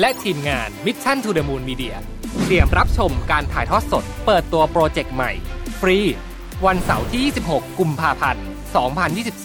[0.00, 1.94] และทีมงาน Mission to the Moon Media
[2.44, 5.32] เตรียมรับชมการถ่ายทอดสด เปิดตัวโปรเจกต์ใหม่
[5.80, 5.98] ฟรี
[6.66, 8.46] วันเสาร์ที่ 26 กุมภาพันธ์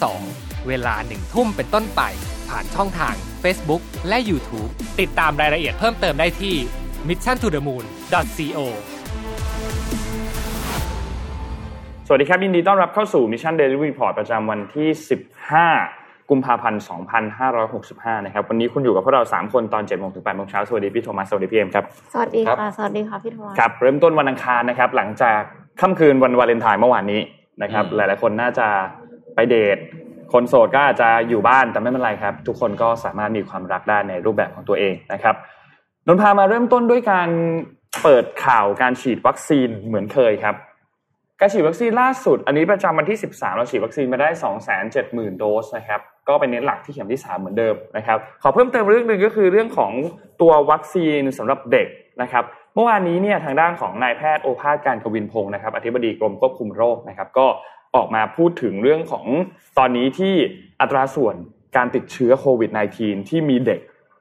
[0.04, 2.00] 2022 เวลาหนึ่งทุ่มเป็นต้นไป
[2.48, 6.56] ผ่านช่องทาง Facebook และ YouTube ติดตามรายละเอียดเพิ่มเติมได้ที่
[7.08, 8.58] mission to the moon co
[12.06, 14.88] สวัสดีครับ ยินดีต้อนรับเข้าสู่ Mission Daily Report ประจำวันที่
[15.46, 15.99] 15
[16.30, 16.82] กุมภาพันธ์
[17.48, 25.40] 2565 นะครับ วันนี้คุณอยู่กับพวกเรา 3 คนตอน7โมงถึง8โมงเช้า สวัสดีพี่โทมัส สวัสดีพี่เอ็มครับ สวัสดีครับค่ะ สวัสดีค่ะพี่โทมัส ครับ เริ่มต้นวันอังคารนะครับ หลังจาก
[25.80, 27.20] ค่ำคืนวันวาเลนไทน์เมื่อวานนี้
[27.62, 28.66] นะครับ หลายๆ คนน่าจะ
[29.34, 29.78] ไปเดท
[30.32, 35.34] คนโสดก็อาจจะอยู่บ้าน แต่ไม่เป็นไรครับ ทุกคนก็สามารถมีความรักได้ในรูปแบบของตัวเองนะครับ
[36.06, 37.28] นนท์พามาเริ่มต้นด้วยการ
[38.02, 40.54] เปิดข่าวการฉีดวัคซีนเหมือนเคยครับ
[41.42, 44.28] การฉีดวัคซีนล่าสุด อันนี้ประจำวันที่ 13 เราฉีดวัคซีนมาได้
[44.84, 49.92] 270,000 โดสนะครับก็เป็นเน้นหลักที่เข็มที่ 3 เหมือนเดิมนะครับขอเพิ่มเติมเรื่องหนึ่งก็คือเรื่องของ
[50.40, 51.88] ตัววัคซีนสำหรับเด็ก
[52.22, 57.46] นะครับเมื่อวานนี้เนี่ยทางด้านของนายแพทย์โอภาสการกวินพงศ์นะครับอธิบดีกรมควบคุมโรคนะครับก็
[57.96, 59.26] ออกมาพูดถึงเรื่องของ
[59.78, 60.34] ตอนนี้ที่
[60.80, 61.34] อัตราส่วน
[61.76, 63.80] การติดเชื้อโควิด -19 ที่มีเด็ก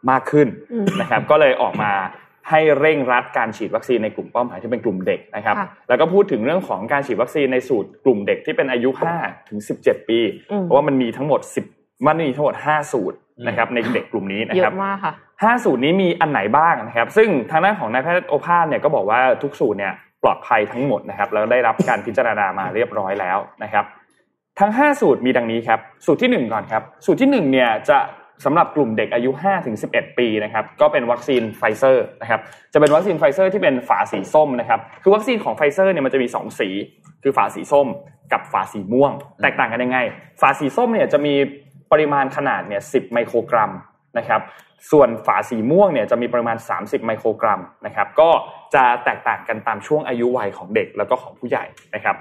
[0.10, 1.92] มากขึ้นอืมนะครับก็เลยออกมา
[2.50, 10.20] ให้เร่งรัดการฉีดวัคซีนในกลุ่มเป้าหมายที่เป็นกลุ่มเด็กนะครับค่ะแล้วก็พูดถึงเรื่องของการฉีดวัคซีนในสูตรกลุ่มเด็กที่เป็นอายุ5ถึง17 ปี
[10.52, 11.40] อืมเพราะว่ามันมีทั้งหมด
[11.72, 13.18] 10 มันมีทั้งหมด 5 สูตร
[13.48, 23.86] นะครับในเด็กกลุ่มนี้นะเยครับอะมากค่ะห้าสูตรนี้มีอันไหนบ้างนะครับ ซึ่งทางด้านของนายแพทย์โอภาสเนี่ยก็บอกว่าทุกสูตรเนี่ยปลอดภัยทั้งหมดนะครับแล้วได้รับการพิจารณามาเรียบร้อยแล้วนะครับ
[24.60, 27.98] ทั้ง 5 สูตรมีดังนี้ครับ สูตรที่ 1 ก่อนครับ สูตรที่1เนี่ยจะ
[28.46, 29.32] สำหรับกลุ่มเด็กอายุ
[29.76, 32.42] 5-11 ปีนะครับก็เป็นวัคซีนไฟเซอร์นะครับ
[32.74, 36.70] จะเป็นวัคซีนไฟเซอร์ที่เป็นฝาสีส้มนะครับคือวัคซีนของไฟเซอร์เนี่ยมันจะมี 2 สี
[37.24, 37.88] คือฝาสีส้ม
[38.34, 39.12] กับฝาสีม่วง
[39.42, 40.00] แตกต่างกันยังไง
[40.42, 41.34] ฝาสีส้มเนี่ยจะมี
[41.92, 43.72] ปริมาณขนาดเนี่ย10 ไมโครกรัม
[44.18, 44.42] นะครับ
[44.92, 48.30] ส่วนฝาสีม่วงเนี่ยจะมีปริมาณ 30 ไมโครกรัมนะครับก็
[48.76, 52.16] จะแตกต่างกันตามช่วงอายุวัยของเด็กแล้วก็ของผู้ใหญ่นะครับ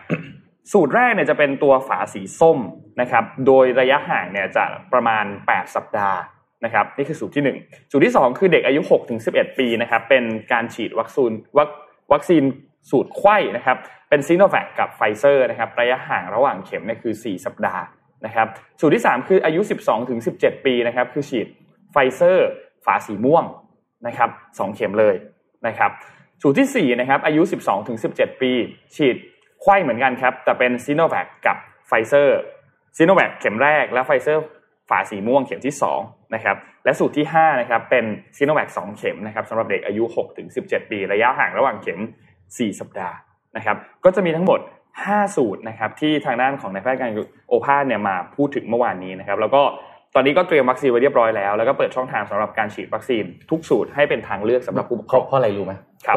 [0.72, 2.58] สูตรแรกเนี่ยจะเป็นตัวฝาสีส้ม
[3.00, 6.18] นะครับ โดยระยะห่างเนี่ยจะประมาณ 8 สัปดาห์
[6.64, 8.80] นะครับนี่คือสูตรที่ 1 สูตรที่ 2 คือเด็กอายุ
[9.20, 11.68] 6-11 ปีนะครับเป็นการฉีดวัคซีนวัค
[12.12, 12.42] วัคซีน
[12.90, 13.76] สูตรไขว้นะครับ
[14.08, 17.82] เป็นซีโนแวคกับไฟเซอร์นะครับระยะห่างระหว่างเข็มเนี่ยคือ 4 สัปดาห์
[18.26, 18.46] นะครับ
[18.80, 19.60] สูตรที่ 3 คืออายุ
[20.14, 21.46] 12-17 ปีนะครับคือฉีด
[21.92, 22.48] ไฟเซอร์
[22.84, 23.44] ฝาสีม่วง
[24.06, 25.14] นะครับสองเข็มเลย
[25.66, 25.90] นะครับ
[26.42, 27.42] สูตรที่4นะครับอายุ
[27.92, 28.52] 12-17 ปี
[28.96, 29.16] ฉีด
[29.62, 31.56] ไขว้เหมือนกันครับ แต่เป็นซีโนแวคกับ
[31.88, 32.38] ไฟเซอร์
[32.96, 34.42] ซีโนแวคเข็มแรกและไฟเซอร์
[34.88, 35.74] ฝาสีม่วงเข็มที่
[36.04, 38.04] 2นะครับและสูตรที่5นะครับเป็น
[38.36, 40.04] ซีโนแวค2เข็มนะครับสำหรับเด็กอายุ
[40.48, 42.00] 6-17 ปี ระยะห่างระหว่างเข็ม
[42.38, 43.16] 4 สัปดาห์
[43.56, 44.60] นะครับ ก็จะมีทั้งหมด
[44.98, 47.10] 5 สูตรนะครับที่ทางด้านของนายแพทย์การ
[47.48, 49.62] โอภาสเนี่ยมาพูดถึงเมื่อวานนี้นะครับ แล้วก็
[50.14, 55.74] ตอนนี้ก็เตรียมวัคซีนไว้เรียบร้อยแล้ว แล้วก็เปิดช่องทางสำหรับการฉีดวัคซีนทุกสูตรให้เป็นทางเลือกสำหรับผู้ปกคเพรอะงเพราะอะไรรู้ไหม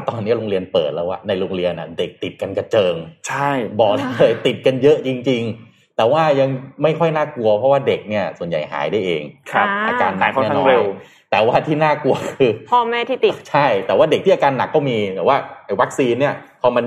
[0.10, 2.96] ตอนนี้โรงเรียนเปิดแล้วอะในโรงเรียนอะเด็กติดกันกระเจิง
[3.28, 3.50] ใช่
[3.80, 6.50] บอกเลยติดกันเยอะจริง ๆ แต่ว่ายัง
[6.84, 9.22] ไม่ค่อยน่ากลัวเพราะว่าเด็กเนี่ยส่วนใหญ่หายได้เอง
[9.52, 10.84] ครับอ่าอาการหนักหายค่อนข้างแน่นเร็ว
[11.32, 16.86] แต่ว่าที่น่ากลัวคือพ่อแม่ที่ติดใช่ แต่ว่าเด็กที่อาการหนักก็มีแต่ว่าไอ้วัคซีนเนี่ยพอมัน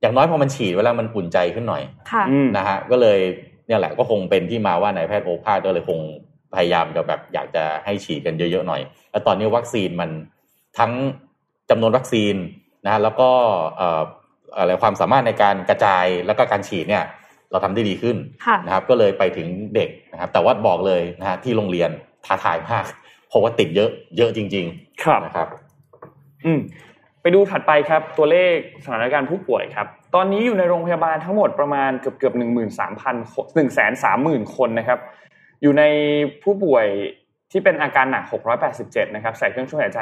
[0.00, 3.18] อย่างน้อยพอมันฉีดเวลามันอุ่นใจขึ้นหน่อยค่ะอืมนะฮะก็เลย
[3.66, 6.00] เนี่ยแหละก็คงเป็นที่มาว่านายแพทย์โอภาสก็เลยคง
[6.54, 10.10] พยายามจะแบบอยากจะให้ฉีดกันเยอะๆหน่อยแล้วตอนนี้วัคซีนมัน
[10.78, 10.92] ทั้ง
[11.70, 12.34] จำนวนวัคซีน
[12.84, 13.30] นะฮะแล้วก็
[13.76, 14.02] เอ่อ
[14.56, 17.04] อะไรความสามารถในการกระจายแล้วก็การฉีดเนี่ย
[17.50, 21.90] เราทำได้ดีขึ้นค่ะนะครับ ก็เลยไปถึงเด็กนะครับ แต่ว่าบอกเลยนะฮะที่โรงเรียน
[22.26, 22.84] ท้าทายมาก
[23.28, 24.66] เพราะว่าติดเยอะเยอะจริง
[25.02, 25.48] ครับๆนะครับ
[26.44, 26.60] อืม
[27.22, 28.54] ไปดูถัดไปครับ ตัวเลข
[28.84, 33.14] สถานการณ์ผู้ป่วยครับ ตอนนี้อยู่ในโรงพยาบาลทั้งหมดประมาณเกือบเกือบหนึ่งหมื่นสามพัน
[33.54, 34.98] หนึ่งแสนสามหมื่นคนนะครับ
[35.62, 35.82] อยู่ใน
[36.42, 36.86] ผู้ป่วย
[37.52, 38.24] ที่เป็นอาการหนัก
[38.70, 39.98] 687 นะครับ ใส่เครื่องช่วยหายใจ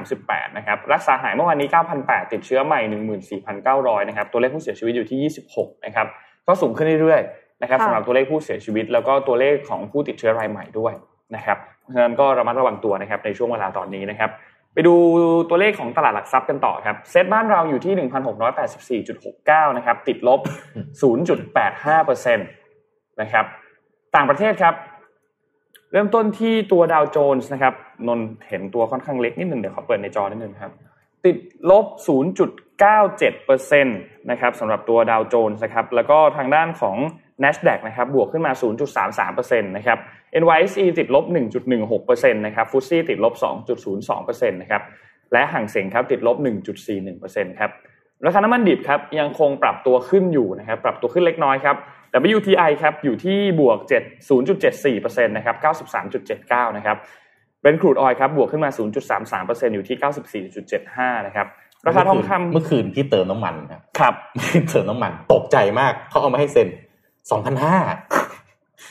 [0.00, 1.68] 138 นะครับ รักษาหายเมื่อวานนี้
[2.00, 2.80] 9,800 ติดเชื้อใหม่
[3.44, 6.06] 14,900 นะครับ ตัวเลขผู้เสียชีวิตอยู่ที่ 26 นะครับ
[6.46, 10.92] ก็สูงขึ้นเรื่อยๆ นะครับค่ะสำหรับตัวเลขผู้เสียชีวิต แล้วก็ตัวเลขของผู้ติดเชื้อรายใหม่ด้วย
[11.36, 14.30] นะครับ เพราะฉะนั้นก็ระมัดระวังตัวนะครับในช่วงเวลาตอนนี้นะครับ
[14.74, 14.94] ไปดู
[15.48, 17.94] ตัวเลขของตลาดหลักทรัพย์กันต่อครับ เซ็ตบ้านเราอยู่ที่
[19.00, 20.40] 1,684.69 นะครับ ติดลบ
[21.50, 23.44] 0.85%นะครับ
[24.14, 24.74] ต่างประเทศครับ
[25.94, 27.74] เริ่มต้นที่ตัวดาวโจนส์นะครับ
[28.08, 30.72] นนท์เห็นตัวค่อนข้างเล็กนิดหนึ่งเดี๋ยวขอเปิดในจอนิดนึงครับ
[31.24, 31.36] ติด
[31.70, 31.86] ลบ
[33.04, 36.96] 0.97%นะครับสำหรับตัวดาวโจนส์นะครับแล้วก็ทางด้านของ
[37.42, 38.52] NASDAQ นะครับบวกขึ้นมา
[39.10, 39.98] 0.33%นะครับ
[40.42, 41.24] NYSE ติดลบ
[41.84, 43.34] 1.16%นะครับฟุตซี่ติดลบ
[43.92, 44.82] 2.02%นะครับ
[45.32, 46.36] และห่างเสียงครับติดลบ
[46.98, 47.70] 1.41%ครับ
[48.26, 51.76] ราคาน้ำมันดิบครับยังคงปรับตัวขึ้นอยู่นะครับปรับตัวขึ้นเล็กน้อยครับ
[52.36, 55.56] WTI ครับอยู่ที่บวก7 0.74%นะครับ
[56.12, 56.96] 93.79นะครับ
[57.62, 58.70] เป็นครูดออยครับบวกขึ้นมา
[59.20, 59.96] 0.33%อยู่ที่
[60.82, 61.46] 94.75นะครับ
[61.86, 63.54] ราคาทองคำเมื่อคืนพี่เติมน้ำมัน
[63.98, 64.14] ครับ
[64.70, 66.68] เติมน้ำมันตกใจมากเขาเอามาให้เซ็น
[67.30, 67.76] สองพันห้า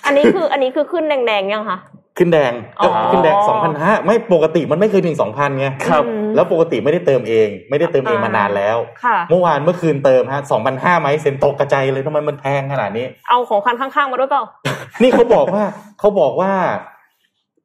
[0.06, 1.80] อันนี้คืออันนี้คือขึ้นแดงๆยังคะ
[2.18, 14.44] ขึ้นแดงอ๋อขึ้นแดงสองพันห้าไม่ปกติมันไม่เคยถึงสองพันไงครับอืมแล้วปกติไม่ได้เติมเอง ไม่ได้เติมเองมานานแล้วค่ะเมื่อวานเมื่อคืนเติมฮะสองพันห้าไหมเซ็นตกกระจายเลยทำไมมันแพงขนาดนี้ เอาของคันข้างๆมาด้วยเปล่า
[15.02, 15.64] นี่เขาบอกว่า
[16.00, 16.52] เขาบอกว่า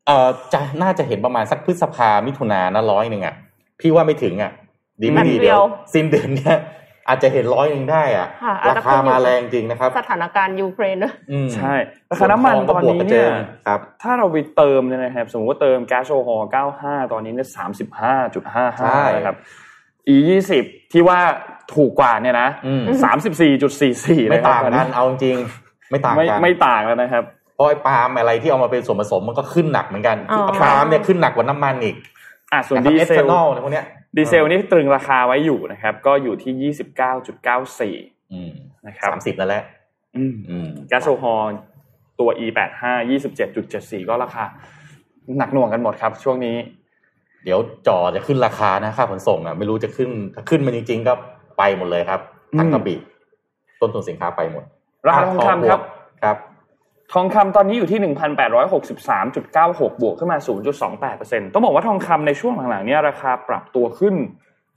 [0.06, 3.34] เอ่อจะน่าจะเห็นประมาณสักพฤษภามิถุนานะร้อยหนึ่งอะ
[3.80, 4.52] พี่ว่าไม่ถึงอะ
[5.02, 5.64] ดีไม่ดีแป๊บเดีเดี๋ยยวว
[5.94, 6.56] สิ้นเดือนเนี้ย
[7.08, 11.74] อาจจะเห็นร้อยหนึ่งได้อะค่ะอาจราจะคาขึ้นอยู่มาแรงจริงนะครับ สถานการณ์ยูเครนด้วยอืมใช่
[12.10, 13.30] ราคาน้ำมันตอนนี้เนี่ย
[13.66, 16.50] ครับถ้าเราไปเติมเนี่ยนะครับสมมติว่าเติมแก๊สโซฮอล์
[16.80, 17.64] 95 ตอนนี้เนี่ยใช่
[19.08, 19.36] 35.55นะครับ
[20.14, 20.16] E
[20.54, 21.18] 20 ที่ว่า
[21.74, 22.82] ถูกกว่าเนี่ยนะอืม
[23.56, 25.36] 34.44ไม่นะครัต่างตอนกันี้นเอาจริง
[25.90, 31.96] ไม่ต่างไม่กันไม่ต่างแล้วนะครับเพราะไอ้ปาล์มอะไรที่เอามาเป็นส่วนผสมมันก็ขึ้นหนักเหมือนกันอ๋อปาล์มเนี่ยขึ้นหนักกว่าน้ำมันอีก
[32.52, 33.86] อะส่วนนะครับดีเอเซทลนอลในพวกเนี้ย
[34.18, 36.72] ดีเซลนี่ตรึงราคาไว้อยู่นะครับ ก็อยู่ที่
[38.14, 38.52] 29.94อืม
[38.86, 39.62] นะครับสามสิบแล้วแหละ
[40.16, 41.50] อืมอืมแก๊สโซฮอล์
[42.20, 42.82] ตัว E85
[43.44, 44.44] 27.74ก็ราคา
[45.38, 46.56] หนักหน่วงกันหมดครับ ช่วงนี้
[47.44, 51.12] เดี๋ยวจอจะขึ้นราคานะค่าขนส่งอะไม่รู้จะขึ้นถ้าขึ้นมาจริงๆก็
[51.58, 52.20] ไปหมดเลยครับ
[52.58, 52.98] ทั้งกระบี่
[53.80, 54.64] ต้นทุนสินค้าไปหมด
[55.06, 55.82] ราคาทองคำครับครับ
[57.12, 58.14] ทองคำตอนนี้อยู่ที่
[58.80, 60.38] 1,863.96 บวกขึ้นมา
[60.94, 64.14] 0.28%ต้องบอกว่าทองคำในช่วงหลังๆเนี่ยราคาปรับตัวขึ้น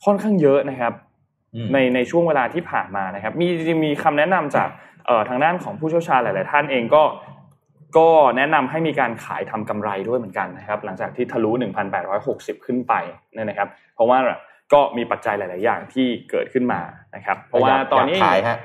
[0.06, 0.94] ค่อนข้างเยอะนะครับ
[1.56, 4.70] อืมในในช่วงเวลาที่ผ่านมานะครับ มีจริงๆมีคำแนะนำจาก
[5.06, 7.04] เอ่อทางด้านของผู้เชี่ยวชาญหลาย ๆ ท่านเองก็
[7.98, 11.52] ก็แนะนำให้มีการขายทำกำไรด้วยเหมือนกันนะครับ หลังจากที่ทะลุ
[12.08, 12.94] 1,860 ขึ้นไป
[13.34, 14.18] เนี่ยนะครับ เพราะว่า
[14.74, 16.82] ก็มีปัจจัยหลาย ๆ อย่างที่เกิดขึ้นมา
[17.16, 18.58] นะครับ เพราะว่าอยกตอนนี้ยกขายฮะ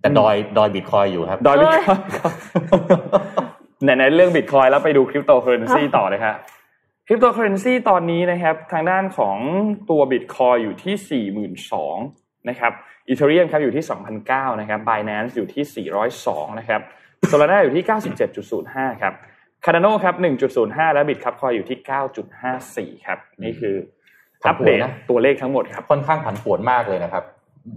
[0.00, 1.90] แต่ดอยดอยบิตคอยน์อยู่ครับ ดอยบิตค
[2.26, 2.34] อยน์
[3.82, 6.36] ไหนๆเรื่องบิตคอยน์แล้วไปดูคริปโตเคอร์เรนซีต่อเลยครับ
[7.06, 9.36] คริปโตเคอร์เรนซีตอนนี้นะครับทางด้านของ
[9.90, 11.26] ตัวบิตคอยน์อยู่ที่่
[11.68, 12.72] 42,000นะครับ
[13.08, 13.84] อีเทเรียมครับอยู่ที่
[14.22, 15.86] 2,009นะครับ Binance อยู่ที่
[16.22, 16.80] 402นะครับ
[17.28, 17.84] โซลาร่าอยู่ที่
[18.42, 19.14] 97.05ครับ
[19.64, 20.14] คาร์ดานครับ
[20.54, 21.78] 1.05 และบิตครับคอยอยู่ที่
[22.96, 23.76] 9.54 ครับ นี่คือ
[24.46, 27.24] อัปเดตผันผวนนะตัวเลขทั้งหมดครับค่อนข้างผันผวนมากเลยนะครับ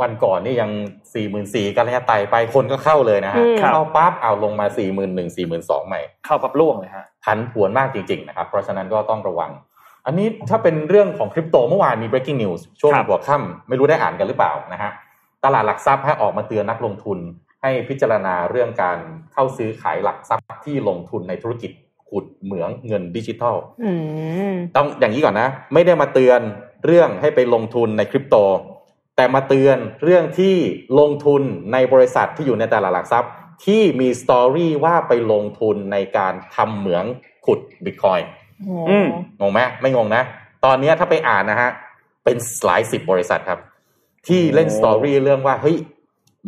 [0.01, 0.71] วันก่อนนี่ยัง
[1.13, 9.51] สี่หมื่นสี่กันระยะไต่ไปคนก็เข้าเลยนะฮะอืมเข้าปั๊บเอาลงมาสี่หมื่นหนึ่งสี่หมื่นสองใหม่ เข้าปรับล่วงเลยฮะผันผวนมากจริงๆนะครับเพราะฉะนั้นก็ต้องระวัง
[10.05, 14.91] อันนี้ถ้าเป็นเรื่องของคริปโตเมื่อวานมี breaking news ช่วงครับหัวค่ำไม่รู้ได้อ่านกันหรือเปล่านะฮะ
[15.45, 17.19] ตลาดหลักทรัพย์ให้ออกมาเตือนนักลงทุน
[17.61, 18.97] ให้พิจารณาเรื่องการ
[19.33, 21.71] เข้าซื้อขายหลักทรัพย์ที่ลงทุนในธุรกิจ
[22.09, 23.91] ขุดเหมืองเงินดิจิทัลอื
[24.51, 26.41] มต้องอย่างนี้ก่อนนะ ไม่ได้มาเตือน
[26.85, 28.35] เรื่องให้ไปลงทุนในคริปโต
[29.15, 30.55] แต่มาเตือนเรื่องที่
[30.99, 31.41] ลงทุน
[31.73, 33.31] ในบริษัทที่อยู่ในตลาดหลักทรัพย์
[33.65, 37.03] ที่มีสตอรี่ว่าไปลงทุนในการทำเหมือง
[37.45, 38.19] ขุดบิตคอย
[38.89, 39.07] อืม
[39.39, 40.23] งงไหมไม่งงนะ
[40.65, 41.71] ตอนนี้ถ้าไปอ่านนะฮะ
[42.23, 43.59] เป็นหลายสิบบริษัทครับ
[44.27, 45.77] ที่เล่นโอ้สตอรี่เรื่องว่าเฮ้ย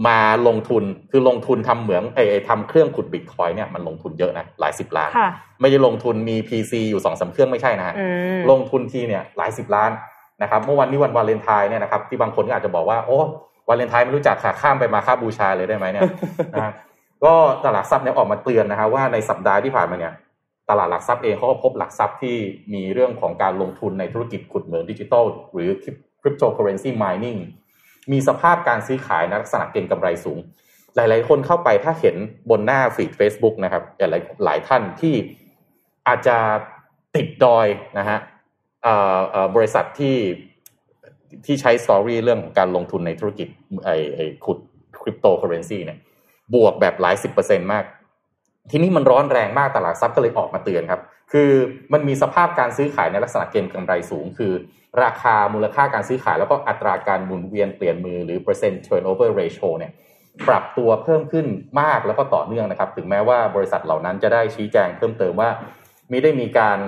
[0.08, 5.29] มาลงทุนคือลงทุนทำเหมืองไอ้ไอ้ทำเครื่องขุดบิตคอยเนี่ยมันลงทุนเยอะนะหลายสิบล้านค่ะ
[5.62, 8.06] ไม่ได้ลงทุนมี PC อยู่สองสามเครื่องไม่ใช่นะฮะอื
[8.38, 9.91] มลงทุนทีเนี่ยหลายสิบล้าน
[10.41, 13.20] นะครับเมื่อวันนี้วันวาเลนไทน์เนี่ยนะครับที่บางคนก็อาจจะบอกว่าโอ้
[13.68, 16.03] วาเลนไทน์ไม่รู้จักค่ะข้ามไปมาค่าบูชาเลยได้ไหมเนี่ย
[16.53, 16.74] นะฮะ
[17.24, 20.13] ก็ตลาดหลักทรัพย์เนี่ยออกมาเตือนนะฮะว่าในสัปดาห์ที่ผ่านมาเนี่ย
[20.70, 22.36] ตลาดหลักทรัพย์เองเขาก็พบหลักทรัพย์ที่
[22.74, 25.70] มีเรื่องของการลงทุนในธุรกิจขุดเหมืองดิจิทัลหรือ
[26.22, 27.38] คริปโตเคอเรนซีมายนิ่ง
[28.11, 30.39] มีสภาพการซื้อขายในลักษณะเก็งกำไรสูง
[30.95, 32.15] หลาย ๆ คนเข้าไปถ้าเห็น
[32.49, 35.15] บนหน้าฟีด Facebook นะครับหลายหลายท่านที่
[36.07, 36.37] อาจจะ
[37.15, 37.67] ติดดอย
[37.99, 38.19] นะฮะ
[38.83, 40.17] เอ่อเอ่อบริษัทที่
[41.45, 43.47] ที่ใช้สตอรี่เรื่องของการลงทุนในธุรกิจ
[43.85, 44.57] ไอ้ไอ้ขุด
[45.01, 45.97] คริปโตเคอเรนซีเนี่ย
[46.53, 47.83] บวกแบบหลายสิบเปอร์เซ็นต์มาก
[48.71, 51.01] ทีนี้มันร้อนแรงมากตลาดทรัพย์ก็เลยออกมาเตือนครับ
[51.31, 51.51] คือ
[51.93, 54.53] มันมีสภาพการซื้อขายในลักษณะเก็งกำไรสูง คือ
[55.03, 59.91] ราคามูลค่าการซื้อขาย แล้วก็อัตราการหมุนเวียนเปลี่ยนมือหรือ percent turnover ratio เนี่ย
[60.48, 61.45] ปรับตัวเพิ่มขึ้น
[61.81, 65.50] มากแล้วก็ต่อเนื่องนะครับ ถึงแม้ว่าบริษัทเหล่านั้นจะได้ชี้แจงเพิ่มเติมว่า
[66.09, 66.79] ไม่ได้มีการ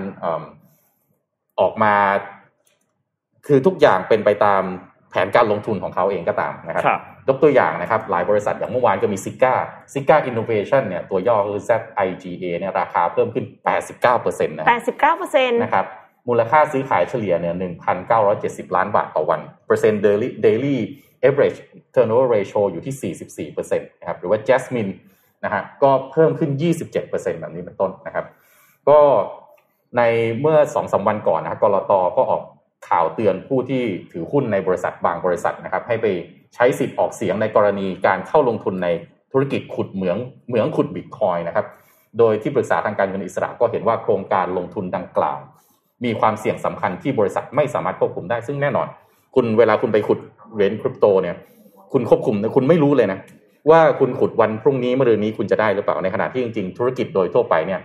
[1.59, 1.95] ออกมา
[3.47, 4.63] คือทุกอย่างเป็นไปตาม
[5.09, 6.85] แผนการลงทุนของเขาเองก็ตามนะครับ
[7.27, 9.53] ยกตัวอย่างนะครับ หลายบริษัทอย่างเมื่อวานก็มีซิก้า
[9.93, 13.45] ซิก้าอินโนเวชันเนี่ยตัวย่อคือ ZIGA เนี่ยราคาเพิ่มขึ้น
[13.95, 15.85] 89%นะแปดสิบเก้าเปอร์เซ็นต์นะครับ
[16.27, 17.55] มูลค่าซื้อขายเฉลี่ยเนี่ย
[18.15, 20.75] 1,970 ล้านบาทต่อวัน เปอร์เซ็นต์ daily daily
[21.27, 21.59] average
[21.93, 23.13] turnover ratio อยู่ที่
[23.71, 24.91] 44%นะครับหรือว่า Jasmine
[25.43, 26.51] นะฮะก็เพิ่มขึ้น
[26.91, 28.25] 27%แบบนี้เป็นต้นนะครับ
[28.89, 28.99] ก็
[29.97, 30.01] ใน
[30.41, 32.43] เมื่อสองสาวันก่อนนะกรตก็ออก
[32.89, 36.07] ข่าวเตือนผู้ที่ถือหุ้นในบริษัทบางบริษัทนะครับ ให้ไป
[36.55, 38.87] ใช้สิทธิ์ออกเสียงในกรณีการเข้าลงทุนใน
[39.31, 40.17] ธุรกิจขุดเหมือง
[40.47, 41.65] เหมืองขุดบิตคอยนะครับ
[42.19, 45.39] โดยที่ปรึกษาทางการเงินอิสระก็เห็นว่าโครงการลงทุนดังกล่าว
[46.05, 48.87] มีความเสี่ยงสำคัญที่บริษัทไม่สามารถควบคุมได้ซึ่งแน่นอน
[49.35, 50.19] คุณเวลาคุณไปขุด
[50.53, 51.35] เหรียญคริปโตเนี่ย
[51.93, 53.19] คุณควบคุมคุณไม่รู้เลยนะ
[53.69, 57.79] ว่าคุณขุดวันพรุ่งนี้มะรืนนี้คุณจะได้หรือเปล่าในขณะที่จริงๆธุรกิจโดยทั่วไปเนี่ย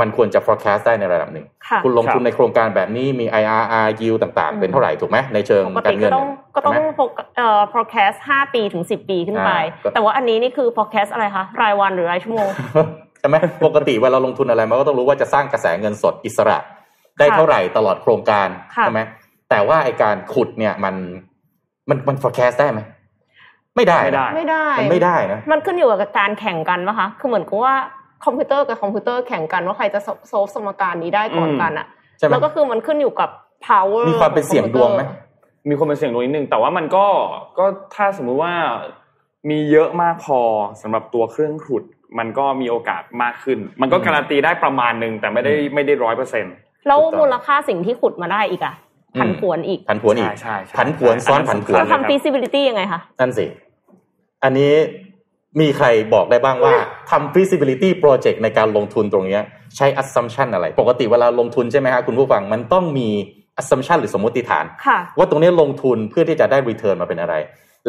[0.00, 11.10] มันควรจะ forecast ได้ในระดับหนึ่งค่ะคุณลงทุนในโครงการแบบนี้มี IRR yield ต่างๆ เป็นเท่าไหร่ถูกไหมในเชิงปกกาติรเงิก็นต้องก็ต้องใช่ไหม foc- เอ่อ forecast 5 ปีถึง 10 ปีขึ้นไปอ่าก็แต่ว่าอันนี้นี่คือ forecast
[11.12, 12.48] อะไรคะ รายวันหรือรายชั่วโมง
[13.20, 13.36] ใช่ไหม
[13.66, 16.58] ปกติเวลาเราลงทุนอะไรมันก็ต้องรู้ว่าจะสร้างกระแสเงินสดอิสระ
[17.18, 19.00] ได้เท่าไหร่ตลอดโครงการค่ะใช่ไหม
[19.50, 20.94] แต่ว่าไอการขุดเนี่ยมัน
[21.88, 22.80] มันมัน forecast ได้ไหม
[23.76, 27.74] ไม่ได้นะไม่ได้ไม่ได้ มันไม่ได้นะมันขึ้นอยู่กับการแข่งกันปะคะคือเหมือนกับว่า
[28.24, 31.86] คอมพิวเตอร์กับคอมพิวเตอร์แข่งกันว่าใครจะ solve สมการนี้ได้ก่อนกันอะ
[32.18, 33.30] ใช่ไหมแล้วก็คือมันขึ้นอยู่กับ
[33.66, 35.02] power มีความเป็นเสี่ยงดวงไหม
[35.68, 37.06] มีคนเป็นเสี่ยงดวงนิดนึงแต่ว่ามันก็
[37.58, 37.64] ก็
[37.94, 38.52] ถ้าสมมุติว่า
[39.50, 40.40] มีเยอะมากพอ
[40.82, 41.84] สำหรับตัวเครื่องขุด
[42.18, 46.54] มันก็มีโอกาสมากขึ้น มันก็การันตีได้ประมาณหนึ่งแต่ไม่ได้ไม่ได้ร้อยเปอร์เซ็นต์
[46.86, 48.74] แล้วถูกต้องมูลค่าสิ่งที่ขุดมาได้อีกอะ
[49.20, 53.46] ผันผวนอีกผันผวนอีกใช่ใช่ใช่ผันผวนซ้อนผันผวนเราทำ feasibility ยังไงคะนั่นสิ
[54.44, 54.72] อันนี้
[55.60, 56.74] มีใครบอกได้บ้างว่า
[57.10, 59.42] ทำ feasibility project ในการลงทุนตรงเนี้ย
[59.76, 63.08] ใช้ assumption อะไร ปกติเวลาลงทุนใช่ไหมฮะคุณผู้ฟังมันต้องมี
[63.60, 67.34] assumption หรือสมมติฐานค่ะว่าตรงนี้ลงทุนเพื่อที่จะได้ return มาเป็นอะไร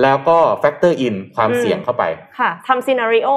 [0.01, 2.03] แล้วก็ factor in ความอืมเสี่ยงเข้าไป
[2.39, 3.29] ค่ะทำ scenario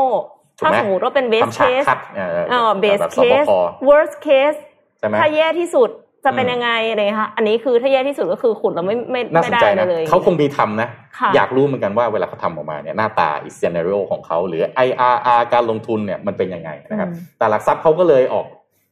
[0.59, 3.53] ถูกถ้าไหมสมมติว่าเป็น base ทำฉาก case คัดเออเออ base แบบสบ case ค
[3.89, 4.59] worst case
[4.99, 5.91] ใช่ไหมถ้าแย่ที่สุด
[6.25, 18.47] จะเป็นอืมยังไงอะไรคะอันนี้คือถ้าแย่ที่สุดก็คือขุดแล้วไม่ไม่น่าไม่สนได้ใจอะไรนะเลยเขาคงมีทำนะค่ะอยากรู้เหมือนกันว่าเวลาเขาทำออกมาเนี่ยหน้าตาอีก scenario ของเขาหรือ IRR การลงทุนเนี่ยมันเป็นยังไงนะครับอืมแต่หลักทรัพย์เขาก็เลยออก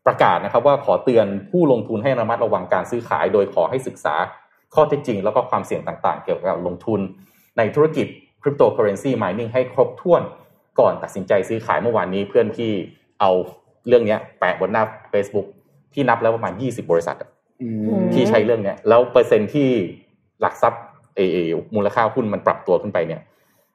[0.07, 4.15] ประกาศนะครับ ว่าขอเตือนผู้ลงทุนให้ระมัดระวังการซื้อขาย โดยขอให้ศึกษา
[4.75, 7.01] ข้อเท็จจริง แล้วก็ความเสี่ยงต่างๆ เกี่ยวกับการลงทุน
[7.59, 8.07] ในธุรกิจ
[8.43, 10.23] cryptocurrency mining ให้ครบถ้วน
[10.81, 12.73] ก่อนตัดสินใจซื้อขายเมื่อวานนี้เพื่อนที่
[13.21, 13.31] เอา
[13.89, 15.47] เรื่องเนี้ยแปะบนหน้า Facebook
[15.95, 17.31] ที่นับแล้วประมาณ20บริษัทอะ
[18.15, 19.69] ที่ใช้เรื่องเนี้ยแล้วเปอร์เซ็นต์ที่
[20.41, 20.83] หลักทรัพย์
[21.17, 21.37] เอเอ
[21.75, 23.21] มูลค่าหุ้นมันปรับตัวขึ้นไปเนี่ย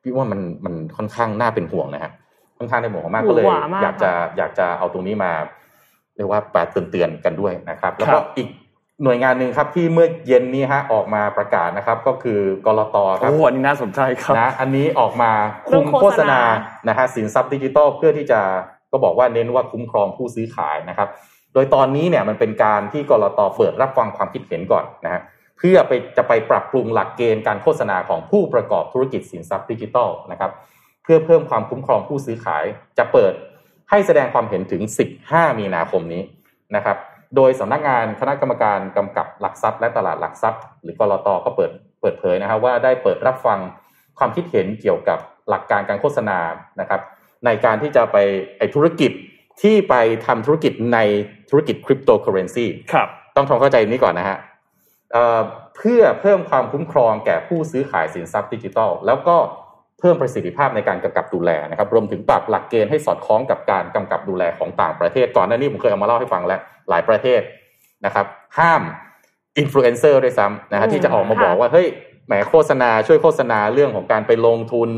[0.01, 2.13] พี่ว่ามันมันค่อนข้างน่าเป็นห่วงนะครับ
[2.58, 5.32] ค่อนข้างน่าเป็นห่วงมากหวืก็อเลยหวามากอยากจะอยากจะเอาตรงนี้มา
[6.15, 8.48] เรียกว่าแปดเตือนๆกันด้วยนะครับ แล้วคก็รับอีก
[9.03, 15.32] หน่วยงานหนึ่งครับที่เมื่อเย็นนี้ฮะออกมาประกาศนะครับ ก็คือกรตครับโอ้อันนี้น่าสนใจครับนะอันนี้ออกมา
[15.68, 16.41] เรื่คุองมโฆโฆษษณาณา
[16.88, 18.39] นะฮะสินทรัพย์ดิจิทัลเพื่อที่จะ
[18.91, 21.10] ก็บอกว่าเน้นว่าคุ้มครองผู้ซื้อขายนะครับ
[21.53, 25.22] โดยตอนนี้เนี่ยมันเป็นการที่กรตเปิดรับฟังความคิดเห็นก่อนนะฮะ
[25.58, 30.51] เพื่อไปจะไปปรับปรุงหลักเกณฑ์การโฆษณาของผู้ประกอบธุรกิจสินทรัพย์ดิจิทัลนะครับ
[31.03, 32.63] เพื่อเพิ่มความคุ้มครองผู้ซื้อขาย
[32.98, 33.34] จะเปิด
[33.89, 34.81] ให้แสดงความเห็นถึง
[35.22, 36.24] 15 มีนาคมนี้
[36.75, 36.98] นะครับ
[37.36, 43.60] โดยสำนักงานคณะกรรมการกำกับหลักทรัพย์ และตลาดหลักทรัพย์ หรือกรตก็เปิดเปิดเผยนะครับว่าได้เปิดรับฟัง
[44.17, 46.39] ความคิดเห็นเกี่ยวกับหลักการการโฆษณา
[46.79, 47.01] นะครับ
[47.46, 48.17] ในการที่จะไป
[48.58, 49.12] ไอธุรกิจ
[49.62, 51.00] ที่ไปทำธุรกิจใน
[51.50, 54.38] ธุรกิจคริปโตเคอเรนซีครับ ต้องทำเข้าใจนี้ก่อนนะฮะ
[55.12, 55.41] เอ่อ
[55.77, 59.38] เพื่อเพิ่มความคุ้มครองแก่ผู้ซื้อขายสินทรัพย์ดิจิทัล แล้วก็
[60.00, 67.41] เพิ่มประสิทธิภาพในการกำกับดูแลนะครับ รวมถึงปรับหลักเกณฑ์ให้สอดคล้องกับการกำกับดูแลของต่างประเทศก่อนหน้านี้ผมเคยเอามาเล่าให้ฟังแล้วหลายประเทศ
[68.06, 68.25] นะครับ
[68.60, 68.82] ห้าม
[69.58, 71.88] อินฟลูเอนเซอร์ด้วยซ้ำนะฮะอืมที่จะออกมาค่ะบอกว่าเฮ้ย
[72.27, 74.89] แหมโฆษณาช่วยโฆษณาเรื่องของการไปลงทุน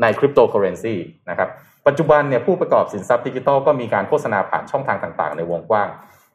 [0.00, 0.94] ในคริปโตเคอเรนซี
[1.30, 1.48] นะครับ
[1.86, 5.88] ปัจจุบันเนี่ยผู้ประกอบสินทรัพย์ดิจิทัลก็มีการโฆษณาผ่านช่องทางต่าง ๆ ในวงกว้าง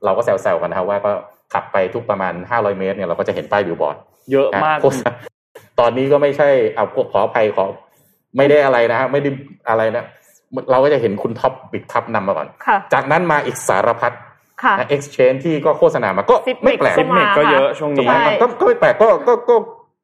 [0.06, 1.12] เราก็แซวๆกันนะครับว่าก็
[1.54, 3.98] ขับไปทุกประมาณ 500 เมตรเนี่ยเราก็จะเห็นป้ายบิลบอร์ด
[4.32, 5.12] เยอะมากโฆษณา
[5.80, 7.66] ตอนนี้ก็ไม่ใช่เอาขออภัยขอ
[8.38, 9.30] ไม่ได้อะไรนะฮะไม่ได้
[9.70, 10.06] อะไรนะ
[10.72, 14.12] เราก็จะเห็นคุณท็อป Bitkub นำมาก่อนค่ะจากนั้นมาอีกสารพัด
[14.64, 19.56] ค่ะนะ exchange ที่ก็โฆษณามาก็ Zipmex ไม่แปลกก็ Zipmex ก็เยอะช่วงถูกนี้ไหมใช่มันก็ก็ไม่แปลกก็ก็ก็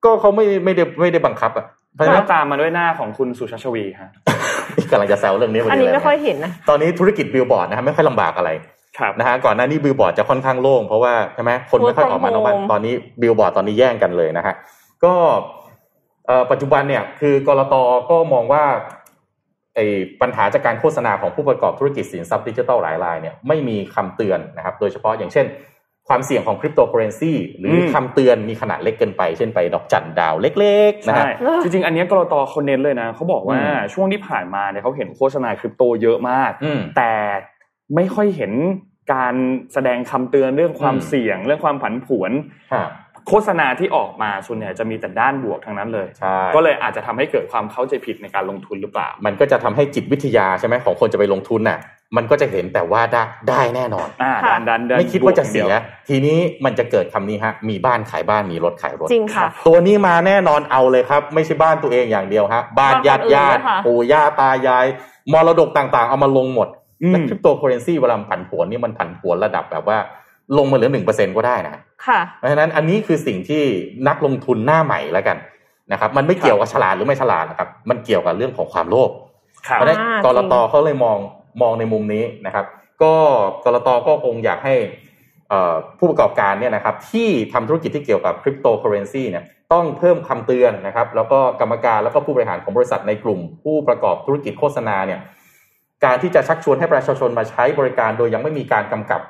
[0.06, 4.10] ก็เขาไม่ไม่ได้ไม่ได้บังคับอะ เพราะฉะนั้นแล้วตามมาด้วยหน้าของคุณสุชัชวีร์ฮะ
[4.92, 8.50] กำลังจะแซวเรื่องนี้พอันดีนี้เลยไม่นะค่อยเห็นนะตอนนี้ธุรกิจบิลบอร์ดนะฮะไม่ค่อยลำบากอะไร
[8.98, 14.54] ครับนะฮะก่อนหน้านี้บิลบอร์ดจะค่อนข้างโล่งเพราะว่าใช่ไหมคนไม่ค่อยออกมานอกบ้าน Work from home ตอนนี้บิลบอร์ดตอนนี้แย่งกันเลยนะฮะ
[15.04, 15.14] ก็
[16.28, 17.76] เอ่อปัจจุบันเนี่ยคือกลต
[18.10, 18.64] ก็มองว่า
[19.76, 19.86] ไอ้
[20.22, 25.46] ปัญหาจากการโฆษณาของผู้ประกอบธุรกิจสินทรัพย์ดิจิทัลหลายรายเนี่ยไม่มีคำเตือนนะครับ โดยเฉพาะอย่างเช่น
[26.10, 37.14] ความเสี่ยงของคริปโตเคอเรนซีหรืออมคำเตือนมีขนาดเล็กเกินไป เช่นไปดอกจันดาวเล็กๆนะใช่ฮะจริงๆ อันเนี้ยกรตเขาเน้นเลยนะเขาบอกว่าอืมช่วงที่ผ่านมาเนี่ยเขาเห็นโฆษณาคริปโตเยอะมากอืมแต่
[37.96, 38.52] ไม่ค่อยเห็น
[39.14, 39.36] การ
[39.74, 42.32] แสดงคำเตือนเรื่องความอืมเสี่ยงเรื่องความผันผวน
[42.74, 42.86] ฮะ
[43.28, 51.80] โฆษณาที่ออกมาส่วนใหญ่จะมีแต่ด้านบวกทั้งนั้นเลยใช่ก็เลยอาจจะทำให้เกิดความเข้าใจผิดในการลงทุนหรือเปล่า มันก็จะทำให้จิตวิทยาใช่ไหมของคนจะไปลงทุนน่ะ
[52.18, 64.86] มันก็จะเห็นแต่ว่าได้ได้แน่นอนอ่าค่ะดันดันดันไม่คิดว่าจะบกเสีองยดีวทีนี้มันจะเกิดคำนี้ฮะ มีบ้านขายบ้านมีรถขายรถจริงค่ะตัวนี้มาแน่นอนเอาเลยครับ ไม่ใช่บ้านตัวเองอย่างเดียวฮะบ้านญาติญาติบ้านคนอื่นด้วยค่ะปู่ย่าตายาย
[65.34, 66.68] มรดกต่างๆ เอามาลงหมด
[67.04, 69.98] อืมและคริปโตเคอเรนซีเวลามันผันผวนนี่มันผันผวนระดับแบบว่า
[70.58, 71.76] ลงมาเหลือหนึ่งเปอร์เซ็นก็ได้นะ
[72.08, 73.64] ค่ะเพราะฉะนั้นอันนี้คือสิ่งที่
[74.08, 75.38] นักลงทุนหน้าใหม่แล้วกัน
[75.92, 79.10] นะครับ มันไม่เกี่ยวกับฉลาดหรือไม่ฉลาดนะครับ มันเกี่ยวกับเรื่องของความโลภ
[79.68, 81.18] ครับเพราะฉะนั้นอ่ากลตจริงเขาเลยมอง
[81.62, 82.66] มองในมุมนี้นะครับ
[83.04, 83.14] ก็
[83.66, 84.76] กลตก็คงอยากให้
[85.50, 95.20] เอ่อผู้ประกอบการเนี่ยนะครับที่ทำธุรกิจที่เกี่ยวกับคริปโตเคอเรนซีเนี่ยต้องเพิ่มคำเตือนนะครับ แล้วก็กรรมการแล้วก็ผู้บริหารของบริษัทในกลุ่ม ผู้ประกอบธุรกิจโฆษณาเนี่ย
[96.06, 99.22] การที่จะชักชวนให้ประชาชนมาใช้บริการโดยยังไม่มีการกำกับ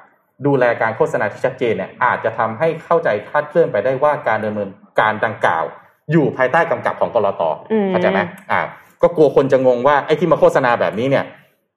[0.45, 5.63] ดูแลการโฆษณาที่ชัดเจนเนี่ยอาจจะทำให้เข้าใจคลาดเคลื่อนไปได้ว่าการดำเนินการดังกล่าว
[6.11, 8.19] อยู่ภายใต้กำกับของกรตอืมเข้าใจไหม
[8.51, 8.61] อ่า
[9.01, 11.25] ก็กลัวคนจะงงว่าไอ้ที่มาโฆษณาแบบนี้เนี่ย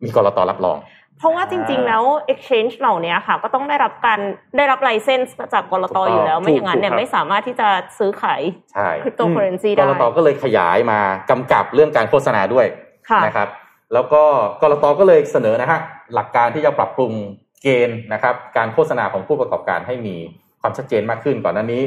[0.05, 0.79] มีกรตรับรอง
[1.19, 4.21] เพราะว่าจริง ๆ แล้ว exchange เหล่านี้ค่ะ ก็ต้องได้รับการ
[4.57, 11.01] ได้รับไลเซนส์จากกรตอยู่แล้ว ไม่อย่างนั้นเนี่ยถูกครับไม่สามารถที่จะซื้อขายใช่คริปโตเคอเรนซีกได้รตก็เลยขยายมา
[11.31, 12.67] กำกับเรื่องการโฆษณาด้วย
[13.11, 13.49] ค่ะนะครับ
[13.95, 14.23] แล้วก็
[14.63, 15.81] กรตก็เลยเสนอนะฮะ
[16.15, 17.13] หลักการที่จะปรับปรุง
[17.63, 20.17] เกณฑ์นะครับการโฆษณาของผู้ประกอบการให้มี
[20.61, 21.83] ความชัดเจนมากขึ้นก่อนหน้านี้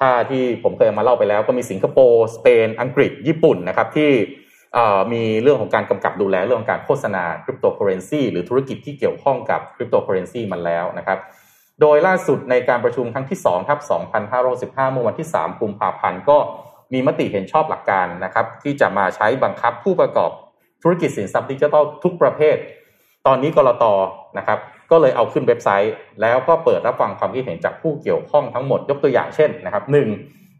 [0.00, 4.10] ถ้าที่ผมเคยมาเล่าไปแล้วก็มีสิงคโปร์สเปน อังกฤษ ญี่ปุ่นนะครับที่
[5.12, 11.18] มีเรื่องของการกำกับดูแลเรื่องของการโฆษณาคริปโตเคอเรนซีหรือธุรกิจที่เกี่ยวข้องกับคริปโตเคอเรนซีมันแล้วนะครับ
[11.80, 13.78] โดยล่าสุดในการประชุมครั้งที่2ทับ
[14.26, 16.38] 2515เมื่อวันที่ 3 กุมภาพันธ์ก็
[16.92, 20.30] มีมติเห็นชอบหลักการนะครับที่จะมาใช้บังคับผู้ประกอบ
[20.82, 22.56] ธุรกิจสินทรัพย์ดิจิทัลทุกประเภท
[23.26, 23.84] ตอนนี้กลต
[24.38, 24.58] นะครับ
[24.90, 30.08] ก็เลยเอาขึ้นเว็บไซต์ แล้วก็เปิดรับฟังความคิดเห็นจากผู้เกี่ยวข้องทั้งหมดยกตัวอย่างเช่นนะครับหนึ่ง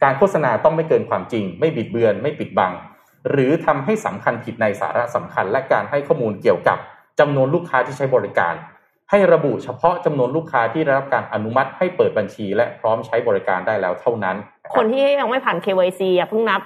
[0.02, 2.72] การโฆษณาต้องไม่เกินความจริง ไม่บิดเบือน ไม่ปิดบัง
[3.30, 6.78] หรือทำให้สำคัญผิดในสาระสำคัญ และการให้ข้อมูลเกี่ยวกับ
[7.20, 8.54] จำนวนลูกค้าที่ใช้บริการ
[9.10, 14.36] ให้ระบุเฉพาะจำนวนลูกค้าที่ได้รับการอนุมัติให้เปิดบัญชี และพร้อมใช้บริการได้แล้วเท่านั้น
[14.76, 16.60] คนที่ยังไม่ผ่าน KYC อะเพิ่งนับ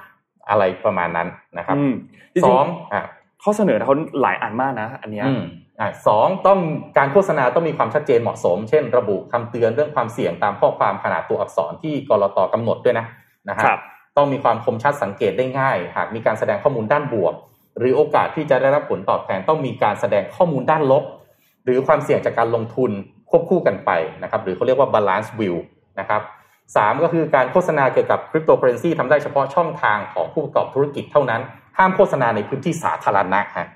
[0.48, 1.92] อะไรประมาณนั้นนะครับอืม
[2.34, 3.02] จริงๆสองอะ
[3.42, 5.69] ข้อเสนอเขาหลายอันมากนะ อันเนี้ยอืมอะ
[6.06, 6.60] สองต้อง
[6.98, 13.06] การโฆษณาต้องมีความชัดเจนเหมาะสม เช่น ระบุคำเตือนเรื่องความเสี่ยงตามข้อความขนาดตัวอักษรที่กรตกำหนดด้วยนะ
[13.48, 13.80] นะฮะครับ
[14.16, 17.34] ต้องมีความคมชัดสังเกตได้ง่าย หากมีการแสดงข้อมูลด้านบวก
[17.78, 21.04] หรือโอกาสที่จะได้รับผลตอบแทนต้องมีการแสดงข้อมูลด้านลบ
[21.64, 22.90] หรือความเสี่ยงจากการลงทุน
[23.30, 23.90] ควบคู่กันไป
[24.22, 25.56] นะครับหรือเขาเรียกว่า balance view
[26.00, 26.22] นะครับ
[26.76, 31.40] สามก็คือการโฆษณาเกี่ยวกับคริปโตเคอเรนซีทำได้เฉพาะช่องทางของผู้ประกอบธุรกิจเท่านั้น
[31.78, 33.66] ห้ามโฆษณาในพื้นที่สาธารณะฮะ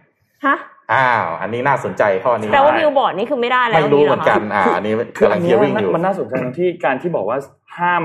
[0.47, 0.57] ฮะ
[0.93, 7.39] อ้าวอันนี้น่าสนใจข้อนี้แปลว่าบิลบอร์ดนี่คือไม่ได้แล้วไม่รู้เหมือนกันรคะอ่าอันนี้คือกำลัอังนเนี้ย hearing อยู่มันน่าสนใจตรงที่การที่บอกว่า
[7.79, 8.05] ห้าม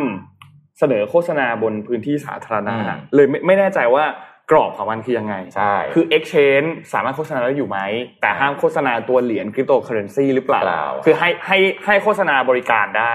[0.79, 4.05] เสนอโฆษณาบนพื้นที่สาธารณะอืมเลยไม่ไม่แน่ใจว่า
[4.51, 7.79] กรอบของมันคือยังไงใช่คือ exchange สามารถโฆษณาได้อยู่ไหม
[8.21, 13.13] แต่ห้ามโฆษณาตัวเหรียญคริปโตเคอเรนซีหรือเปล่าเปล่าคือให้ให้ให้โฆษณาบริการได้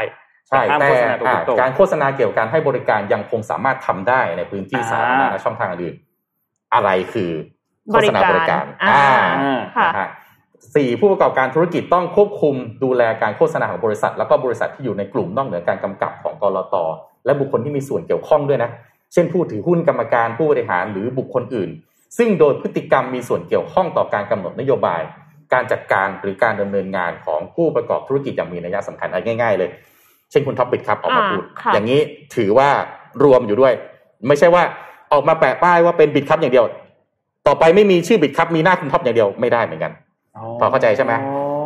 [0.49, 5.97] ใช่แต่ห้ามแต่โฆษณาตัวคอ่าริปโตการโฆษณาเกี่ยวกับการให้บริการยังคงสามารถทำได้ในพื้นที่อ่าสาธารณะและช่องทางอื่น
[6.75, 7.31] อะไรคือ
[7.91, 9.03] โฆษณาบริการอ่า
[9.43, 10.09] อ่าค่ะนะฮะ
[10.75, 16.75] สี่ผู้ประกอบการธุรกิจต้องควบคุมดูแลการโฆษณาของบริษัท แล้วก็บริษัทที่อยู่ในกลุ่มนอกเหนือการกำกับของกรต
[17.25, 18.71] และบุคคลที่มีส่วนเกี่ยวข้องด้วยนะ
[19.13, 21.71] เช่นผู้ถือหุ้นกรรมการผู้บริหารหรือบุคคลอื่น
[22.19, 25.03] ซึ่งโดยพฤติกรรมมีส่วนเกี่ยวข้องต่อการกำหนดนโยบาย
[25.53, 29.71] การจัดการหรือการดำเนินงานของผู้ประกอบธุรกิจอย่างมีนัยสำคัญเอาง่าย ๆ เลย
[30.31, 32.01] เช่นคุณท็อป Bitkub ออกมาอ่าพูดค่ะอย่างนี้
[32.37, 32.69] ถือว่า
[33.25, 33.73] รวมอยู่ด้วย
[34.29, 34.63] ไม่ใช่ว่า
[35.13, 36.67] ออกมาแปะป้ายว่าเป็น Bitkub อย่างเดียว
[37.47, 39.93] ต่อไปไม่มีชื่อ Bitkub มีหน้าคุณท็อปอย่างเดียวไม่ได้เหมือนกัน
[40.61, 41.13] พอเข้าใจใช่ไหม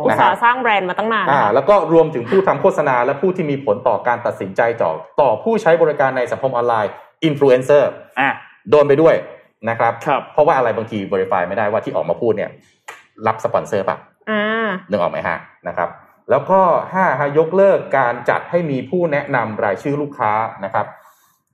[0.05, 6.91] อุตสาห์สร้างแบรนด์มาตั้งนานอ่านะคะแล้วก็รวมถึงผู้ทำโฆษณาและผู้ที่มีผลต่อการตัดสินใจต่อต่อผู้ใช้บริการในสังคมออนไลน์
[7.23, 7.89] อินฟลูเอนเซอร์
[8.19, 8.29] อะ
[8.69, 9.15] โดนไปด้วย
[9.69, 12.49] นะครับครับเพราะว่าอะไรบางที verify ไม่ได้ว่าที่ออกมาพูดเนี่ย
[13.27, 13.97] รับสปอนเซอร์ป่ะ
[14.29, 15.37] อ่านึกออกไหมฮะ
[15.67, 15.89] นะครับ
[16.29, 16.59] แล้วก็
[16.93, 20.31] ห้าฮะยกเลิกการจัดให้มีผู้แนะนำรายชื่อลูกค้า
[20.65, 20.85] นะครับ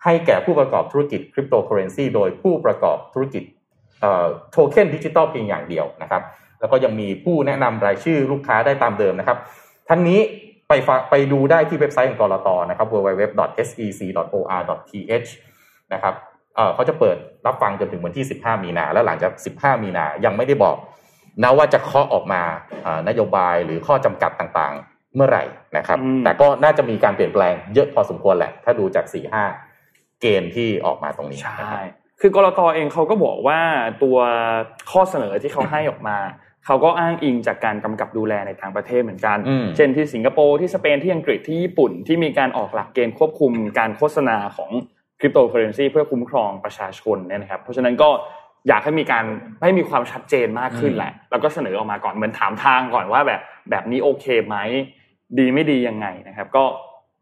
[0.04, 3.44] ให้แก่ผู้ประกอบธุรกิจคริปโตเคอเรนซีโดยผู้ประกอบธุรกิจ
[4.52, 6.22] โทเค็นดิจิตอลเพียงอย่างเดียวนะครับ
[6.60, 9.38] แล้วก็ยังมีผู้แนะนำรายชื่อลูกค้าได้ตามเดิมนะครับ
[9.90, 10.20] ทั้งนี้
[10.70, 15.30] ไปฝากไปดูได้ที่เว็บไซต์ของกลตนะครับ www.sec.or.th
[15.94, 16.14] นะครับ
[16.56, 20.78] เอ่อเขาจะเปิดรับฟังจนถึงวันที่ 15 มีนา แล้วหลังจาก 15 มีนา ยังไม่ได้บอก
[21.44, 22.42] นะว่าจะเคาะออกมา
[22.86, 25.44] อ่านโยบายหรือข้อจำกัดต่างๆ เมื่อไหร่
[25.78, 29.06] นะครับอืมแต่ก็น่าจะมีการเปลี่ยนแปลงเยอะพอสมควรแหละ ถ้าดูจาก
[29.64, 31.70] 4-5 เกณฑ์ที่ออกมาตรงนี้ใช่นะ
[32.22, 33.60] ครับคือกรตเองเขาก็บอกว่า
[34.04, 34.18] ตัว
[34.92, 36.18] ข้อเสนอที่เขาให้ออกมา
[36.66, 44.72] เขาก็อ้างอิงจากการกำกับดูแลในต่างประเทศเหมือนกันอืมเช่นที่สิงคโปร์ที่สเปนที่อังกฤษที่ญี่ปุ่นที่มีการออกหลักเกณฑ์ควบคุมการโฆษณาของ
[45.20, 48.10] คริปโตเคอเรนซีเพื่อคุ้มครองประชาชนเนี่ยนะครับ เพราะฉะนั้นก็
[48.68, 49.26] อยากให้มีการ
[49.64, 54.58] ให้มีความชัดเจนมากขึ้นแหละ แล้วก็เสนอออกมาก่อนเหมือนถามทางก่อนว่าแบบแบบนี้โอเคไหม
[55.38, 56.64] ดีไม่ดียังไงนะครับ ก็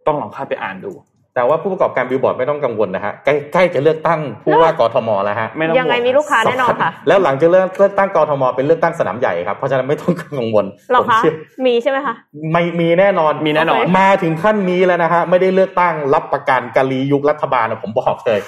[0.07, 0.91] ต้องลองเข้าไปอ่านดู
[1.35, 11.33] แต่ว่าผู้ประกอบการบิลบอร์ดไม่ต้องกังวลนะฮะใกล้ใกล้จะเลือกตั้งผู้ว่ากทมแล้วฮะไม่ต้องยังไงมีลูกค้าแน่นอนค่ะ แล้วหลังจากเลือกเลือกตั้งกทมเป็นเลือกตั้งสนามใหญ่ครับ เพราะฉะนั้นไม่ต้องกังวลเหรอผมคะเชื่อ
[11.65, 12.15] มีใช่ไหมคะ
[12.51, 18.39] ไม่มีแน่นอนมีแน่นอนโอเคมาถึงขั้นนี้แล้วนะฮะไม่ได้เลือกตั้งรับประกันกาลียุครัฐบาลนะผมบอกเลย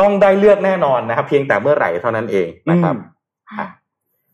[0.00, 2.94] ต้องได้เลือกแน่นอนนะครับเพียงแต่เมื่อไหร่เท่านั้นเองนะครับ
[3.58, 3.66] อะ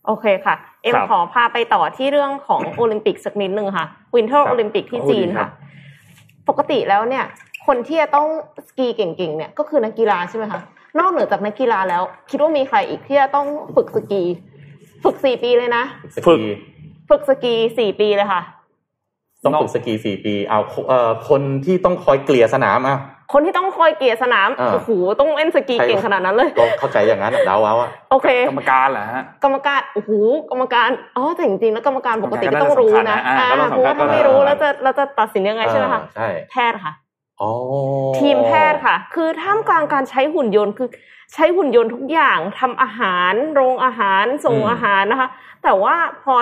[0.07, 5.51] โอเคค่ะ เอ็มครับขอพาไปต่อที่เรื่องของโอลิมปิกสักนิดนึงค่ะ winter ครับโอลิมปิกที่โอ้จีนดีครัค่ะ
[6.49, 7.25] ปกติแล้วเนี่ย
[7.67, 8.29] คนที่จะต้อง
[8.69, 10.61] สกีเก่งๆเนี่ยก็คือนักกีฬาใช่ไหมคะ
[10.99, 14.23] นอกเหนือจากนักกีฬาแล้ว คิดว่ามีใครอีกที่จะต้องฝึกสกี
[15.05, 16.53] ฝึกสี่ปีเลยนะสฝึกกี
[17.11, 18.43] ฝึกสกีสี่ปีเลยค่ะ
[19.45, 22.99] ต้องฝึกสกีสี่ปี เอาเอ่อคนที่ต้องคอยเกลี่ยสนามอะ
[23.33, 24.91] คนที่ต้องคอยเกลี่ยสนามอ่าโอ้โห
[25.21, 30.11] ต้องเล่นสกีใช่เก่งขนาดนั้นเลยก็เข้าใจอย่างนั้นอะเดาเอาอะโอเค กรรมการเหรอฮะกรรมการโอ้โห
[30.51, 37.08] กรรมการอ๋อแต่จริงๆแล้วกรรมการปกติก็ต้องรู้นะกรรมการก็น่าสำคัญนะอ่าก็ต้องเพราะว่าถ้าสำคัญไม่รู้แล้วจะเราจะตัดสินยังไงใช่ไหมคะใช่แพทย์ค่ะอ๋อ
[38.19, 40.89] ทีมแพทย์ค่ะ คือท่ามกลางการใช้หุ่นยนต์คือ
[41.35, 45.29] ใช้หุ่นยนต์ทุกอย่างทำอาหารโรงอาหารส่งอาหารนะคะ
[45.63, 46.35] แต่ว่าพอ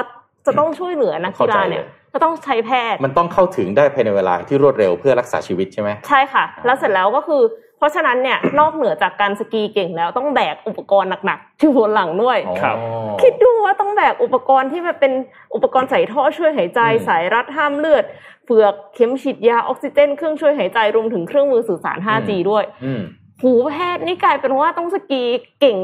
[0.47, 7.43] จะต้องช่วยเหลือนักกีฬาเนี่ยก็ต้องใช้แพทย์ มันต้องเข้าถึงได้ภายในเวลาที่รวดเร็วเพื่อรักษาชีวิตใช่ไหมใช่ค่ะ แล้วเสร็จแล้วก็คือ
[7.79, 12.77] เพราะฉะนั้นเนี่ยนอกเหนือจากการสกีเก่งแล้วต้องแบกอุปกรณ์หนักๆที่บนหลังด้วยครับ
[13.23, 15.13] คิดดูว่าต้องแบกอุปกรณ์ที่มันเป็น
[15.55, 18.05] อุปกรณ์ใส่ท่อช่วยหายใจอืมสายรัดห้ามเลือด
[18.45, 23.03] เฟือกเข็มฉีดยาออกซิเจนเครื่องช่วยหายใจรวมถึงเครื่องมือสื่อสาร 5G ด้วยอืม
[23.43, 25.23] หูแพทย์นี่กลายเป็นว่าต้องสกี
[25.61, 25.77] เก่ง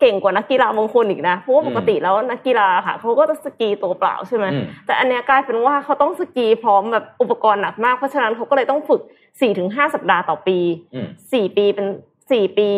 [0.00, 9.00] เก่งกว่านักกีฬาบางคนอีกนะเพราะว่าอืมปกติแล้วนักกีฬาค่ะเขาก็จะสกีตัวเปล่าใช่ไหมอืมแต่อันเนี้ยกลายเป็นว่าเขาต้องสกีพร้อมแบบอุปกรณ์หนักมากเพราะฉะนั้นเขาก็เลยต้องฝึก
[9.48, 10.58] 4-5สัปดาห์ต่อปี
[10.94, 11.86] อืมสี่ปีเป็น
[12.30, 12.70] สี่ปี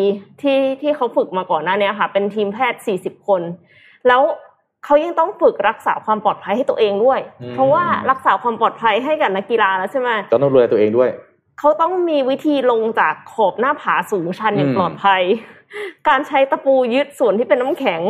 [0.43, 3.43] ที่ที่เขาฝึกมาก่อนหน้าเนี้ค่ะ เป็นทีมแพทย์สี่สิบคน
[4.09, 4.23] แล้ว
[4.85, 11.11] เขายังต้องฝึกรักษาความปลอดภัยให้ตัวเองด้วยอืมเพราะว่ารักษาความปลอดภัยให้กับนักกีฬาแล้วใช่ไหมก็ต้องดูแลตัวเองด้วย
[11.59, 15.23] เขาต้องมีวิธีลงจากขอบหน้าผาสูงชันอย่างอืมปลอดภัย
[16.09, 18.01] การใช้ตะปูยึดส่วนที่เป็นน้ำแข็ง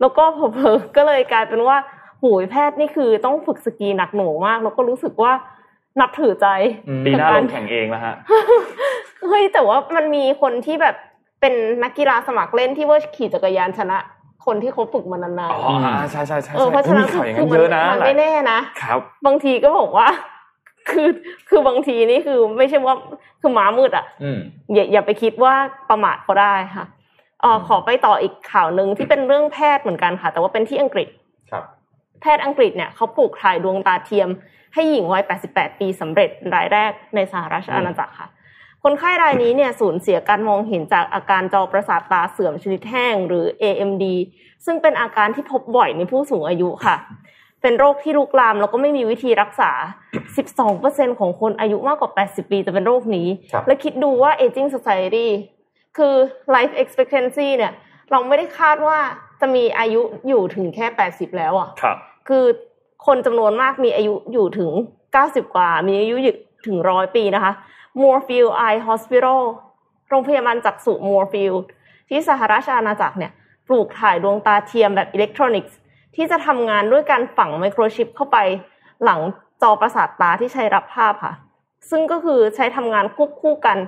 [0.00, 1.76] แล้วก็เผลอๆก็เลยกลายเป็นว่า
[2.22, 5.32] หูยแพทย์นี่คือต้องฝึกสกีหนักหน่วงมาก แล้วก็รู้สึกว่า
[6.00, 6.46] นับถือใจ
[7.06, 8.14] ปีหน้ากับลการงแข่งเองแล้วฮะ
[9.28, 10.96] เฮ้ยแต่ว่ามันมีคนที่แบบ
[11.40, 13.98] เป็นนักกีฬาสมัครเล่นที่ว่าขี่จักรยานชนะ
[14.46, 20.08] คนที่เขาฝึกมานานอ๋ออ่าใช่ใช่ใช่ๆเออเพราะฉะนั้นมีข่าวอย่างคืนั้นมัเยอะนะมันหลายไม่แน่นะครับ บางทีก็บอกว่า
[20.90, 21.08] คือ
[21.48, 22.96] คือบางทีนี่คือไม่ใช่ว่า
[23.40, 24.38] คือหมามืดอะอืม
[24.74, 25.54] อย่าอย่าไปคิดว่า
[25.90, 31.08] ประมาทเขาได้ค่ะเออขอไปต่ออีกข่าวหนึ่งที่เป็นเรื่องแพทย์เหมือนกันค่ะ แต่ว่าเป็นที่อังกฤษ
[31.50, 31.64] ครับ
[32.20, 34.28] แพทย์อังกฤษเนี่ยเขาปลูกถ่ายดวงตาเทียม
[34.74, 38.28] ให้หญิงวัย 88 ปีสำเร็จรายแรกในสหราชอาณาจักรค่ะ
[38.84, 44.04] คนไข้รายนี้เนี่ยสูญเสียการมองเห็นจากอาการจอประสาทตาเสื่อมชนิดแห้งหรือ AMD
[44.66, 46.96] ซึ่งเป็นอาการที่พบบ่อยในผู้สูงอายุค่ะ
[47.62, 49.70] เป็นโรคที่ลุกลามแล้วก็ไม่มีวิธีรักษา
[50.46, 55.28] 12%ของคนอายุมากกว่า 80 ปีจะเป็นโรคนี้ครับและคิดดูว่า aging society
[55.96, 56.14] คือ
[56.54, 57.72] life expectancy เนี่ย
[58.10, 58.98] เราไม่ได้คาดว่า
[59.40, 61.96] จะมีอายุอยู่ถึงแค่80แล้วอะครับ
[62.28, 62.44] คือ
[63.06, 64.70] คนจำนวนมากมีอายุอยู่ถึง
[65.12, 66.34] 90กว่า มีอายุอยู่
[66.66, 67.52] ถึงร้อยปีนะคะ
[68.00, 69.40] Moorfield Eye Hospital
[70.08, 71.62] โรงพยาบาลจักษุ Moorfield
[72.08, 73.32] ที่สหราชอาณาจักรเนี่ย
[73.68, 75.76] ปลูกถ่ายดวงตาเทียมแบบอิเล็กทรอนิกส์
[76.16, 78.38] ที่จะทำงานด้วยการฝังไมโครชิปเข้าไป
[79.04, 79.20] หลัง
[79.62, 81.34] จอประสาทตาที่ใช้รับภาพค่ะ
[81.90, 83.78] ซึ่งก็คือใช้ทำงานควบคู่กัน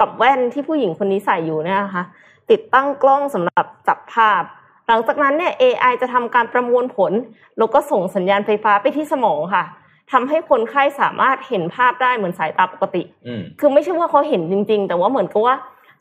[0.00, 2.04] กับแว่นที่ผู้หญิงคนนี้ใส่อยู่เนี่ยนะคะ
[2.50, 4.42] ติดตั้งกล้องสำหรับจับภาพ
[4.86, 7.12] หลังจากนั้นเนี่ย AI จะทำการประมวลผล
[7.58, 9.64] แล้วก็ส่งสัญญาณไฟฟ้าไปที่สมองค่ะ
[10.12, 15.54] ทำให้คนไข้สามารถเห็นภาพได้เหมือนสายตาปกติอืมคือไม่ใช่ว่าเขาเห็นจริง ๆ แต่ว่าเหมือนกับว่า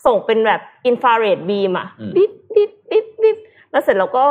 [0.05, 3.38] ส่งเป็นแบบอินฟราเรดบีมอะอืมบิ๊บบิ๊บบิ๊บบิ๊บ
[3.71, 4.23] แล้วเสร็จแล้วก็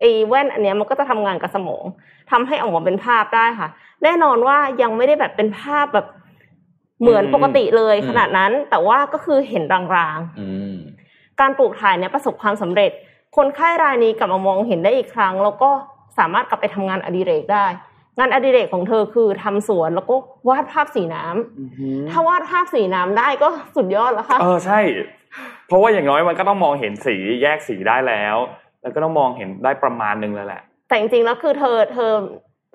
[0.00, 1.84] ไอ้แว่นอันเนี้ยมันก็จะทำงานกับสมอง
[2.30, 3.68] ทำให้ออกมาเป็นภาพได้ค่ะ
[4.02, 6.06] แน่นอนว่ายังไม่ได้แบบเป็นภาพแบบ
[7.00, 10.74] เหมือนปกติเลยอืมขนาดนั้น แต่ว่าก็คือเห็นรางๆอืม
[11.40, 12.90] การปลูกถ่ายเนี่ยประสบความสำเร็จ
[13.36, 15.70] คนไข้รายนี้กลับมามองเห็นได้อีกครั้ง แล้วก็
[16.18, 17.66] สามารถกลับไปทำงานอดิเรกได้
[18.18, 20.14] งานอดิเรกของเธอคือทำสวนแล้วก็
[20.48, 24.80] วาดภาพสีน้ำถ้าวาดภาพสีน้ำได้ก็สุดยอดแล้วค่ะเออใช่
[25.66, 28.36] เพราะว่าอย่างน้อยมันก็ต้องมองเห็นสีแยกสีได้แล้ว
[28.82, 32.10] แล้วก็ต้องมองเห็นได้ประมาณหนึ่งเลยแหละ แต่จริงๆแล้วคือเธอเธอ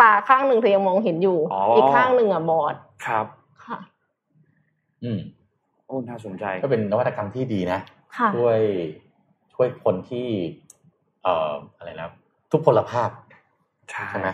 [0.01, 3.40] ตาข้างหนึ่งเธอยังมองเห็นอยู่อ๋ออีอีกข้างหนึ่งอะบอดครับค่ะ
[5.03, 5.19] อืม
[5.87, 7.79] โอ้น่าสนใจก็เป็นนวัตกรรมที่ดีนะ
[8.17, 8.59] ค่ะช่วย
[9.53, 10.27] ช่วยคนที่
[11.23, 12.09] เอ่ออะไรนะ
[12.51, 13.09] ทุพพลภาพ
[13.89, 14.29] ใช่ไหม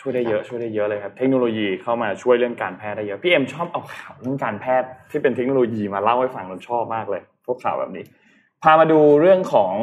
[0.00, 8.04] ช่วยได้เยอะช่วยได้เยอะเลยครับ เทคโนโลยีเข้ามาช่วยเรื่องการแพทย์ได้เยอะพี่เอ็มชอบเอาข่าวเรื่องการแพทย์ที่เป็นเทคโนโลยีมาเล่าให้ฟังเราชอบมากเลย พวกข่าวแบบนี้
[8.62, 9.74] พามาดูเรื่องของ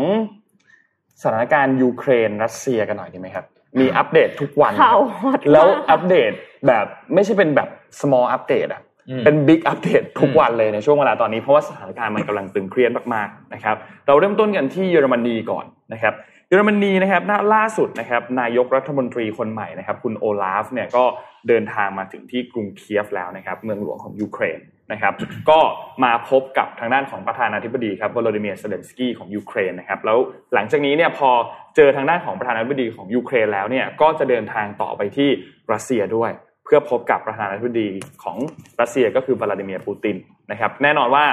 [1.22, 3.46] สถานการณ์ยูเครนรัสเซียกันหน่อยดีไหมครับ
[3.80, 6.32] มีอัปเดตทุกวันข่าวฮอตแล้วมากอัปเดต
[6.68, 13.76] แบบไม่ใช่เป็นแบบ small update อะ อืมเป็น big update ทุกวันเลยในช่วงเวลาตอนนี้เพราะว่าสถานการณ์มันกำลังตึงเครียดมากๆนะครับ
[14.08, 16.13] เราเริ่มต้นกันที่เยอรมนีก่อนนะครับ
[16.50, 21.04] เยอรมนีนะครับณล่าสุดนะครับนายกรัฐมนตรีคนใหม่นะครับคุณโอลาฟเนี่ยก็
[21.48, 24.60] เดินทางมาถึงที่กรุงเคียฟแล้วนะครับเมืองหลวงของยูเครน
[24.92, 25.13] นะครับ
[25.50, 25.60] ก็
[26.04, 30.18] มาพบกับทางด้านของประธานาธิบดีครับวลาดิเมียร์เซเลนสกี้ของยูเครนนะครับแล้ว
[30.54, 31.30] หลังจากนี้เนี่ยพอ
[31.76, 35.30] เจอทางด้านของประธานาธิบดีของยูเครนแล้วเนี่ยก็จะเดินทางต่อไปที่
[35.72, 37.89] รัสเซียด้วยเพื่อพบกับประธานาธิบดี
[38.23, 38.38] ของ
[38.81, 40.15] รัสเซียก็คือวลาดิเมียร์ปูติน
[40.51, 41.25] นะครับ แน่นอนว่า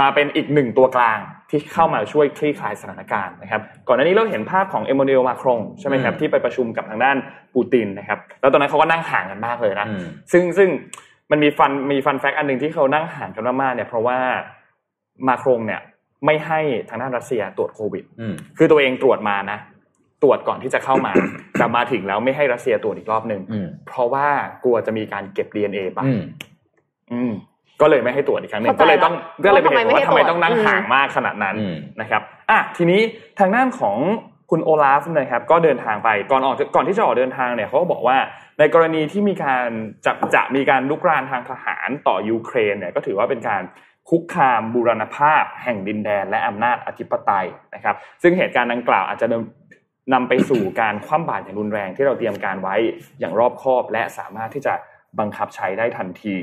[0.00, 1.18] มาเป็นอีกหนึ่งตัวกลาง
[1.50, 7.16] ที่เข้ามาช่วยคลี่คลายสถานการณ์นะครับ ก่อนหน้านี้เราเห็นภาพของเอม a นูเอลมาครงใช่ไหมครับอืมที่ไปประชุมกับทางด้าน
[7.54, 10.68] ปูตินนะครับ แล้วตอนนั้นเขาก็นั่งห่างกันมากเลยนะอืมซึ่งซึ่ง
[11.30, 14.18] มันมีฟันมีฟันแฟกต์อันหนึ่งที่เขานั่งห่างกันมากๆเนี่ยเพราะว่า
[15.28, 15.80] มาครงเนี่ย
[16.26, 19.58] ไม่ให้ทางด้านรัสเซียตรวจโควิดอืมคือตัวเองตรวจมานะ
[20.22, 21.12] ตรวจก่อนที่จะเข้ามา
[21.58, 24.26] แต่มาถึงแล้วไม่ให้รัสเซียตรวจอีกรอบหนึ่งอืม เพราะว่า
[24.64, 26.22] กลัวจะมีการเก็บ DNA ไปอืม
[27.12, 27.32] อืม
[27.80, 33.00] ก็เลยไม่ให้ตรวจอีกครั้งหนึ่งเข้าใจก็เลยต้องละก็เลยเป็นเหตุผลว่าว่าทำทำไมไมไม่ให้ตรวจต้องนั่งห่างมากขนาดนั้นอืมนะครับอะทีนี้
[33.38, 33.96] ทางด้านของ
[34.50, 38.16] คุณโอลาฟนะครับ ก็เดินทางไปก่อนออกก่อนที่จะออกเดินทางเนี่ยเขาก็บอกว่า
[38.58, 39.68] ในกรณีที่มีการ
[40.06, 43.62] จะจะมีการลุกรานทางทหารต่อยูเครนเนี่ยก็ถือว่าเป็นการ
[44.10, 49.26] คุกคามบูรณภาพ แห่งดินแดน และอำนาจอธิปไตยนะครับ ซึ่งเหตุการณ์ดังกล่าวอาจจะ
[50.12, 52.76] นำนำไปสู่การคว่ำบาตรอย่างรุนแรงที่เราเตรียมการไว้
[53.20, 54.74] อย่างรอบคอบ และสามารถที่จะ
[55.18, 56.34] บังคับใช้ได้ทันที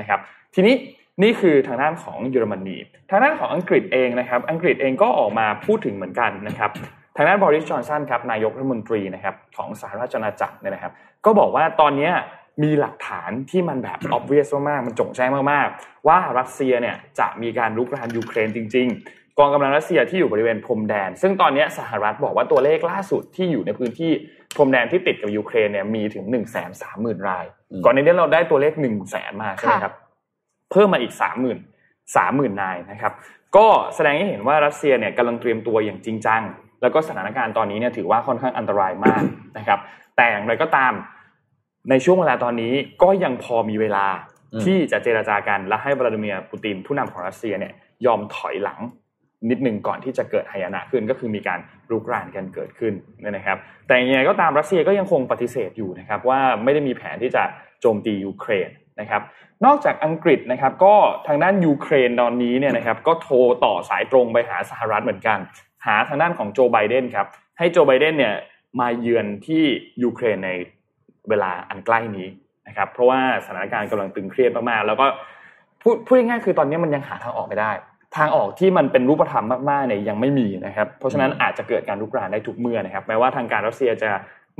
[0.00, 0.20] นะครับ
[0.54, 0.74] ทีนี้
[1.22, 2.76] นี่คือทางด้านของเยอรมนี
[3.10, 6.70] ทางด้านของอังกฤษเองนะครับ อังกฤษเองก็ออกมาพูดถึงเหมือนกันนะครับ
[7.16, 10.92] ทางด้านบริสจอนสันครับนายกรัฐมนตรีนะครับของสหราชอาณาจักรเนี่ยนะครับ
[11.24, 12.10] ก็บอกว่าตอนนี้
[12.62, 24.12] มีหลักฐานที่มันแบบ obvious มากๆ มันจงแจ้งมากๆ ว่ารัสเซียเนี่ยจะมีการลุกรานยูเครนจริง ๆ กองกำลังรัสเซียที่อยู่บริเวณพรมแดน ซึ่งตอนเนี้ยสหรัฐบอกว่าตัวเลขล่าสุดที่อยู่ในพื้นที่
[24.56, 29.94] พรมแดนที่ติดกับยูเครนเนี่ยมีถึง1นึ่งแสนสามหมื่นรายอืมก่อนหน้านี้เราได้ตัวเลข1นึ่งแสนมาใช่ไหมค่ะครับ
[30.70, 31.58] เพิ่มมาอีกสามหมื่น
[32.16, 33.12] สามหมื่นนายนะครับ
[33.56, 36.42] ก็แสดงให้เห็นว่ารัสเซียเนี่ยกำลังเตรียมตัวอย่างจริงจัง
[36.82, 39.22] แล้วก็สถานการณ์ตอนนี้เนี่ยถือว่าค่อนข้างอันตรายมาก
[39.58, 39.78] นะครับ
[40.16, 40.92] แต่อย่างไรก็ตาม
[41.90, 44.06] ในช่วงเวลาตอนนี้ก็ยังพอมีเวลา
[44.52, 47.72] อืมที่จะเจรจากันและให้วลาดิเมียร์ปูตินผู้นำของรัสเซียเนี่ย
[48.06, 48.80] ยอมถอยหลัง
[49.50, 57.42] นิดหนึ่งก่อนที่จะเกิดหายนะขึ้นก็คือมีการรุกรานกันเกิดขึ้นนะครับ แต่ยังไงก็ตามรัสเซียก็ยังคงปฏิเสธอยู่นะครับว่าไม่ได้มีแผนที่จะ
[57.80, 58.68] โจมตียูเครน
[59.00, 59.22] นะครับ
[59.64, 60.94] นอกจากอังกฤษนะครับก็
[61.26, 65.38] ทางด้านยูเครนตอนนี้เนี่ยนะครับก็โทรต่อสายตรงไปหาสหรัฐเหมือนกัน
[65.86, 67.26] หาทางด้านของโจไบเดนครับ
[67.58, 68.34] ให้โจไบเดนเนี่ย
[68.80, 69.62] มาเยือนที่
[70.02, 70.50] ยูเครนใน
[71.28, 72.28] เวลาอันใกล้นี้
[72.68, 75.06] นะครับเพราะว่าสถานการณ์กำลังตึงเครียดมากๆแล้วก็
[75.82, 77.72] พูดพูดง่ายๆคือตอนนี้มันยังหาทางออกไม่ได้
[78.16, 84.10] ทางออกที่มันเป็นรูปธรรมมากๆเนี่ยยังไม่มีนะครับ เพราะฉะนั้นอาจจะเกิดการลุกรานได้ทุกเมื่อนะครับแม้ว่าทางการรัสเซียจะ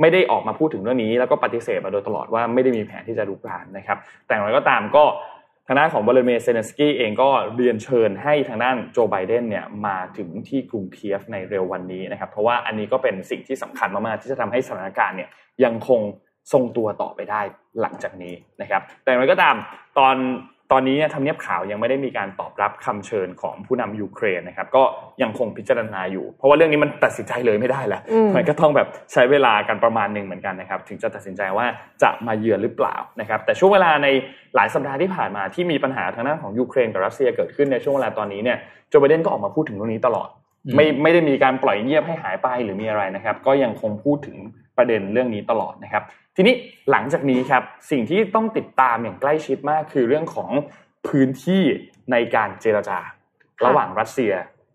[0.01, 5.03] ไม่ได้ออกมาพูดถึงเรื่องนี้ แล้วก็ปฏิเสธมาโดยตลอดว่าไม่ได้มีแผนที่จะลุกรานนะครับ แต่อย่างไรก็ตามก็
[5.67, 15.29] ทางด้านของวลาดิเมียร์เซเลนสกี้เองก็เรียนเชิญให้ทางด้านโจไบเดนเนี่ยมาถึงที่กรุงเคียฟในเร็ววันนี้นะครับ เพราะว่าอันนี้ก็เป็นสิ่งที่สำคัญมากๆที่จะทำให้สถานการณ์เนี่ย
[15.63, 16.01] ยังคง
[16.53, 17.41] ทรงตัวต่อไปได้
[17.81, 19.55] หลังจากนี้นะครับ แต่อย่างไรก็ตาม
[19.97, 20.15] ตอน
[20.71, 24.83] ตอนนี้เนี่ยทำเนียบขาวยังไม่ได้มีการตอบรับคำเชิญของผู้นำยูเครนนะครับ ก็
[25.21, 31.65] ยังคงพิจารณาอยู่ เพราะว่าเรื่องนี้มันตัดสินใจเลยไม่ได้แล้วอืมมันก็ต้องแบบใช้เวลากันประมาณหนึ่งเหมือนกันนะครับ ถึงจะตัดสินใจว่า
[32.03, 34.07] จะมาเยือนหรือเปล่านะครับ แต่ช่วงเวลาใน
[34.55, 38.57] หลายสัปดาห์ที่ผ่านมาที่มีปัญหาทางด้านของยูเครนกับรัสเซียเกิดขึ้นในช่วงเวลาตอนนี้เนี่ย
[38.89, 40.29] โจไบเดนก็ออกมาพูดถึงเรื่องนี้ตลอด
[40.65, 44.37] อืมไม่ไม่ได้มีการปล่อยเงียบให้หายไปหรือมีอะไรนะครับ ก็ยังคงพูดถึง
[44.77, 46.03] ประเด็นเรื่องนี้ตลอดนะครับ
[46.35, 46.55] ทีนี้
[46.91, 50.49] หลังจากนี้ครับสิ่งที่ต้องติดตามอย่างใกล้ชิดมากคือเรื่องของ
[51.07, 51.63] พื้นที่
[52.11, 52.99] ในการเจรจา
[53.65, 54.33] ระหว่างรัสเซีย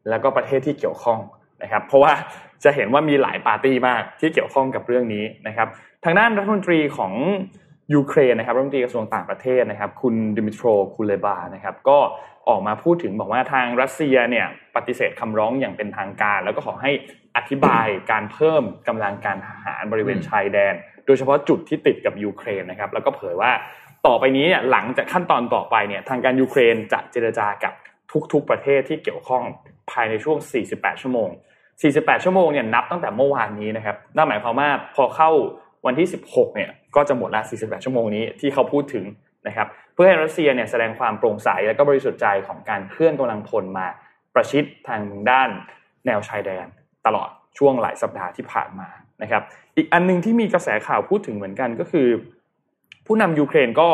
[0.09, 1.21] แล้วก็ประเทศที่เกี่ยวข้อง
[1.63, 2.13] นะครับ เพราะว่า
[2.65, 5.69] จะเห็นว่ามีหลายปาร์ตี้มากที่เกี่ยวข้องกับเรื่องนี้นะครับ
[6.05, 7.13] ทางด้านรัฐมนตรีของ
[7.95, 11.99] ยูเครนนะครับรัฐมนตรีกระทรวงต่างประเทศนะครับ คุณดิมิโตรคูเลบานะครับ ก็
[12.49, 16.93] ออกมาพูดถึงบอกว่าทางรัสเซียเนี่ยปฏิเสธคำร้องอย่างเป็นทางการ แล้วก็ขอให้
[17.37, 20.75] อธิบายการเพิ่มกำลังการทหารบริเวณชายแดน
[21.07, 23.53] โดยเฉพาะจุดที่ติดกับยูเครนนะครับ แล้วก็เผยว่า
[24.07, 27.73] ต่อไปนี้เนี่ยหลังจากขั้นตอนต่อไปเนี่ยทางการยูเครนจะเจรจากับ
[28.33, 29.43] ทุกๆประเทศที่เกี่ยวข้อง
[29.91, 30.39] ภายในช่วง
[30.71, 31.29] 48 ชั่วโมง
[31.77, 35.31] 48 ชั่วโมงเนี่ยนับตั้งแต่เมื่อวานนี้นะครับนั่นหมายความว่าพอเข้า
[35.87, 39.05] วันที่ 16 เนี่ยก็จะหมดละ 48 ชั่วโมงนี้ที่เขาพูดถึง
[39.47, 39.69] นะครับ
[40.01, 43.87] พื่อให้รัสเซียเนี่ยแสดงความโปร่งใสและก็บริสุทธิ์ใจของการเคลื่อนกำลังพลมา
[44.35, 45.51] ประชิดทางด้าน
[46.07, 46.67] แนวชายแดน
[47.07, 48.89] ตลอดช่วงหลายสัปดาห์ที่ผ่านมา
[49.23, 49.43] นะครับ
[49.77, 52.09] อีกอันหนึงที่มีกระแสข่าวพูดถึงเหมือนกันก็คือ
[53.07, 53.89] ผู้นำยูเครนก็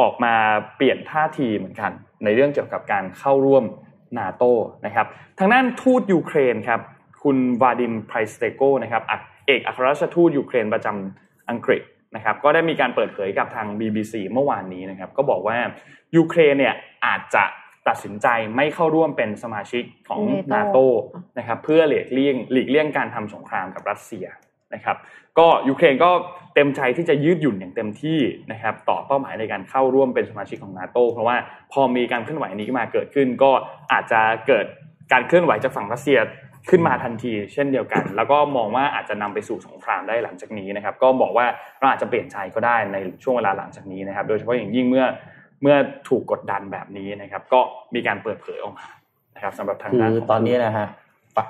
[0.00, 0.34] ออกมา
[0.76, 1.90] เปลี่ยนท่าทีเหมือนกัน
[2.24, 3.64] ในเรื่องเกี่ยวกับการเข้าร่วม
[4.18, 4.44] นาโต
[4.86, 5.06] นะครับ
[5.38, 6.80] ทางด้านทูตยูเครนครับ
[7.22, 9.02] คุณวาดิมไพรสเตโกนะครับ
[9.46, 11.82] เอกอัครราชทูตยูเครนประจำอังกฤษ
[12.16, 15.56] นะครับก็ได้มีการเปิดเผยกับทาง BBC เมื่อวานนี้นะครับก็บอกว่า
[16.16, 16.74] ยูเครนเนี่ย
[17.06, 17.44] อาจจะ
[17.88, 20.78] ตัดสินใจไม่เข้าร่วมเป็นสมาชิกของ NATO นาโต
[21.38, 24.26] นะครับเพื่อหลีกเลี่ยงหลีกเลี่ยงการทำสงครามกับรัสเซีย
[24.74, 24.96] นะครับ
[25.38, 26.10] ก็ยูเครนก็
[26.54, 28.20] เต็มใจที่จะยืดหยุ่นอย่างเต็มที่
[28.52, 31.36] นะครับต่อเป้าหมายในการเข้าร่วมเป็นสมาชิกของนาโตเพราะว่า
[31.72, 33.50] พอมีการเคลื่อนไหวนี้มาเกิดขึ้น ก็
[33.92, 34.66] อาจจะเกิด
[35.12, 36.18] การเคลื่อนไหวจากฝั่งรัสเซีย
[36.70, 41.46] ขึ้นมาทันทีเช่นเดียวกัน แล้วก็มองว่าอาจจะนำไปสู่สงครามได้หลังจากนี้นะครับ ก็บอกว่า
[41.78, 45.06] เราอาจจะเปลี่ยนใจก็ได้ในช่วงเวลาหลังจากนี้นะครับ โดยเฉพาะอย่างยิ่งเมื่อ
[45.62, 45.76] เมื่อ
[46.08, 47.60] ถูกกดดันแบบนี้นะครับ ก็
[47.94, 48.88] มีการเปิดเผยออกมา
[49.34, 50.86] นะครับสำหรับทางคืด้านอของตอนนี้นะฮะ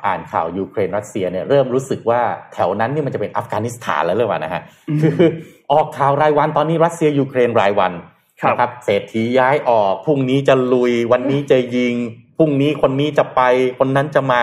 [0.06, 2.20] อ่านข่าวยูเครนรัสเซียเนี่ยเริ่มรู้สึกว่า
[2.52, 4.62] แถวนั้นนี่มันจะเป็นอัฟกานิสถานแล้วเลยว่ะนะฮะ
[5.00, 5.28] คือ
[5.72, 7.92] ออกข่าวรายวันตอนนี้รัสเซียยูเครนรายวัน
[8.40, 11.94] ครับนะครับเศรษฐีย้ายออกพรุ่งนี้จะลุยวันนี้จะยิง
[12.38, 13.40] พรุ่งนี้คนนี้จะไป
[13.78, 14.42] คนนั้นจะมา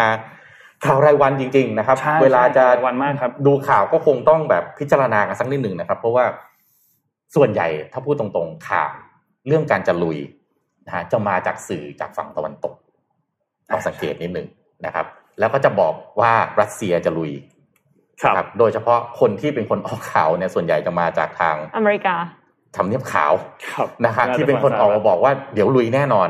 [0.86, 6.26] ข่าวรายวันจริง ๆ นะครับใช่เวลาจะใช่รายวันมากครับ ดูข่าวก็คงต้องแบบพิจารณากันสักนิดหนึ่งนะครับ เพราะว่า
[7.36, 8.92] ส่วนใหญ่ถ้าพูดตรงๆข่าว
[9.48, 10.18] เรื่องการจะลุย
[10.86, 12.74] นะฮะจะมาจากสื่อจากฝั่งตะวันตก
[13.74, 14.48] ต้องสังเกตนิดหนึ่ง
[14.86, 15.06] นะครับ
[15.40, 17.32] แล้วก็จะบอกว่ารัสเซียจะลุย
[18.22, 22.16] ครับโดยเฉพาะคนที่เป็นคนออกข่าวเนี่ยส่วนใหญ่จะมาจากทางอเมริกา
[22.76, 23.34] ทำเนียบขาว
[23.74, 26.30] ครับนะฮะที่เป็นคนออกมาบอกว่าเดี๋ยวลุยแน่นอน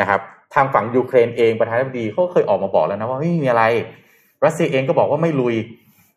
[0.00, 0.20] นะครับ
[0.54, 3.64] ทางฝั่งยูเครนเองประธานาธิบดีเขาก็เคยออกมาบอกแล้วนะว่าไม่มีอะไร
[4.44, 5.54] รัสเซียเองก็บอกว่าไม่ลุย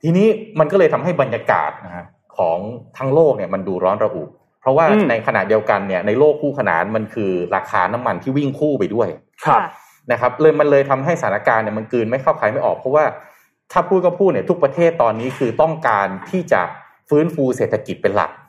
[0.01, 0.27] ทีนี้
[0.59, 2.05] มันก็เลยทำให้บรรยากาศนะฮะ
[2.37, 2.57] ของ
[2.97, 4.23] ทั้งโลกเนี่ยมันดูร้อนระอุ
[4.61, 9.07] เพราะว่าอืมในขณะเดียวกันเนี่ยในโลกคู่ขนานมันคือราคาน้ำมันที่วิ่งคู่ไปด้วย
[9.45, 9.61] ครับ
[10.11, 13.05] นะครับเลยมันเลยทำให้สถานการณ์เนี่ยมันกลืนไม่เข้าใครไม่ออก เพราะว่า
[13.71, 16.61] ถ้าพูดก็พูดเนี่ยทุกประเทศตอนนี้คือต้องการที่จะ
[17.09, 18.42] ฟื้นฟูเศรษฐกิจเป็นหลักอืม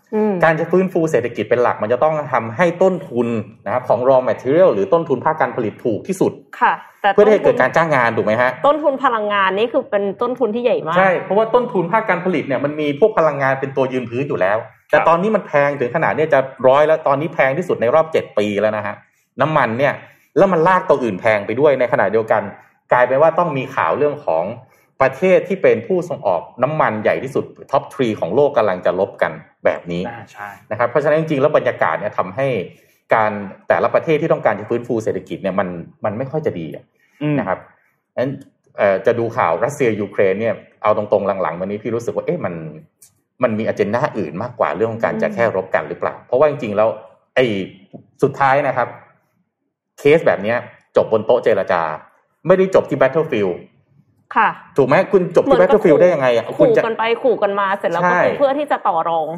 [0.45, 3.29] การจะฟื้นฟูเศรษฐกิจเป็นหลัก มันจะต้องทำให้ต้นทุน
[3.67, 14.59] นะครับของ raw material หรือต้นทุนภาคการผลิตถูกที่สุดค่ะแต่เพื่อให้เกิดต้นทุนการจ้างงานถูกไหมฮะต้นทุนพลังงานนี่คือเป็นต้นทุนที่ใหญ่มากใช่เพราะว่าต้นทุนภาคการผลิตเนี่ยมันมีพวกพลังงานเป็นตัวยืนพื้นอยู่แล้ว
[14.91, 18.95] แต่ตอนนี้มันแพงถึงขนาดเนี่ยจะร้อยแล้วตอนนี้แพงที่สุดในรอบเจ็ดปีแล้วนะฮะ
[19.41, 19.95] น้ำมันเนี่ย
[20.37, 22.43] แล้วมันลากตัวอื่นแพงไปด้วยในขณะเดียวกัน
[22.93, 24.45] กลายเป็นว่าต้องมีข่าวเรื่องของ
[25.01, 29.33] ประเทศที่เป็นผู้ส่งออกน้ำมันใหญ่ที่สุดท็อปทรีของโลกกำลังจะลบกัน
[29.65, 32.47] แบบนี้อ่าใช่นะครับเพราะฉะนั้นจริงๆแล้วบรรยากาศเนี่ยทำให้
[33.15, 33.33] การ
[33.69, 35.69] แต่ละประเทศที่ต้องการจะฟื้นฟูเศรษฐกิจเนี่ยมัน
[36.05, 36.85] มันไม่ค่อยจะดีอะ
[37.23, 37.59] อืมนะครับ
[38.19, 38.31] นั้น
[38.79, 42.55] เอ่อจะดูข่าวรัสเซียยูเครนเนี่ยเอาตรงๆหลังๆวันนี้พี่รู้สึกว่าเอ๊ะมัน
[43.43, 46.89] มันมีอเจนดาอื่นมากกว่าเรื่องของการจะแค่รบกันหรือเปล่า เพราะว่าจริงๆแล้ว
[47.35, 47.45] ไอ้
[48.23, 48.89] สุดท้ายนะครับ
[49.99, 50.59] เคสแบบเนี้ย
[50.97, 51.83] จบบนโต๊ะเจรจา
[52.47, 53.55] ไม่ได้จบที่ Battlefield
[54.37, 59.29] ค่ะ ถูกไหมคุณจบเหมืที่อนกับ Battlefield ได้ยังไงอะคุณขู่จะกันไปขู่กันมาเสร็จแล้วก็ใช่คือเพื่อที่จะต่อรอง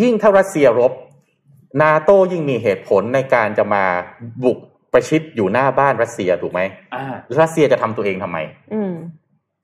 [0.00, 0.92] ยิ่งถ้ารัสเซียรบ
[1.82, 3.84] นาโต้ยิ่งมีเหตุผลในการจะมา
[4.44, 4.58] บุก
[4.92, 6.60] ประชิดอยู่หน้าบ้านรัสเซียถูกไหม
[6.94, 7.04] อ่า
[7.40, 8.38] รัสเซียจะทำตัวเองทำไม
[8.72, 8.94] อืม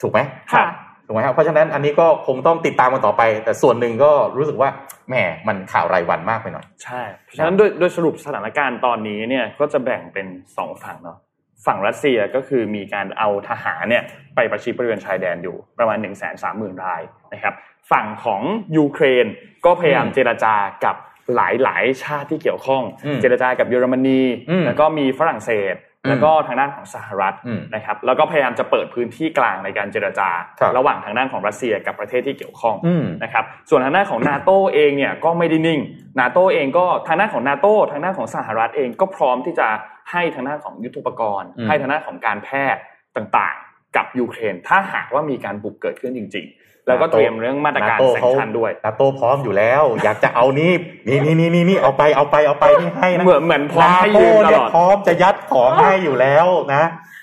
[0.03, 0.21] ถูกไหม
[0.53, 4.71] ครับค่ะถูกไหมครับเพราะฉะนั้นอันนี้ก็คงต้องติดตามกันต่อไป แต่ส่วนหนึ่งก็รู้สึกว่า
[5.09, 5.14] แหม
[5.49, 11.19] มันข่าวรายวันมากไปหน่อย ใช่ เพราะฉะนั้นโดยโดยสรุปสถานการณ์ตอนนี้เนี่ยก็จะแบ่งเป็นสองฝั่งเนาะ
[11.66, 17.55] ฝั่งรัสเซียก็คือมีการเอาทหารเนี่ยไปประชิดบริเวณชายแดนอยู่ประมาณ1นึ่งแสนสามหมื่นรายนะครับ
[17.90, 18.42] ฝั่งของ
[18.77, 19.27] ยูเครน
[19.64, 20.97] ก็พยายามอืมเจรจากับ
[21.37, 30.29] หลายหลายๆ ชาติที่เกี่ยวข้องอืมเจรจากับเยอรมนีอืมแล้วก็มีฝรั่งเศสอืมแล้วก็ทางด้านของสหรัฐอืมนะครับ แล้วก็พยายามจะเปิดพื้นที่กลางในการเจรจา
[30.61, 35.81] ครับระหว่างทางด้านของรัสเซียกับประเทศที่เกี่ยวข้องอืมนะครับ ส่วนทางด้านของนาโตเองเนี่ยก็ไม่ได้นิ่ง
[36.21, 39.68] นาโตเองก็ทางด้านของนาโตทางด้านของสหรัฐเองก็พร้อมที่จะ
[40.11, 42.83] ให้ทางด้านของยุทโธปกรณ์อืมให้ทางด้านของการแพทย์
[43.16, 50.73] ต่างๆ กับยูเครน ถ้าหากว่ามีการบุกเกิดขึ้นจริง ๆ แล้วก็เตรียมเรื่องมาตรการโต้แซงเขาชั่นด้วยนาโต้พร้อมอยู่แล้ว อยากจะเอานี่
[51.09, 56.83] นี่นี่นี่นี่นี่เอาไปเอาไปเอาไปนี่ให้นะเหมือนเหมือนพร้อมให้ยืมตนาโต้เนี่ลยอดพร้อมจะยัดของให้อยู่แล้วนะ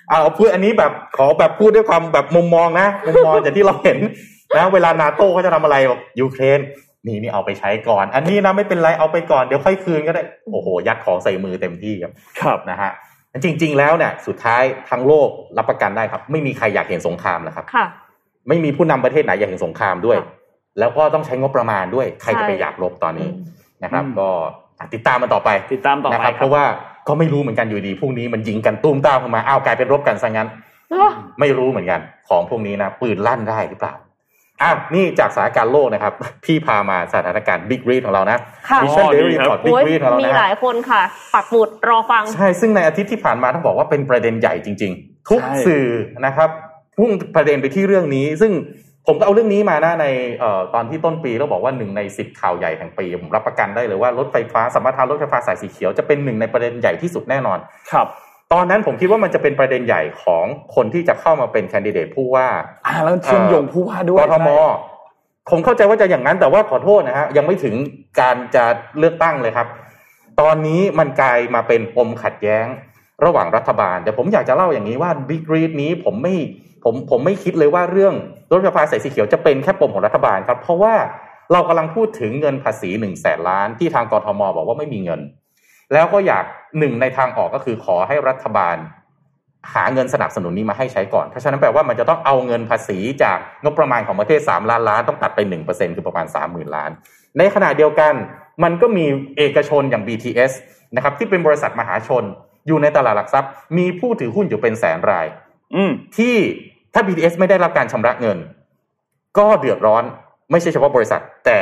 [0.10, 4.00] เอาพูดอันนี้แบบขอแบบพูดด้วยความแบบมุมมองนะมุมมองจากที่เราเห็น
[4.58, 6.60] นะเวลานาโต้เขาจะทำอะไรแบบยูเครน
[7.08, 10.22] นี่นี่เอาไปใช้ก่อน อันนี้นะไม่เป็นไรเอาไปก่อนเดี๋ยวค่อยคืนก็ได้
[10.52, 12.12] โอ้โห ยัดของใส่มือเต็มที่ครับ
[12.42, 12.92] ครับนะฮะ
[13.44, 17.86] จริง ๆ แล้วเนี่ยสุดท้ายทั้งโลกรับประกันได้ครับ ไม่มีใครอยากเห็นสงครามนะครับค่ะ
[18.48, 20.28] ไม่มีผู้นำประเทศไหนอยากเห็นสงครามด้วยค่ะ
[20.80, 24.30] แล้วก็ต้องใช้งบประมาณด้วยใครจะไปใช่อยากรบตอนนี้อืมนะครับอืมก็
[24.94, 26.64] ติดตามมันต่อไปติดตามต่อนะไปครับคเพรับราะว่า
[27.08, 30.48] ก็ไม่รู้เหมือนกันอยู่ดีพรุ่งนี้มันยิงกันตุ้มตามเข้ามาอ้าวกลายเป็นรบกันซะงั้น
[31.40, 33.94] ไม่รู้เหมือนกัน ของพวกนี้นะปืนลั่นได้หรือเปล่า
[34.62, 36.14] อ้าวนี่จากสถานการณ์โลกนะครับ
[36.46, 38.38] พี่พามาสถานการณ์บิ๊กรีดของเรานะ
[38.70, 41.02] ค่ะมิชชั่นอ๋อเดดีลี่ครับพอร์ตบิ๊โอ้กยรีดของเรามีนะหลายคนค่ะ
[41.36, 45.86] ปักหมุดรอฟัง ใช่ ซึ่งในอาทิตย์ที่ผ่านมาต้องบอกว่าเป็นประเด็นใหญ่จริง ๆ ทุกใช่สื่อ
[46.26, 46.50] นะครับ
[46.98, 48.52] พุ่งประเด็นไปที่เรื่องนี้ ซึ่ง
[49.08, 50.06] ผมก็เอาเรื่องนี้มานะใน
[50.40, 57.60] เอ่อตอนที่ต้นปีเราบอกว่าหนึ่งในสิบข่าวใหญ่แห่งปีผมรับประกันได้เลยว่ารถไฟฟ้าสมรรถารถไฟฟ้าสายสีเขียวจะเป็นหนึ่งในประเด็นใหญ่ที่สุดแน่นอน
[57.92, 58.08] ครับ
[58.54, 62.48] ตอนนั้นผมคิดว่ามันจะเป็นประเด็นใหญ่ของคนที่จะเข้ามาเป็นแคนดิเดตผู้ว่า
[62.86, 64.50] อ่าแล้วเชื่อมโยงผู้ว่าด้วยกทม
[65.52, 67.76] ผมเข้าใจว่าจะอย่างนั้นแต่ว่าขอโทษนะฮะยังไม่ถึง
[68.20, 68.64] การจะ
[69.00, 69.68] เลือกตั้งเลยครับ
[70.42, 72.66] ตอนนี้มันกลายมาเป็นปมขัดแย้ง
[73.26, 76.36] ระหว่างรัฐบาล แต่ผมอยากจะเล่าอย่างนี้ว่าบิ๊กรีดนี้ผมไม่
[76.84, 78.14] ผมผมไม่คิดเลยว่าเรื่อง
[78.52, 80.94] รถไฟฟ้าสายสีเขียวจะเป็นแค่ปมของรัฐบาลครับ เพราะว่า
[81.52, 85.22] เรากำลังพูดถึงเงินภาษีหนึ่งแสนล้านที่ทางกทมบอกว่าไม่มีเงิน
[85.96, 86.46] แล้วก็อยาก
[86.80, 88.78] หนึ่งในทางออกก็คือขอให้รัฐบาล
[89.74, 96.92] หาเงินสนับสนุนนี้มาให้ใช้ก่อน เพราะฉะนั้นแปลว่ามันจะต้องเอาเงินภาษีจากงบประมาณของประเทศ 3 ล้านล้านต้องตัดไป 1%คือประมาณ 30,000 ล้าน
[97.38, 98.14] ในขณะเดียวกัน
[98.64, 99.06] มันก็มี
[99.38, 100.52] เอกชนอย่าง BTS
[100.96, 102.24] นะครับที่เป็นบริษัทมหาชน
[102.68, 105.28] อยู่ในตลาดหลักทรัพย์ มีผู้ถือหุ้นอยู่เป็นแสนราย
[105.76, 106.36] อืมที่
[106.94, 108.38] ถ้า BTS ไม่ได้รับการชำระเงิน
[109.38, 110.04] ก็เดือดร้อน
[110.52, 111.60] ไม่ใช่เฉพาะบริษัท แต่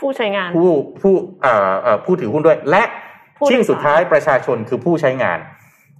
[0.00, 0.70] ผู้ใช้งานผู้
[1.00, 3.06] ผู้เอ่อเอ่อผู้ถือหุ้นด้วย และผู้โดยสาร
[3.50, 5.38] ชิ่งสุดท้ายประชาชนคือผู้ใช้งาน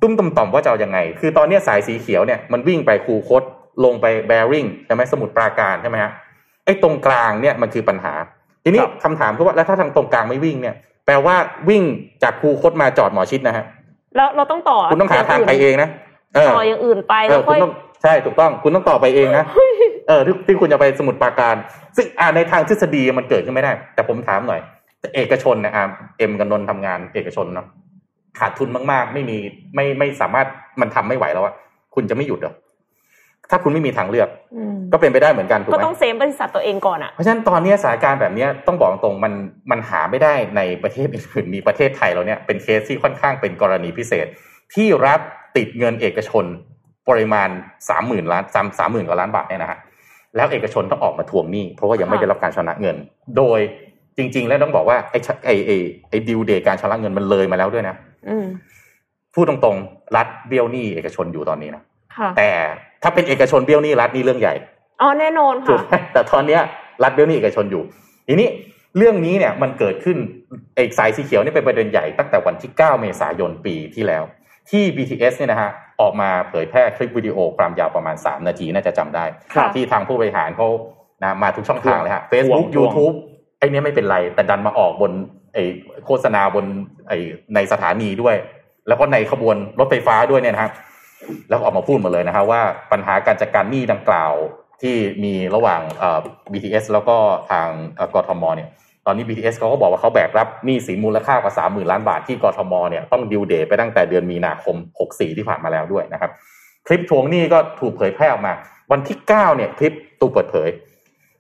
[0.03, 3.43] ตุ้มต่อมต่อมว่าจะเอายังไง คือตอนเนี้ยสายสีเขียวเนี่ยมันวิ่งไปคูคต
[3.85, 6.13] ลงไปแบริ่งใช่ไหมสมุทรปราการใช่ไหมฮะ
[6.65, 8.15] ไอ้ตรงกลางเนี่ยมันคือปัญหา
[8.65, 10.75] ทีนี้ครับคำถามคือว่าแล้วถ้าทางตรงกลางไม่วิ่งเนี่ย
[11.07, 11.37] แปลว่า
[11.69, 11.83] วิ่ง
[12.23, 13.65] จากคูคตมาจอดหมอชิดนะฮะ
[14.17, 15.89] แล้วเราต้องต่อคุณต้องหาทางไปเองนะ
[16.35, 17.73] เออต่ออย่างอื่นไปเอแล้อวคุค่ณอยต้อง
[18.03, 19.45] ใช่ถูกต้องคุณต้องต่อไปเองนะ
[20.09, 21.55] เออที่ที่คุณจะไปสมุทรปราการ
[21.97, 24.61] ซึ่งอ่าในทางทฤษฎีมันเกิดขึ้นไม่ได้ แต่ผมถามหน่อย
[25.01, 25.85] แต่เอกชนนะอ่า
[26.19, 27.67] เอ็มกับนนท์ทำงานเอกชนเนาะ
[28.39, 29.37] ขาดทุนมากๆ ไม่มี
[29.75, 30.47] ไม่ไม่สามารถ
[30.81, 31.55] มันทำไม่ไหวแล้วอะ
[31.95, 32.55] คุณจะไม่หยุดเหรอ
[33.51, 39.33] ถ้าคุณไม่มีทางเลือกอืมก็เป็นไปได้เหมือนกันถูกก็ไหมต้องเซฟบริษัทตัวเองก่อนอะเพราะฉะนั้นตอนนี้สถานการณ์แบบนี้ต้องบอกตรงๆมัน
[39.71, 44.27] มันหาไม่ได้ในประเทศอื่นๆมีประเทศไทยเราเนี่ยเป็นเคสที่ค่อนข้างเป็นกรณีพิเศษ
[44.75, 45.21] ที่รัฐ
[45.57, 46.45] ติดเงินเอกชน
[47.09, 47.49] ปริมาณ
[47.89, 49.79] สามหมื่นล้านสามสามหมื่นกว่าล้านบาทเนี่ยนะฮะ
[50.37, 52.97] แล้วเอกชนต้องออกมาทวงหนี้เพราะว่ายังไม่ค่ะได้รับการชำระเงิน
[53.37, 53.61] โดย
[54.19, 55.77] จริง ๆ แล้วต้องบอกว่าไอ้ชะไอ้ไอ้
[56.11, 57.95] ไอ้ดิวเดย์การชำระเงินมันเลยมาแล้วด้วยนะ
[58.29, 58.47] อืม
[59.35, 61.83] พูดตรงๆ รัฐเบี้ยวหนี้เอกชนอยู่ตอนนี้นะ
[62.17, 62.51] ค่ะแต่
[63.03, 64.55] ถ้าเป็นเอกชนเบี้ยวหนี้รัฐนี่เรื่องใหญ่
[65.01, 66.61] อ๋อแน่นอนถูค่ะกไหมแต่ตอนเนี้ย
[67.03, 67.83] รัฐเบี้ยวหนี้เอกชนอยู่
[68.29, 68.49] ทีนี้
[68.97, 70.17] เรื่องนี้เนี่ยมันเกิดขึ้น
[70.77, 74.25] เอกสายสีเขียวนี่เป็นประเด็นใหญ่ตั้งแต่วันที่ 9 เมษายนปีที่แล้ว
[74.71, 80.69] ที่ BTS เนี่ยนะฮะออกมาเผยแพร่คลิปวิดีโอความยาวประมาณ 3 นาทีน่าจะจำได้ครับที่ทางผู้บริหารเขา
[81.23, 83.15] นะมาทุกช่องทางเลยฮะทว Facebook งทวง YouTube
[83.59, 85.13] ไอ้เนี้ยไม่เป็นไร แต่ดันมาออกบน
[85.55, 85.65] ไอ้
[86.07, 86.67] โฆษณาบน
[87.09, 87.19] ไอ้
[87.55, 88.37] ในสถานีด้วย
[88.89, 90.73] แล้วก็ในขบวนรถไฟฟ้าด้วยเนี่ยนะครับ
[91.49, 92.61] แล้วออกมาพูดมาเลยนะฮะว่า
[92.93, 94.33] ปัญหาการจัดการหนี้ดังกล่าว
[94.83, 96.21] ที่มีระหว่างเอ่อ
[96.53, 97.17] BTS แล้วก็
[97.51, 98.69] ทางเอ่อกทมเนี่ย
[99.07, 106.31] ตอนนี้ BTS เขาก็บอกว่าเขาแบกรับหนี้สินมูลค่ากว่าสามหมื่นล้านบาทที่กทมเนี่ยต้องดิวเดย์ไปตั้งแต่เดือนมีนาคม 64 ที่ผ่านมาแล้วด้วยนะครับ
[106.87, 108.53] คลิปทวงหนี้ก็ถูกเผยแพร่ออกมา
[108.93, 110.69] วันที่ 9 เนี่ยคลิปตูกเปิดเผย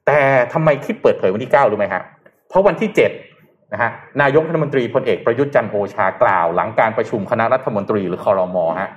[0.09, 0.21] แต่
[0.53, 2.03] ทำไมคลิปเปิดเผยวันที่ 9 รู้ไหมฮะ
[2.49, 2.91] เพราะวันที่
[3.31, 3.91] 7นะฮะ
[4.23, 8.91] นายกรัฐมนตรีพลเอกประยุทธ์จันทร์โอชากล่าว หลังการประชุมคณะรัฐมนตรีหรือคอรมฮะ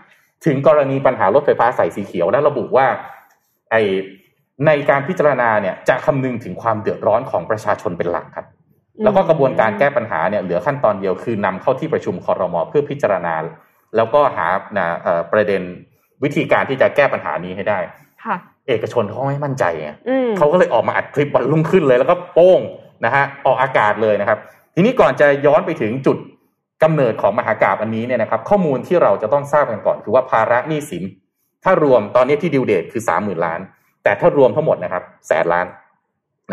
[0.45, 2.85] ถึงกรณีปัญหารถไฟฟ้าสายสีเขียวและระบุว่า
[3.71, 3.75] ไอ
[4.65, 8.47] ในการพิจารณาเนี่ยจะคำนึงถึงความเดือดร้อนของประชาชนเป็นหลักครับ
[9.03, 13.33] แล้วก็กระบวนการแก้ปัญหาเนี่ยเหลือขั้นตอนเดียวคือนำเข้าที่ประชุมคอรมอเพื่อพิจารณา
[13.95, 14.47] แล้วก็หา
[14.77, 15.61] นะเอ่อประเด็น
[16.23, 17.79] วิธีการที่จะแก้ปัญหานี้ให้ได้
[18.25, 18.35] ค่ะ
[18.67, 22.59] เอกชนเขาไม่มั่นใจไงอืมเขาก็เลยออกมาอัดคลิปวันรุ่งขึ้นเลย แล้วก็โป้ง
[23.05, 24.39] นะฮะออกอากาศเลยนะครับ
[24.75, 26.17] ทีนี้ก่อนจะย้อนไปถึงจุด
[26.83, 31.03] กำเนิดของมหากราบอันนี้เนี่ยนะครับ ข้อมูลที่เราจะต้องทราบกันก่อน คือว่าภาระหนี้สิน
[31.63, 33.59] ถ้ารวมตอนนี้ที่ดิวเดตคือสามหมื่นล้าน
[34.03, 35.65] แต่ถ้ารวมทั้งหมดนะครับ แสนล้าน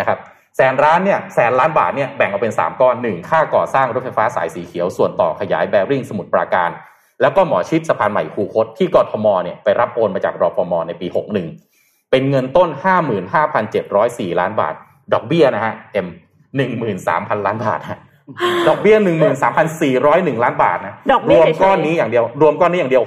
[0.01, 0.19] นะครับ
[0.57, 6.71] แสนล้านเนี่ยแสนล้านบาทเนี่ยแบ่งออกเป็นสามก้อนหนึ่งค่าก่อสร้างรถไฟฟ้าสายสีเขียว ส่วนต่อขยายแบริ่งสมุทรปราการ
[7.21, 11.07] แล้วก็หมอชิดสะพานใหม่คูคตที่กทมเนี่ยไปรับโอนมาจากรฟมในปี
[11.41, 11.68] 61
[12.11, 12.69] เป็นเงินต้น
[13.55, 14.75] 55,704 ล้านบาท
[15.13, 16.09] ดอกเบี้ยนะฮะเอ็ม
[16.57, 17.99] 13,000ล้านบาทฮะ
[18.69, 18.97] ดอกเบี้ย
[19.71, 23.05] 13,401ล้านบาทนะดอกรเบี้ยวมเฉยๆก้อนนี้อย่างเดียว รวมก้อนนี้อย่างเดียว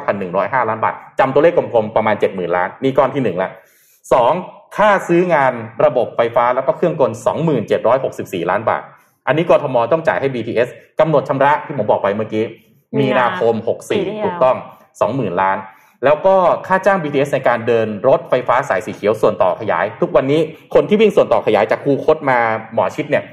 [0.00, 3.50] 69,105ล้านบาทจำตัวเลขกลมๆ ประมาณ70,000ล้านนี่ก้อนที่หนึ่งละ
[4.12, 4.32] สอง
[4.76, 5.52] ค่าซื้องาน
[5.84, 7.10] ระบบไฟฟ้าแล้วก็เครื่องกล
[7.80, 8.82] 2764ล้านบาท
[9.26, 10.68] อันนี้กทมต้องจ่ายให้ BTS
[11.00, 12.44] กำหนดชำระที่ผมบอกไปเมื่อกี้
[12.98, 13.54] มีนาคม
[13.90, 14.56] 64ถูกต้อง
[14.98, 15.56] 20,000ล้าน
[16.04, 16.34] แล้วก็
[16.66, 20.40] ค่าจ้าง BTS ในการเดินรถไฟฟ้าสายสีเขียวส่วนต่อขยาย ทุกวันนี้
[20.74, 22.38] คนที่วิ่งส่วนต่อขยายจากคูคตมา
[22.74, 23.24] หมอชิดเนี่ย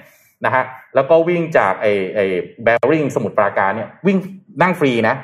[0.45, 0.63] นะฮะ
[0.95, 2.25] แล้วก็วิ่งจากไอ้ไอ้
[2.63, 4.17] แบริ่งสมุทรปราการเนี่ยวิ่ง
[4.61, 5.15] นั่งฟรีนะ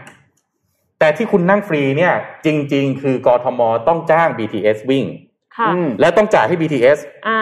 [1.00, 2.14] แต่ที่คุณนั่งฟรีเนี่ย
[2.46, 5.06] จริง ๆ คือกทมต้องจ้าง BTS วิ่ง
[5.58, 7.40] ค่ะอืมและต้องจ่ายให้ BTS อ่า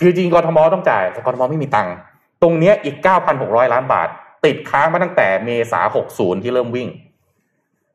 [0.00, 1.94] คือจริงกทมต้องจ่ายแต่กทมไม่มีตังค์
[2.42, 2.96] ตรงเนี้ยอีก
[3.34, 4.08] 9,600 ล้านบาท
[4.44, 5.80] ติดค้างมาตั้งแต่เมษา
[6.12, 6.88] 60 ที่เริ่มวิ่ง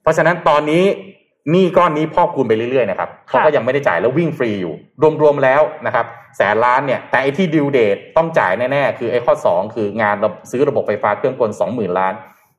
[0.05, 0.83] เพราะฉะนั้นตอนนี้
[1.51, 4.73] หนี้ก้อนนี้พอกคูณไปเรื่อยๆนะครับเขาก็ยังไม่ได้จ่ายแล้ววิ่งฟรีอยู่
[5.21, 6.05] รวมๆแล้วนะครับ
[6.37, 10.15] แสนล้านเนี่ยแต่ไอ้ที่ดิวเดตต้องจ่ายแน่ๆ คือไอ้ข้อ 2 คืองาน
[10.51, 12.13] ซื้อระบบไฟฟ้าเครื่องกล20,000 ล้าน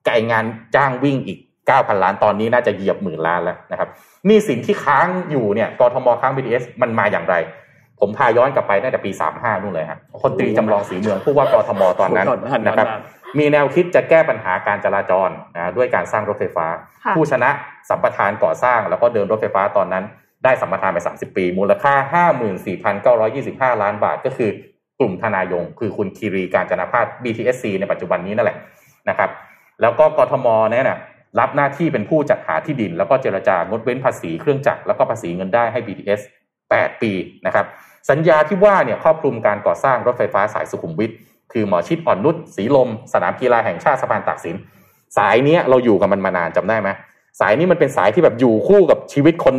[0.05, 0.45] กับไอ้งาน
[0.77, 1.39] จ้างวิ่งอีก
[1.71, 3.89] 9,000 ล้านตอนนี้น่าจะเหยียบหมื่นล้านแล้วนะครับ
[4.27, 7.35] หนี่สินที่ค้างอยู่เนี่ยกทมค้าง BTS มันมาอย่างไร
[8.01, 12.27] ผมพาย้อนกลับไปตั้งแต่ปี 35นู่นเลยครับคนตรีจำลองสีเมืองผู้ว่ากทมตอนนั้น
[12.67, 12.87] นะครับ
[13.39, 16.67] มีแนวคิดจะแก้ปัญหาการจราจรนะด้วยการสร้างรถไฟฟ้า
[17.17, 17.51] ผู้ชนะ
[17.89, 20.05] สัมปทานก่อสร้างแล้วก็เดินรถไฟฟ้าตอนนั้น
[20.45, 21.95] ได้สัมปทานไป 30 ปี มูลค่า
[23.03, 24.51] 54,925 ล้านบาท ก็คือ
[24.99, 28.59] กลุ่มธนายง คือคุณคีรีการจนาพาส BTSC ในปัจจุบันนี้นั่นแหละ
[29.09, 29.31] นะครับ
[29.81, 30.99] แล้วก็กทมเนี่ยนะ
[31.41, 36.21] รับหน้าที่เป็นผู้จัดหาที่ดิน แล้วก็เจรจางดเว้นภาษีเครื่องจักรแล้วก็ภาษีเงินได้ให้ BTS
[36.61, 37.13] 8 ปี
[37.47, 37.67] นะครับ
[38.11, 41.11] สัญญาที่ว่าเนี่ยครอบคลุมการก่อสร้างรถไฟฟ้าสายสุขุมวิท
[41.53, 44.57] คือหมอชิดอ่อนนุชสีลม สนามกีฬาแห่งชาติสะพานตากสิน
[45.17, 46.89] สายนี้เราอยู่กับมันมานานจำได้ไหม
[47.41, 49.57] สายนี้มันเป็นสายที่แบบอยู่คู่กับชีวิตคน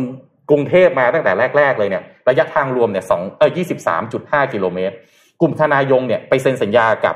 [0.50, 4.94] กรุงเทพมาตั้งแต่แรก ๆ เลยเนี่ยระยะทางรวมเนี่ยสองเออยี่สิบสามจุดห้ากิโลเมตร
[5.40, 7.14] กลุ่มธนายงเนี่ยไปเซ็นสัญญากับ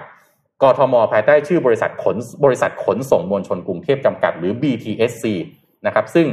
[0.62, 5.25] กทมภายใต้ชื่อบริษัทขนบริษัทขนส่งมวลชนกรุงเทพจำกัดหรือ BTSC
[5.87, 6.27] นะครับ ซึ่ง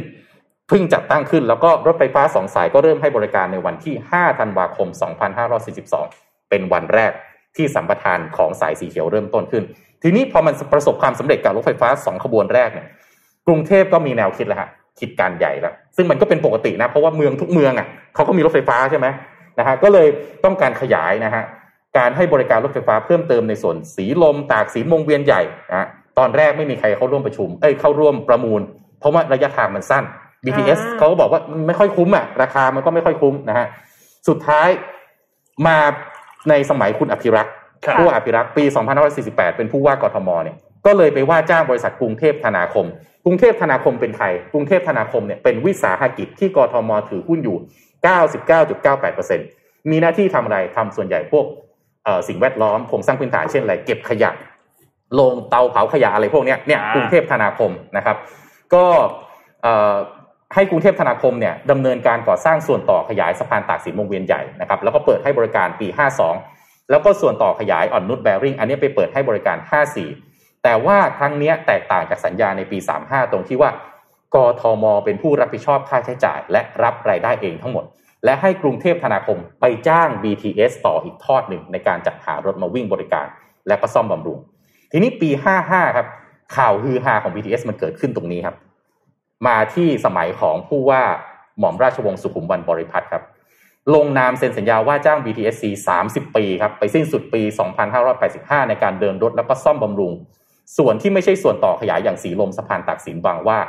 [0.68, 4.88] เพิ่งจัดตั้งขึ้นแล้วก็รถไฟฟ้าสองสายก็เริ่มให้บริการในวันที่ 5 ธันวาคม
[5.70, 7.12] 2542 เป็นวันแรก
[7.56, 9.64] ที่สัมปทานของสายสีเขียวเริ่มต้นขึ้น
[10.04, 12.88] ทีนี้พอมันประสบความสำเร็จกับรถไฟฟ้าสองขบวนแรกเนี่ย
[13.48, 14.70] กรุงเทพก็มีแนวคิดแล้วฮะ
[15.00, 19.08] คิดการใหญ่แล้ว ซึ่งมันก็เป็นปกตินะ เพราะว่าเมืองทุกเมืองอะเขาก็มีรถไฟฟ้าใช่ไหม
[19.60, 20.08] นะฮะก็เลย
[20.46, 21.44] ต้องการขยายนะฮะ
[21.98, 25.42] การให้บริการรถไฟฟ้าเพิ่มเติมในส่วนสีลมตากสีวงเวียนใหญ่
[25.72, 25.88] นะ
[26.18, 28.62] ตอนแรกไม่มีใครเข้าร่วมประชุม เอ้ยเข้าร่วมประมูล
[29.00, 30.04] เพราะว่าระยะทางมันสั้น
[30.46, 33.68] BTS เขาก็บอกว่าไม่ค่อยคุ้มอะราคามันก็ไม่ค่อยคุ้มนะฮะ
[34.28, 34.68] สุดท้าย
[35.68, 35.78] มา
[36.50, 37.54] ในสมัยคุณอภิรักษ์
[37.98, 38.64] ผู้ว่าอภิรักษ์ปี
[39.12, 42.86] 2548 เป็นผู้ว่ากทมเนี่ยก็เลยไปว่าจ้างบริษัทกรุงเทพธนาคม
[43.26, 47.58] กรุงเทพธนาคมเป็นใคร กรุงเทพธนาคมเนี่ยเป็นวิสาหกิจที่กทมถือหุ้นอยู่
[48.74, 51.46] 99.98%มีหน้าที่ทำอะไรทำส่วนใหญ่พวก
[52.28, 54.32] สิ่งแวดล้อมโครงสร้างพื้นฐานเช่นอะไรเก็บขยะ
[55.20, 58.18] ลงเตาเผาขยะอะไรพวกนี้เนี่ยกรุงเทพธนาคมนะครับ
[58.74, 58.86] ก็
[60.56, 65.88] ให้กรุงเทพธนาคมเนี่ยดำเนินการก่อสร้างส่วนต่อขยายสะพานตากสินวงเวียนใหญ่นะครับแล้วก็เปิดให้บริการปี
[66.38, 69.58] 52 แล้วก็ส่วนต่อขยายอ่อนนุชแบริ่งอันนี้ไปเปิดให้บริการ
[70.12, 73.72] 54 แต่ว่าครั้งนี้แตกต่างจากสัญญาในปี 35 ตรงที่ว่า
[74.36, 77.86] กทม เป็นผู้รับผิดชอบค่าใช้จ่าย และรับรายได้เองทั้งหมด
[78.26, 83.28] และให้กรุงเทพธนาคมไปจ้าง BTS ต่ออีกทอดหนึ่งในการจัดหารถมาวิ่งบริการ
[83.68, 84.40] และก็ซ่อมบำรุง
[84.92, 85.30] ทีนี้ปี
[85.66, 86.08] 55 ครับ
[86.56, 88.56] ข่าวฮือฮาของ BTS มันเกิดขึ้นตรงนี้ครับ
[89.48, 91.04] มาที่สมัยของผู้ว่า
[91.60, 93.24] หม่อมราชวงศ์สุขุมวันบริพัตรครับ
[93.96, 95.64] ลงนามเซ็นสัญญาว่าจ้าง BTSC
[96.04, 97.42] 30 ปีครับ ไปสิ้นสุดปี
[98.06, 100.14] 2585 ในการเดินรถแล้วก็ซ่อมบำรุง
[100.78, 103.60] ส่วนที่ไม่ใช่ส่วนต่อขยายอย่างสีลมสะพานตากสินบางว่า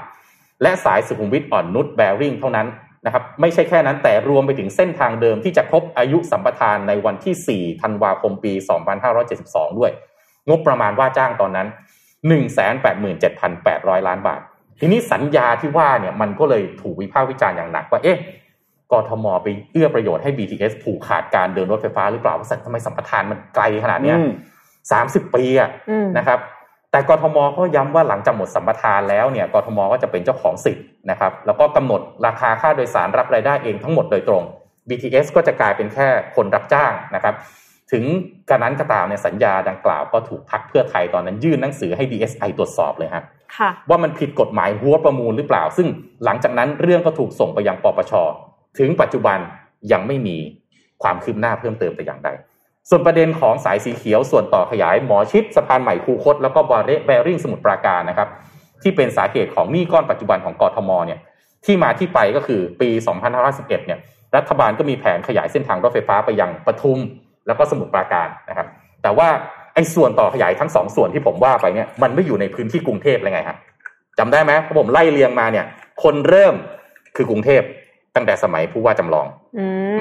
[0.63, 2.67] และสายสุขุมวิทอ่อนนุชแบริ่งเท่านั้น
[3.07, 8.53] นะครับไม่ใช่แค่นั้นแต่รวมไปถึงเส้นทางเดิมที่จะครบอายุสัมปทานในวันที่ 4 ธันวาคมปี
[9.17, 9.93] 2572 ด้วย
[10.49, 11.69] งบประมาณว่าจ้างตอนนั้น
[13.03, 14.41] 187,800 ล้านบาท
[14.81, 18.19] ทีนี้สัญญาที่ว่าเนี่ยมันก็เลยถูกวิพากษ์วิจารณ์อย่างหนักว่าเอ๊ะ
[18.93, 24.19] กทมไปเอื้อประโยชน์ให้ BTS ผูกขาดการเดินรถไฟฟ้าหรือเปล่าว่าทำไมสัมปทานมันไกลขนาดเนี้ย
[24.93, 25.71] สามสิบปีอะ
[26.19, 26.39] นะครับ
[26.91, 34.43] แต่กทมก็ย้ำว่าหลังจากหมดสัมปทานแล้วเนี่ยกทมก็จะเป็นเจ้าของสิทธิ์นะครับ แล้วก็กำหนดราคาค่าโดยสารรับรายได้เองทั้งหมดโดยตรง
[34.89, 37.35] BTS ก็จะกลายเป็นแค่คนรับจ้างนะครับ
[37.93, 38.05] ถึง
[38.49, 43.25] กระนั้นก็ตามเนี่ยสัญญาดังกล่าวก็ถูกพักเพื่อไทยตอนนั้นยื่นหนังสือให้ DSI ตรวจสอบเลยครับ
[43.89, 45.89] ว่ามันผิดกฎหมายหัวประมูลหรือเปล่า ซึ่ง
[46.25, 48.13] หลังจากนั้นเรื่องก็ถูกส่งไปยังปปช
[48.79, 49.39] ถึงปัจจุบัน
[49.93, 50.37] ยังไม่มี
[51.03, 52.29] ความคืบหน้าเพิ่มเติมแต่อย่างใด
[52.91, 58.29] ส่วนประเด็นของสายสีเขียวส่วนต่อขยายหมอชิดสะพานใหม่คูคต แล้วก็บาร์เรแบริ่งสมุทรปราการนะครับ
[58.83, 61.21] ที่เป็นสาเหตุของหนี้ก้อนปัจจุบันของกทมเนี่ย
[61.65, 62.89] ที่มาที่ไปก็คือปี
[63.39, 63.99] 2511เนี่ย
[64.37, 66.99] รัฐบาลก็มีแผนขยายเส้นทางรถไฟฟ้าไปยังปทุม
[67.47, 68.67] แล้วก็สมุทรปราการนะครับ
[69.03, 69.29] แต่ว่า
[69.81, 73.59] อ้ส่วนต่อขยายทั้งสองส่วนที่ผมว่าไปเนี่ยมันไม่อยู่ในพื้นที่กรุงเทพเลยไงครับ
[74.19, 75.65] จำได้ไหมผมไล่เรียงมาเนี่ย
[76.03, 76.55] คนเริ่ม
[77.17, 77.63] คือกรุงเทพ
[78.17, 79.27] ตั้งแต่สมัยผู้ว่าจำลอง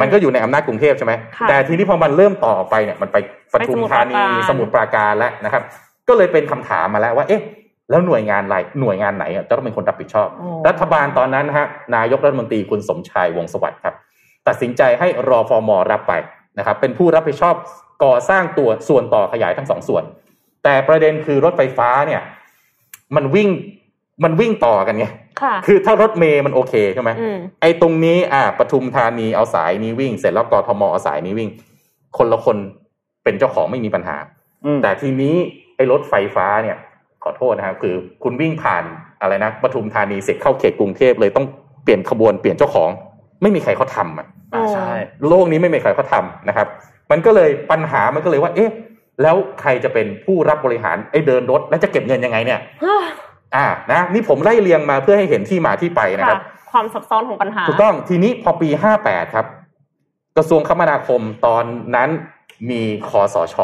[0.01, 1.13] มันก็อยู่ในอำนาจกรุงเทพใช่ไหม
[1.49, 3.17] แต่ทีนี้พอมันเริ่มต่อไปเนี่ยมันไป
[3.53, 4.15] ปทุมธานี
[4.49, 5.63] สมุทรปราการแล้วนะครับ
[6.07, 7.41] ก็เลยเป็นคำถามมาแล้วว่า เอ๊ะ
[7.89, 10.27] แล้วหน่วยงานอะไรหน่วยงานไหนจะต้องเป็นคนรับผิดชอบ
[10.67, 13.95] รัฐบาลตอนนั้นนะฮะนายกรัฐมนตรีคุณสมชายวงสวัสดิ์ครับ
[14.47, 16.13] ตัดสินใจให้รอฟอร์มรับไป
[16.57, 17.55] นะครับ เป็นผู้รับผิดชอบ
[18.03, 20.03] ก่อสร้างตัวส่วนต่อขยายทั้งสองส่วน
[20.63, 22.21] แต่ประเด็นคือรถไฟฟ้าเนี่ย
[23.15, 23.49] มันวิ่ง
[24.23, 25.05] มันวิ่งต่อกันไง
[25.67, 27.11] คือถ้ารถเมย์มันโอเคใช่ไหม
[27.61, 31.49] ไอ้ตรงนี้อ่าปทุมธานีเอาสายนี้วิ่ง เสร็จแล้วกทมเอาสายนี้วิ่ง
[32.17, 32.57] คนละคน
[33.23, 34.17] เป็นเจ้าของไม่มีปัญหา
[34.81, 35.35] แต่ทีนี้
[35.75, 36.77] ไอ้รถไฟฟ้าเนี่ย
[37.23, 38.83] ขอโทษนะครับคือคุณวิ่งผ่าน
[39.21, 41.45] อะไรนะปทุมธานีเสร็จเข้าเขตกรุงเทพเลยต้อง
[41.85, 42.89] ปลี่ยนขบวนเปลี่ยนเจ้าของ
[43.41, 44.91] ไม่มีใครเขาทำอะอ่าใช่
[45.27, 46.67] โลกนี้ไม่มีใครเขาทำนะครับ
[47.11, 48.71] มันก็เลยปัญหามันก็เลยว่า เอ๊ะ
[49.21, 52.59] แล้วใครจะเป็นผู้รับบริหารไอ้เดินรถ แล้วจะเก็บเงินยังไงเนี่ย
[53.55, 56.41] อ่านะนี่ผมไล่เรียงมาเพื่อให้เห็นที่มาที่ไปนะคค่ะรับ
[56.71, 58.69] ความซับซ้อนของปัญหาถูกต้องทีนี้พอปี
[59.01, 59.45] 58ครับ
[60.37, 61.63] กระทรวงคมนาคมตอน
[61.95, 62.09] นั้น
[62.69, 63.55] มีคอสช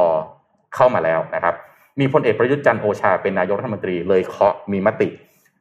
[0.75, 1.55] เข้ามาแล้วนะครับ
[1.99, 5.07] มีพลเอกประยุทธ์จันทร์โอชาเป็นนายกรัฐมนตรีเลยเคาะมีมติ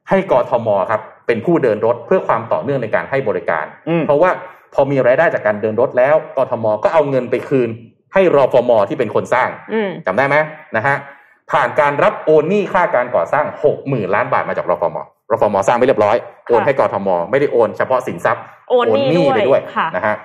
[0.08, 4.30] ให้กทมครับ เป็นผู้เดินรถเพื่อความต่อเนื่องในการให้บริการอืมเพราะว่า
[4.74, 7.68] พอมีรายได้จากการเดินรถแล้วกทมก็เอาเงินไปคืน
[8.14, 10.36] ให้รอฟมที่เป็นคนสร้างอืมจำได้ไหม
[10.76, 10.96] นะฮะ
[11.50, 14.96] ผ่านการรับโอนหนี้ค่าการก่อสร้างหกหมื่นล้านบาทมาจากรฟม
[15.32, 16.16] รฟมสร้างไม่เรียบร้อย
[16.48, 20.16] โอนให้กทม ไม่ได้โอนเฉพาะสินทรัพย์โอนหนี้ไปด้ด้ววยยค่ะนะฮะ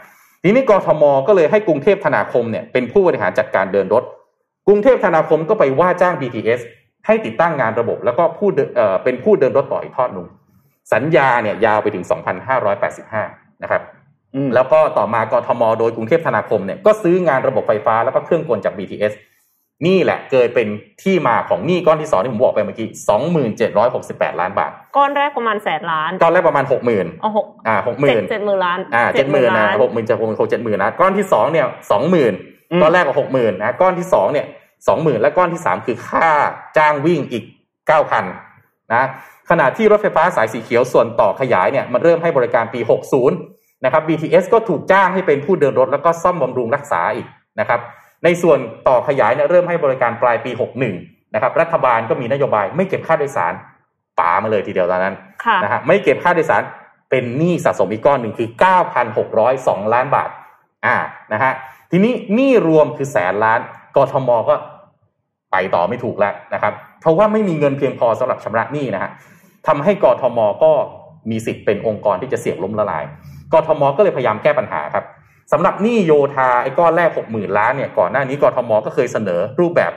[0.43, 4.03] ทีนี้กทมก็เลยให้กรุงเทพธนาคมเนี่ยเป็นผู้บริหารจัดการเดินรถ
[4.67, 6.59] กรุงเทพธนาคมก็ไปว่าจ้าง BTS
[7.05, 10.27] ให้ติดตั้งงานระบบ แล้วก็ผู้เดินเอ่อเป็นผู้เดินรถต่ออีกทอดหนึ่ง
[10.93, 12.05] สัญญาเนี่ยยาวไปถึง
[12.83, 13.98] 2,585 นะครับอืม
[14.55, 19.13] แล้วก็ต่อมากทม โดยกรุงเทพธนาคมเนี่ยก็ซื้องานระบบไฟฟ้าแล้วก็เครื่องกลจาก BTS
[19.88, 20.67] นี่แหละเกิดเป็น
[21.03, 22.88] ที่มาของหนี้ก้อนที่สองที่ผมบอกไปเมื่อกี้
[23.84, 27.75] 2768ล้านบาท ก้อนแรกประมาณแสนล้าน ก้อนแรกประมาณ60,000เอาหกอ่า
[28.07, 32.34] เจ็ด60,000เจ็ดหมื่นล้านอ่าเจ็ดหมื่นนะหกหมื่นจะหกหมื่นหกเจ็ดหมื่นนะก้อนที่สองเนี่ยสองหมื่น
[32.71, 34.45] อืมก้อนแรกก็หกหมื่นนะก้อนที่สองเนี่ย
[34.88, 36.32] สองหมื่นและก้อนที่สามคือค่า
[36.77, 37.43] จ้างวิ่งอีก
[37.88, 38.23] เก้าพัน
[38.93, 39.03] นะ
[39.49, 47.27] ขณะที่รถไฟฟ้าสายสีเขียวส่วนต่อขยายเนี่ยมันเริ่มให้บริการปี60นะครับ BTS ก็ถูกจ้างให้เป็นผู้เดินรถ แล้วก็ซ่อมบำรุงรักษาอีก
[47.59, 47.80] นะครับ
[48.23, 50.51] ในส่วนต่อขยายเนี่ยเริ่มให้บริการปลายปี
[50.93, 53.53] 61 นะครับ รัฐบาลก็มีนโยบายไม่เก็บค่าโดยสาร
[54.19, 55.15] ป๋ามาเลยทีเดียวตอนนั้น
[55.45, 56.61] ค่ะนะฮะไม่เก็บค่าโดยสาร
[57.09, 58.49] เป็นหนี้สะสมอีกก้อนหนึ่งคือ
[59.21, 60.30] 9,602 ล้านบาท
[60.86, 60.95] อ่า
[61.34, 61.53] นะฮะ
[61.91, 63.59] ทีนี้หนี้รวมคือแสนล้าน
[63.95, 64.55] กทมก็
[65.51, 69.11] ไปต่อไม่ถูกแล้วนะครับ เพราะว่าไม่มีเงินเพียงพอสำหรับชำระหนี้นะฮะ
[69.67, 70.71] ทำให้กทมก็
[71.32, 73.03] มีสิทธิ์เป็นองค์กรที่จะเสี่ยงล้มละลาย
[73.53, 75.05] กทมก็เลยพยายามแก้ปัญหาครับ
[75.51, 79.91] สำหรับหนี้โยธาไอ้ก้อนแรก 60,000 ล้านเนี่ยก่อนหน้านี้กทมก็เคยเสนอรูปแบบ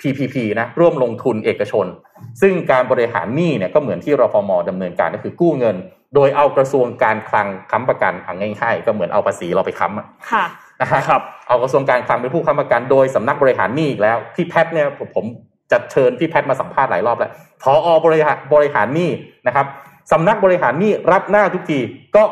[0.00, 1.86] PPP นะร่วมลงทุนเอกชน
[2.40, 5.76] ซึ่งการบริหารหนี้เนี่ยก็เหมือนที่รฟมดำเนินการก็คือกู้เงิน
[6.14, 10.44] โดยเอากระทรวงการคลังค้ำประกันเอาง่ายๆก็เหมือนเอาภาษีเราไปค้ำอะค่ะ
[10.80, 15.24] นะฮะครับเอากระทรวงการคลังเป็นผู้ค้ำประกันโดยสำนักบริหารหนี้อีกแล้วพี่แพทย์เนี่ยผมผม
[15.70, 17.30] จะเชิญพี่แพทย์มาสัมภาษณ์หลายรอบแล้ว
[17.62, 19.10] พออบริหารบริหารหนี้
[19.46, 19.66] นะครับ
[20.12, 21.78] สำนักบริหารหนี้รับหน้าทุกที
[22.16, 22.22] ก็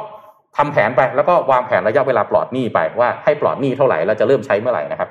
[0.57, 5.09] ทำแผนไปแล้วก็วางแผนระยะเวลาปลอดหนี้ไปว่าให้ปลอดหนี้เท่าไหร่เราจะเริ่มใช้เมื่อไหร่นะครับ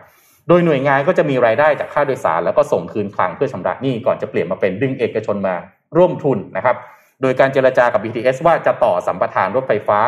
[0.48, 5.56] โดยหน่วยงานก็จะมีรายได้จากค่าโดยสาร แล้วก็ส่งคืนคลังเพื่อชำระหนี้ก่อนจะเปลี่ยนมาเป็นดึงเอกชนมา
[5.98, 6.76] ร่วมทุนนะครับ
[7.22, 10.00] โดยการเจรจากับ BTS ว่าจะต่อสัมปทานรถไฟฟ้า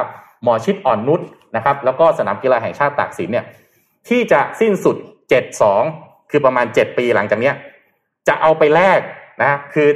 [0.43, 1.21] หมอชิดอ่อนนุช
[1.55, 3.45] นะครับแล้วก็สนามกีฬาแห่งชาติตากสินเนี่ย
[4.09, 4.95] ที่จะสิ้นสุด
[5.63, 7.55] 72 คือประมาณ 7 ปีหลังจากเนี้ย
[8.27, 8.99] จะเอาไปแลก
[9.41, 9.89] นะคือ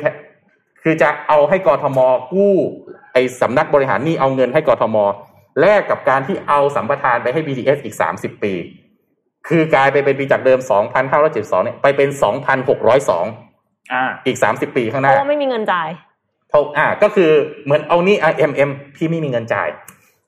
[0.83, 1.99] คือจะเอาให้กรทม
[2.33, 2.55] กู้
[3.13, 4.97] ไอ้สำนักบริหารหนี้เอาเงินให้กรทม
[5.61, 8.53] แลกกับการที่เอาสัมปทานไปให้ BTS อีก 30 ปี
[9.47, 10.59] คือกลายไปเป็นปีจากเดิม
[11.07, 12.09] 2,572เนี่ยไปเป็น
[12.79, 15.89] 2,602อ่าอีก 30 ปีข้างหเพน้าราะว่าไม่มีเงินจ่าย
[16.49, 17.31] เพราะอ่า ก็คือ
[17.65, 19.67] เหมือนเอานี่ IMM พี่ไม่มีเงินจ่าย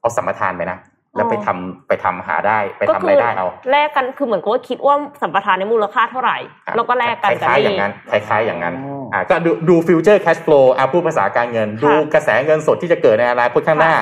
[0.01, 0.79] เอาสัมปทานไปนะ
[1.15, 13.95] แล้วไปทำไปทำหาได้ไปก็ทำคืรายได้เอาแลกกันคือเหมือนกับว่าคิดว่าสัมปทานในมูลค่าเท่าไหร่อะแล้วก็แลกกันคกับล้ายๆหอย่างนี้นั้นคล้ายๆอย่างนั้นอ๋ออ่อ่าก็ดูดู future cash flow อ่าพูดภาษาการเงินค่ะดูกระแสเงินสดที่จะเกิดในอนาคตข้างหน้า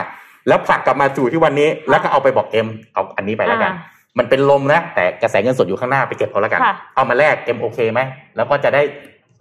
[0.49, 7.99] แล้วผลักกลับมาอยู่ที่วันนี้ แล้วก็เอาไปบอกเอ็มเอาอันนี้ไปแล้วกันอ่ามันเป็นลมนะแต่กระแสเงินสดอยู่ข้างหน้าไปเก็บเอาแล้วกันค่ะเอามาแลกเอ็มโอเคไหม
[8.35, 8.81] แล้วก็จะได้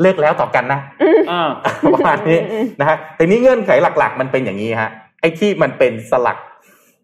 [0.00, 0.80] เลิกแล้วต่อกันนะ
[1.30, 1.48] อ่า
[1.94, 4.90] ประมาณนี้อืมนะฮะแต่นี้เงื่อนไขหลัก ๆ มันเป็นอย่างนี้ฮะ
[5.20, 6.38] ไอ้ที่มันเป็นสลัก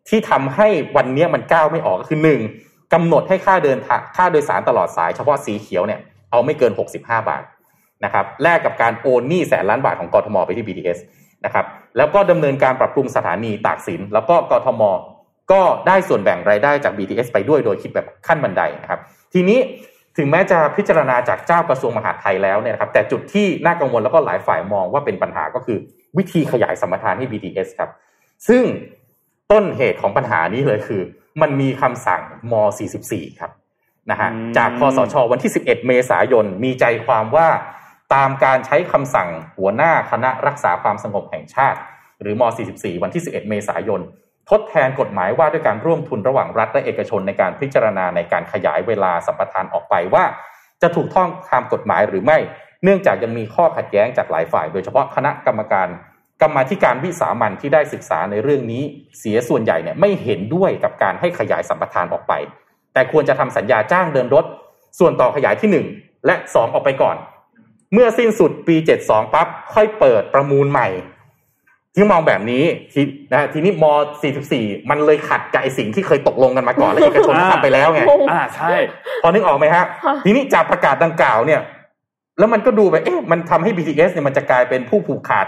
[0.09, 2.41] ที่ทำให้วันเนี้ยมันก้าวไม่ออกก็คือหนึ่ง
[2.95, 6.01] กำหนดให้ค่าเดินทางค่าโดยสารตลอดสายเฉพาะสีเขียวเนี่ย
[6.31, 7.43] เอาไม่เกิน 65 บาท
[8.05, 10.99] นะครับแลกกับการโอนหนี้แสนล้านบาทของกทมไปที่ BTS
[11.45, 11.65] นะครับ
[11.97, 14.83] แล้วก็ดำเนินการปรับปรุงสถานีตากสิน แล้วก็กทม
[15.53, 19.01] ก็ได้ส่วนแบ่งรายได้จาก BTS ไปด้วยโดยคิดแบบขั้นบันไดนะครับ
[19.33, 19.59] ทีนี้
[20.17, 25.79] ถึงแม้จะพิจารณาจากเจ้ากระทรวงมหาดไทยแล้วเนี่ยนะครับแต่จุดที่น่ากังวลแล้วก็หลายฝ่ายมองว่าเป็นปัญหาก็คือ
[26.19, 27.91] วิธีขยายสมปทานให้ BTS ครับ
[28.49, 28.63] ซึ่ง
[29.53, 31.03] ต้นเหตุของปัญหานี้เลยคือ
[31.43, 32.23] มันมีคำสั่ง
[32.53, 32.55] ม
[32.97, 33.53] 44 ครับ
[34.11, 37.49] นะฮะจากคอสช วันที่ 11 เมษายนมีใจความว่า
[38.15, 39.29] ตามการใช้คำสั่ง
[39.59, 41.79] หัวหน้าคณะรักษาความสงบแห่งชาติ
[42.23, 42.43] หรือม
[42.73, 44.01] 44 วันที่ 11 เมษายน
[44.51, 50.25] ทดแทนกฎหมายว่าด้วยการร่วมทุนระหว่างรัฐและเอกชนในการพิจารณาในการขยายเวลาสัมปทานออกไปว่า
[50.83, 52.39] จะถูกต้องตามกฎหมายหรือไม่
[52.85, 55.89] เนื่องจากยังมีข้อขัดแย้งจากหลายฝ่าย โดยเฉพาะคณะกรรมการ
[56.43, 58.83] กรรมาธิการวิสามันที่ได้ศึกษาในเรื่องนี้
[59.19, 62.33] เสียส่วนใหญ่เนี่ยไม่เห็นด้วยกับการให้ขยายสัมปทานออกไป
[62.93, 64.45] แต่ควรจะทำสัญญาจ้างเดินรถ
[64.99, 67.17] ส่วนต่อขยายที่ 1 และ 2 ออกไปก่อน
[67.95, 70.89] เมื่อสิ้นสุดปี 72 ปั๊บค่อยเปิดประมูลใหม่
[71.95, 73.01] ที่มองแบบนี้ที
[73.33, 73.85] นะฮะทีนี้ม
[74.37, 78.75] 44 มันเลยขัดกับไอสิ่งที่เคยตกลงกันมาก่อนและเอกชนอ่าทำไปแล้วไงอ่าใช่
[79.23, 81.61] พอนึกออกไหมฮะค่ะทีนี้จากประกาศดังกล่าวเนี่ย
[82.39, 85.47] แล้วมันก็ดูไปเอ๊ะมันทำให้ BTS เนี่ยมันจะกลายเป็นผู้ผูกขาด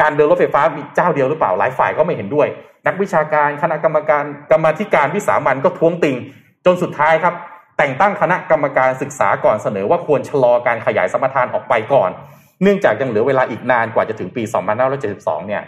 [0.00, 2.48] การเดินรถไฟฟ้ามีเจ้าเดียวหรือเปล่าหลายฝ่ายก็ไม่เห็นด้วย
[2.86, 6.16] นักวิชาการคณะกรรมการกรรมาธิการวิสามันก็ท้วงติง
[6.66, 7.34] จนสุดท้ายครับ
[7.78, 12.10] แต่งตั้งคณะกรรมการศึกษาก่อนเสนอว่าควรชะลอการขยายสมปทานออกไปก่อน
[12.62, 14.42] เนื่องจากยังเหลือเวลาอีกนานกว่าจะถึงปี
[14.94, 15.62] 2572 เนี่ย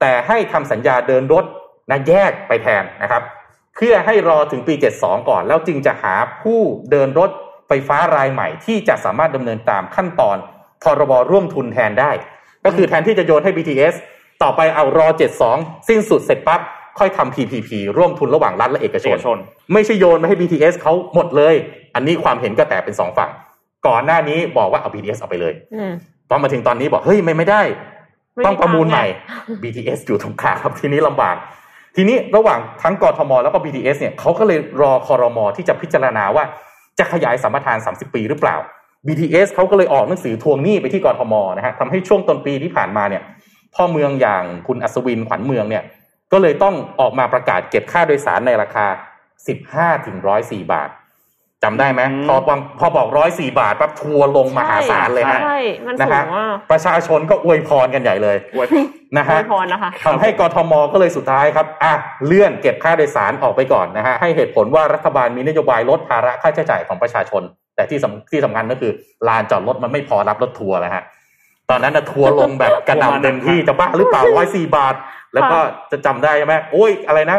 [0.00, 1.44] แต่ให้ทำสัญญาเดินรถ
[1.90, 3.22] นะแยกไปแทนนะครับ
[3.76, 7.30] เพื่อให้รอถึงปี 72 ก่อน แล้วจึงจะหาผู้เดินรถ
[7.68, 10.36] ไฟฟ้ารายใหม่ที่จะสามารถดำเนินตามขั้นตอน
[10.82, 12.10] พรบร่วมทุนแทนได้
[12.64, 13.94] ก็คือแทนที่จะโยนให้ BTS
[14.42, 15.06] ต่อไปเอารอ
[15.48, 16.60] 72 สิ้นสุดเสร็จปั๊บ
[16.98, 19.38] ค่อยทำ PPP ร่วมทุนระหว่างรัฐและเอกชเอนกชน
[19.72, 21.54] ไม่ใช่โยนมาให้ BTS เขาหมดเลย
[21.94, 23.30] อันนี้ความเห็นก็แตกเป็นสองฝั่ง
[23.86, 25.92] ก่อนหน้านี้บอกว่าเอา BTS เอาไปเลยอืม
[26.30, 27.62] ตอนมาถึงตอนนี้บอกเฮ้ยไม่ไม่ได้
[28.34, 29.06] ไม่ต้องประมูลใหม่
[29.60, 31.36] ไ BTS อยู่ตรงกลางครับทีนี้ลำบาก
[31.96, 36.44] ทีนี้ระหว่างทั้งกทมแล้วก็ BTS เนี่ยเขาก็เลยรอคอรมอที่จะพิจารณาว่า
[36.98, 38.56] จะขยายสัมปทาน 30 ปีหรือเปล่า
[39.06, 43.22] BTS เขาก็เลยออกหนังสือทวงหนี้ไปที่กทมนะฮะทำให้ช่วงต้นปีที่ผ่านมาเนี่ย
[43.74, 45.82] พ่อเมืองอย่างคุณอัศวินขวัญเมืองเนี่ย
[46.34, 48.86] ก็เลยต้องออกมาประกาศเก็บค่าโดยสารในราคา
[49.46, 50.90] 15ถึง104 บาท
[51.62, 58.66] จำได้ไหมอืมพอบอกพอบอก104บาทปั๊บทัวร์ลงมหาศาลเลยฮะใช่มันนะสูฮะงมากประชาชนก็อวยพรกันใหญ่เลยอวย
[59.16, 61.92] นะอฮะวยพรนะคะทำให้กทมก็เลยสุดท้ายครับอะ
[62.26, 67.42] เลื่อนเก็บค่าโดยสารออกไปก่อนนะฮะให้เหตุผลว่ารัฐบาลมีนโยบายลดภาระค่าใช้จ่ายของประชาชน
[67.76, 68.92] แต่ที่สำที่สำคัญก็คือ
[69.28, 71.04] ลานจอดรถมันไม่พอรับรถทัวร์แล้วฮะ
[71.70, 74.94] ตอนนั้นนะทัวร์ลงแบบกระหน่ำเต็มที่จะบ้าหรือเปล่าร้อยสี่บาท
[75.34, 75.58] แล้วก็
[75.92, 77.38] จะจำได้ใช่ไหมโอ้ยอะไรนะ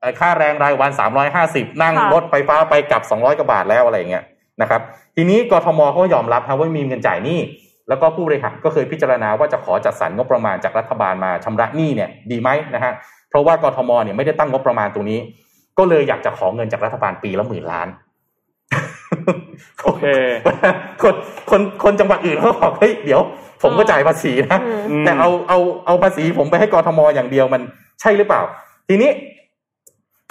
[0.00, 4.24] เอ่อค่าแรงรายวันสามร้อยห้าสิบนั่งค่ะรถไฟฟ้าไปกลับสองร้อยกว่าบาทแล้วอะไรอย่างเงี้ย
[4.62, 4.80] นะครับ
[5.16, 7.40] ทีนี้กทมเขาก็ยอมรับครับว่ามีเงินจ่ายหนี้
[7.88, 12.92] แล้วก็ผู้บริหารก็เคยพิจารณาว่าจะขอจัดสรรงบประมาณจากรัฐบาลมาชำระหนี้เนี่ยดีไหมนะฮะ
[13.30, 15.18] เพราะว่ากทมเนี่ยไม่ได้ตั้งงบประมาณตรงนี้
[15.78, 17.88] ก็เลยอยากจะขอเงินจากรัฐบาลปีละหมื่นล้าน
[19.82, 20.04] โอเค
[21.02, 21.14] คน
[21.50, 23.20] คนคนจังหวัดอื่นเขาบอกเฮ้ยเดี๋ยว
[23.62, 27.62] ผมก็จ่ายภาษีนะอืมอืมแต่เอาเอาเอาภาษีผมไปให้กทมอย่างเดียวมัน
[28.00, 28.42] ใช่หรือเปล่า
[28.88, 29.10] ทีนี้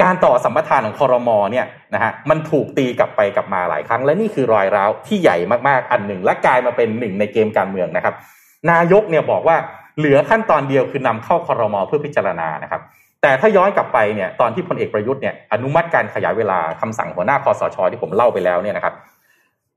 [0.04, 8.16] การต่อสัมปทานของคอรมอเนี่ยนะฮะมันถูกตีกลับไปกลับมาหลายครั้ง และนี่คือรอยร้าวที่ใหญ่มากๆอันหนึ่ง และกลายมาเป็นหนึ่งในเกมการเมืองนะครับ
[8.72, 9.58] นายกเนี่ยบอกว่า
[9.98, 12.82] เหลือขั้นตอนเดียวคือนำเข้าคอรมอเพื่อพิจารณานะครับ
[13.22, 18.94] แต่ถ้าย้อนกลับไปเนี่ยตอนที่พลเอกประยุทธ์เนี่ยอนุมัติการขยายเวลาคำสั่งหัวหน้าคอสชที่ผมเล่าไปแล้วเนี่ยนะครับ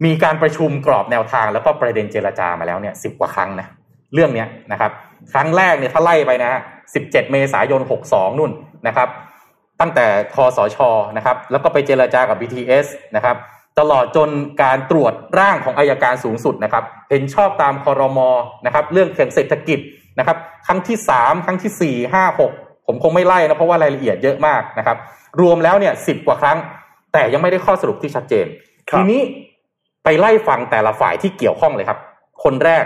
[0.04, 3.66] มีการประชุมกรอบแนวทางแล้วก็ประเด็นเจรจามาแล้วเนี่ยสิบกว่าครั้งนะ
[4.14, 4.92] เรื่องเนี้ยนะครับ
[5.32, 6.60] ครั้งแรกเนี่ยถ้าไล่ไปนะฮะ
[6.94, 7.80] 17เมษายน
[8.10, 8.52] 62นู่น
[8.86, 9.08] นะครับ
[9.80, 10.78] ตั้งแต่คอสช
[11.16, 12.86] นะครับ แล้วก็ไปเจรจากับ BTS
[13.16, 13.36] นะครับ
[13.78, 14.30] ตลอดจน
[14.62, 18.30] การตรวจร่างของอายการสูงสุดนะครับ เห็นชอบตามคอรมอ
[18.66, 19.78] นะครับ เรื่องเศรษฐกิจ
[20.18, 20.36] นะครับ
[20.66, 22.52] ครั้งที่สามครั้งที่สี่ห้าหก
[22.86, 24.96] ผมคงไม่ไล่นะเพราะว่ารายละเอียดเยอะมากนะครับ
[25.40, 26.58] รวมแล้วเนี่ยสิบกว่าครั้ง
[27.12, 28.46] แต่ยังไม่ได้ข้อสรุปที่ชัดเจน
[28.90, 29.22] ครับทีนี้
[30.10, 31.98] ไปไล่ฟังแต่ละฝ่ายที่เกี่ยวข้องเลยครับ
[32.44, 32.84] คนแรก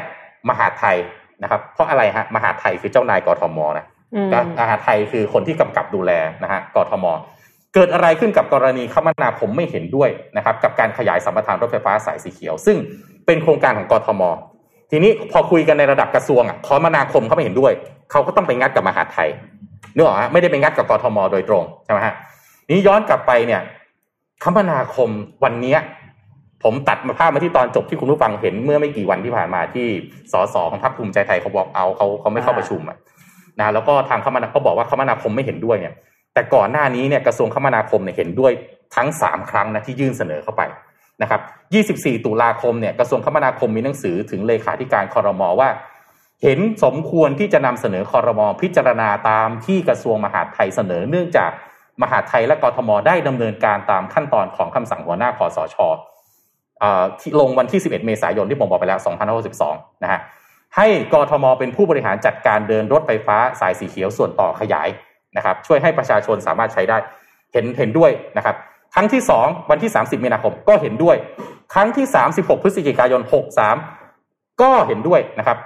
[0.49, 0.97] มหาดไทย
[1.43, 4.29] นะครับ เพราะอะไรฮะมหาดไทยคือเจ้านายกทมนะอืม
[4.61, 6.13] มหาดไทยคือคนที่กำกับดูแล
[6.43, 7.05] นะฮะกทม
[7.75, 12.77] เกิดอะไรขึ้นกับกรณีคมนาคมไม่เห็นด้วยนะครับ กับการขยายสัมปทานรถไฟฟ้าสายสีเขียว ซึ่ง
[13.27, 14.23] เป็นโครงการของกทม
[14.91, 17.73] ทีนี้พอคุยกันในระดับกระทรวงอะคมนาคมเขาไม่เห็นด้วย
[18.11, 19.29] เขาก็ต้องไปงัดกับมหาดไทย
[19.95, 22.15] นึกออกฮะไม่ได้ไปงัดกับกทม โดยตรงใช่ไหมฮะ
[22.71, 23.61] นี้ย้อนกลับไปเนี่ย
[24.45, 25.11] คมนาคม
[25.45, 25.81] วันเนี้ย
[26.65, 29.87] ผมตัดมาภาพมาที่ตอนจบที่คุณผู้ฟังเห็นเมื่อไม่กี่วันที่ผ่านมาที่
[30.33, 32.99] สสของพรรคภูมิใจไทยเขาบอกเอาเขาเขาไม่เข้าประชุมอะ
[33.61, 35.95] นะแล้วก็ทางคมนาเขาบอกว่าคมนาคมไม่เห็นด้วยเนี่ย
[36.35, 38.53] แต่ก่อนหน้านี้เนี่ยกระทรวงคมนาคมเนี่ยเห็นด้วย
[38.97, 40.63] ทั้งสามครั้งนะที่ยื่นเสนอเข้าไป
[41.23, 41.41] นะครับ
[41.99, 45.69] 24 ตุลาคมเนี่ยกระทรวงคมนาคมมีหนังสือถึงเลขาธิการคอรมอว่า
[46.43, 51.51] เห็นสมควรที่จะนำเสนอคอรมอพิจารณาตามที่กระทรวงมหาดไทยเสนอ เนื่องจาก
[52.03, 55.95] มหาดไทยและกทมได้ดำเนินการตามขั้นตอนของคำสั่งหัวหน้าคอสชเอ่อ
[57.21, 59.01] ที่ลงวันที่ 11 เมษายนที่ผมบอกไปแล้ว
[59.51, 60.21] 2562 นะฮะ
[60.77, 64.89] ให้กรทมเป็นผู้บริหารจัดการเดินรถไฟฟ้าสายสีเขียวส่วนต่อขยาย
[65.37, 66.99] นะครับ ช่วยให้ประชาชนสามารถใช้ได้
[67.53, 68.57] เห็นเห็นด้วยนะครับ
[68.95, 71.17] ครั้งที่ 2 วันที่ 30 มีนาคมก็เห็นด้วย
[71.75, 72.07] ครั้งที่
[72.37, 73.21] 36 พฤศจิกายน
[73.93, 75.59] 63 ก็เห็นด้วยนะครับ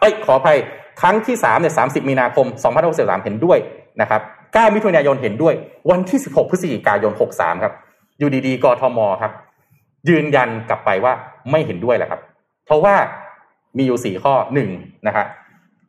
[0.00, 0.58] เอ้ยขออภัย
[1.00, 2.46] ครั้งที่3เนี่ย30 มีนาคม
[2.86, 3.58] 2563 เห็นด้วย
[4.00, 5.54] นะครับ9มิถุนายนเห็นด้วย
[5.90, 7.74] วันที่ 16 พฤศจิกายน 63 ครับ
[8.18, 9.32] อยู่ดีๆกทม ครับ
[10.08, 11.12] ยืนยันกลับไปว่า
[11.50, 12.20] ไม่เห็นด้วยแหละครับ
[12.66, 12.94] เพราะว่า
[13.76, 14.68] มีอยู่สี่ข้อหนึ่ง
[15.06, 15.26] นะครับ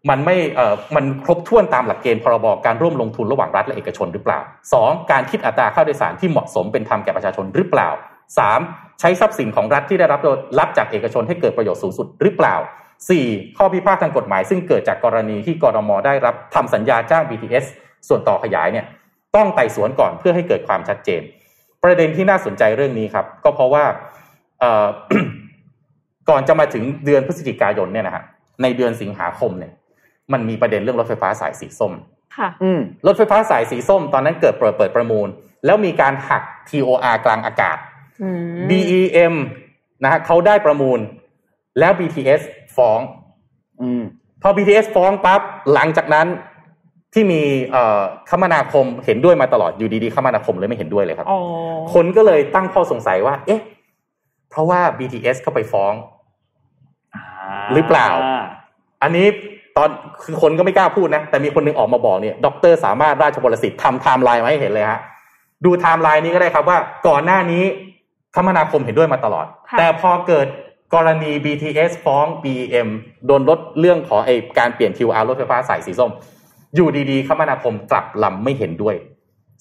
[0.09, 4.39] มันไม่เอ่อมันครบถ้วนตามหลักเกณฑ์พรบการร่วมลงทุนระหว่างรัฐและเอกชนหรือเปล่า
[4.74, 7.89] สองการคิดอัตราค่าโดยสารที่เหมาะสมเป็นธรรมแก่ประชาชนหรือเปล่า
[8.38, 8.59] สาม
[8.99, 10.22] ใช้ทรัพย์สินของรัฐที่ได้รับ
[10.59, 12.55] รับจากเอกชนให้เกิดประโยชน์สูงสุดหรือเปล่า
[13.07, 13.57] 4.
[13.57, 17.66] ข้อพิพาททางกฎหมาย ซึ่งเกิดจากกรณีที่กรมได้รับทำสัญญาจ้าง BTS
[18.07, 18.86] ส่วนต่อขยายเนี่ย
[19.36, 21.22] ต้องไต่สวนก่อนเพื่อให้เกิดความชัดเจน
[21.84, 23.86] ประเด็นที่น่าสนใจเรื่องนี้ครับ ก็เพราะว่า
[24.60, 24.86] เอ่อ
[26.30, 28.24] ก่อนจะมาถึงเดือนพฤศจิกายนเนี่ยนะฮะ
[28.62, 29.74] ในเดือนสิงหาคมเนี่ย
[30.34, 31.94] มันมีประเด็นเรื่องรถไฟฟ้าสายสีส้ม
[32.38, 35.28] ค่ะอืมรถไฟฟ้าสายสีส้มตอนนั้นเกิดเปิดเปิดประมูล
[35.66, 37.78] แล้วมีการหัก TOR กลางอากาศ
[38.24, 39.36] อืม BEM
[40.04, 41.00] นะฮะเขาได้ประมูล
[41.80, 42.42] แล้ว BTS
[42.76, 43.00] ฟ้อง
[43.82, 44.04] อืม
[44.42, 45.42] พอ BTS ฟ้องปั๊บ
[45.74, 46.28] หลังจากนั้น
[47.14, 47.41] ที่มี
[47.72, 51.39] เอ่อคมนาคมเห็นด้วยมาตลอดอยู่ดีๆคมนาคมเลยไม่เห็นด้วยเลยครับอ๋อ
[51.93, 53.62] คนก็เลยตั้งข้อสงสัยว่า เอ๊ะ
[54.49, 55.93] เพราะว่า BTS เข้าไปฟ้อง
[57.74, 58.07] หรือเปล่า
[59.03, 59.28] อันนี้
[59.78, 59.89] ตอน
[60.24, 64.99] คือคนก็ไม่กล้าพูดนะ แต่มีคนหนึงออกมาบอกเนี่ยดรสามารถราชพลสิทธิ์ทำไทม์ไลน์มาให้เห็นเลยฮะ
[65.66, 67.64] ดูไทม์ไลน์นี้ก็ได้ครับว่าก่อนหน้านี้
[68.36, 70.47] คมนาคมเห็นด้วยมาตลอดค่ะแต่พอเกิด
[70.93, 72.89] กรณี BTS ฟ้อง BEM
[73.26, 76.12] โดนลดเรื่องของไอการเปลี่ยน TOR รถไฟฟ้าสายสีส้ม
[76.76, 78.96] อยู่ดีๆ คมนาคมกลับลำไม่เห็นด้วย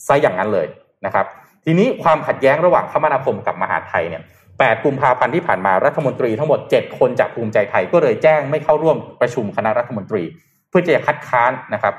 [0.06, 0.66] ซะอย่างนั้นเลย
[1.06, 1.26] นะครับ
[1.64, 10.22] ทีนี้ความขัดแย้งระหว่างคมนาคมกับมหาดไทยเนี่ย8กุมภาพันธ์ที่ผ่านมารัฐมนตรีทั้งหมด 7 คนจากภูมิใจไทยก็เลยแจ้งไม่เข้าร่วมประชุมคณะรัฐมนตรี
[10.68, 11.94] เพื่อจะคัดค้านนะครับ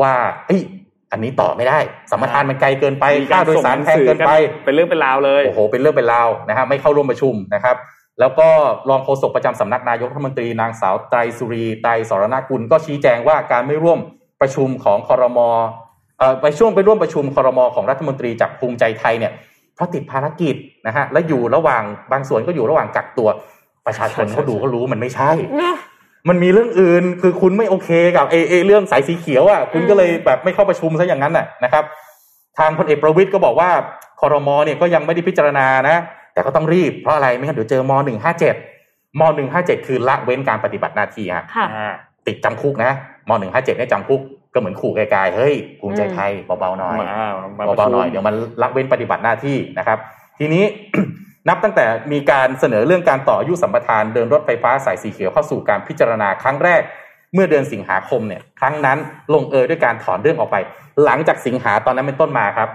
[0.00, 0.12] ว่า
[0.46, 0.62] เอ้ย
[1.12, 1.78] อันนี้ต่อไม่ได้
[2.10, 4.30] สัมปทานมันไกลเกินไปมีค่าโดยสารแพงเกินไป
[4.64, 7.76] เป็นเรื่องเป็นราวเลยโอ้โหเป็นเรื่องเป็นราวนะฮะไม่เข้าร่วมประชุมนะครับ
[8.20, 8.48] แล้วก็
[8.88, 13.98] รองโฆษกประจำสำนักนายกรัฐมนตรีนางสาวไตรสุรีไตรสรณกุลก็ชี้แจงว่าการไม่ร่วม
[14.42, 15.48] ประชุมของคอรมอ
[16.18, 19.32] เอ่อไปช่วงไปร่วมประชุมคอรมอของรัฐมนตรีจากภูมิใจไทยเนี่ย
[19.74, 20.54] เพราะติดภารกิจ
[20.86, 21.82] นะฮะและอยู่ระหว่าง
[22.12, 23.28] บางส่วนก็อยู่ระหว่างกักตัว
[23.86, 25.76] ประชาชนเขาดูก็รู้มันไม่ใช่เนี่ย
[26.28, 31.84] มันมีเรื่องอื่นคือคุณไม่โอเคกับเอเอเรื่องสายสีเขียวอะคุณก็เลยแบบไม่เข้าประชุมซะอย่างนั้นน่ะนะครับ
[32.58, 33.70] ทางพลเอกประวิตยก็บอกว่า
[34.20, 35.96] คอรมอเนี่ยก็ยังไม่ได้พิจารณานะ
[36.32, 38.54] แต่ก็ต้องรีบเพราะอะไรไม่งั้นเดี๋ยวเจอมหนึ่งห้าเจ็ด
[39.20, 41.92] มหนึ่งห้าเจ็ดคือละเว้นการปฏิบัติหน้าที่ฮะค่ะอ่า
[42.26, 42.92] ติดจำคุกนะ
[43.28, 44.20] มหนึ่งห้าเจ็ดเนี่ยจำคุก
[44.54, 47.06] ก็เหมือนขู่ไกลๆเฮ้ยภูมิใจไทยเบาๆหน่อยมา
[47.58, 49.98] มาเบาๆหน่อยเดี๋ยวมันละเว้นปฏิบัติหน้าที่นะครับ
[50.38, 50.64] ทีนี้
[51.48, 56.82] นับตั้งแต่มีการเสนอเรื่องการต่ออายุสัมปทานเดินรถไฟฟ้าสายสีเขียวเข้าสู่การพิจารณาครั้งแรก
[57.34, 58.98] เมื่อเดือนสิงหาคมเนี่ย ครั้งนั้น
[59.34, 60.56] ลงเอยด้วยการถอนเรื่องออกไป
[61.04, 62.68] หลังจากสิงหาตอนนั้นเป็นต้นมาครับ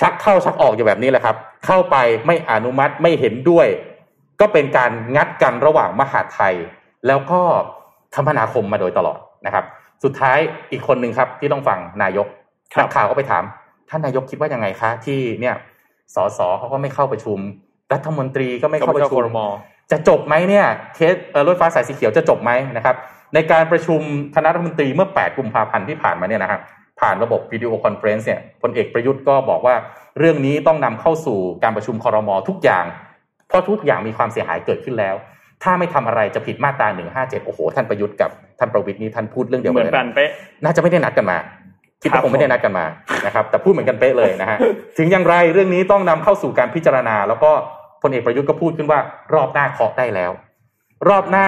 [0.00, 1.36] ชักเข้าชักออกอยู่แบบนี้แหละครับ
[1.66, 3.66] เข้าไปไม่อนุมัติไม่เห็นด้วย
[4.40, 6.54] ก็เป็นการงัดกันระหว่างมหาดไทย
[7.06, 7.40] แล้วก็
[8.14, 9.64] คมนาคมมาโดยตลอด นะครับ
[10.04, 10.38] สุดท้าย
[10.70, 12.26] อีกคนหนึ่งครับที่ต้องฟังนายก
[12.74, 13.42] ครับนักข่าวก็ไปถาม
[13.90, 15.54] ท่านนายกคิดว่ายังไงคะ ที่เนี่ย
[16.14, 17.38] สสเขาก็ไม่เข้าประชุม
[17.92, 19.46] รัฐมนตรีก็ไม่เข้าประชุมคอรมอ
[19.90, 22.96] จะจบไหมเนี่ยเคสเอ่อรถไฟฟ้าสายสีเขียวจะจบไหมนะครับ
[23.34, 24.00] ในการประชุม
[24.34, 26.60] คณะรัฐมนตรีเมื่อ 8 กุมภาพันธ์ที่ผ่านมาเนี่ยนะครับ
[27.00, 29.74] ผ่านระบบ video conference เนี่ยพลเอกประยุทธ์ก็บอกว่า
[30.18, 32.84] เรื่องนี้ต้องนำเข้าสู่การประชุมคอรมอทุกอย่าง
[33.48, 35.14] เพราะทุกอย่างมีความเสียหายเกิดขึ้นแล้ว
[35.62, 40.30] ถ้าไม่ทำอะไรจะผิดมาตรา157 โอ้โห ท่านประยุทธ์กับ ท่านประวิตรนี่ท่านพูดเรื่องเดียวเหมืกัอนนเลยกันนะเป๊ะ
[40.64, 41.38] น่าจะไม่ได้นัดกันมา
[42.02, 42.84] คิดครัว่าบคงไม่ได้นัดกันมา
[43.26, 44.58] นะครับ แต่พูดเหมือนกันเป๊ะเลยนะฮะ
[44.98, 47.50] ถึงอย่างไรเรื่องนี้ต้องนำเข้าสู่การพิจารณา แล้วก็
[48.02, 49.00] พลเอกประยุทธ์ก็พูดขึ้นว่า
[49.34, 50.30] รอบหน้าเคาะได้แล้ว
[51.08, 51.46] รอบหน้า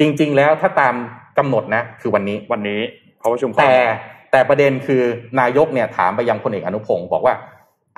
[0.00, 0.94] จริง ๆ แล้วถ้าตาม
[1.38, 2.80] กำหนดนะ คือวันนี้วันนี้
[3.18, 3.88] เขาประชุมคอรแต่มอ
[4.32, 5.02] แต่ประเด็นคือ
[5.40, 7.34] นายกเนี่ยถามไปยังพลเอกอนุพงศ์บอกว่า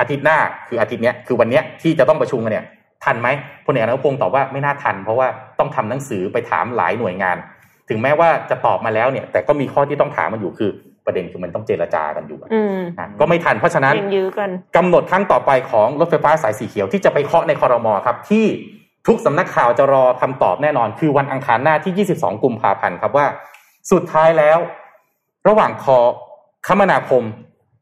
[0.01, 0.39] อาทิตย์หน้า
[0.69, 2.65] คืออาทิตย์เนี้ยคือวันเนี้ยที่จะต้องประชุมกันเนี่ย
[3.05, 3.29] ทันไหม
[3.67, 5.29] พลเอกอนุพงศ์ตอบว่าไม่น่าทัน เพราะว่า
[5.59, 7.37] ต้องทำหนังสือไปถามหลายหน่วยงาน
[7.89, 10.71] ถึงแม้ว่าจะตอบมาแล้วเนี่ย แต่ก็มีข้อที่ต้องถามมันอยู่คือ
[11.07, 18.45] ประเด็นคือมันต้องเจรจากันอยู่อะอืมอะก็ไม่ทันเพราะฉะนั้นยังยื้อกันกำหนดครั้งต่อไปของรถไฟฟ้าสายสีเขียวที่จะไปเคาะในคอรมอครับ ที่
[19.07, 23.27] ทุกสำนักข่าวจะรอคำตอบแน่นอน คือวันอังคารหน้าที่ 22 กุมภาพันธ์ครับว่า
[23.93, 24.59] สุดท้ายแล้ว
[25.49, 25.99] ระหว่างคอ
[26.67, 27.23] คมนาคม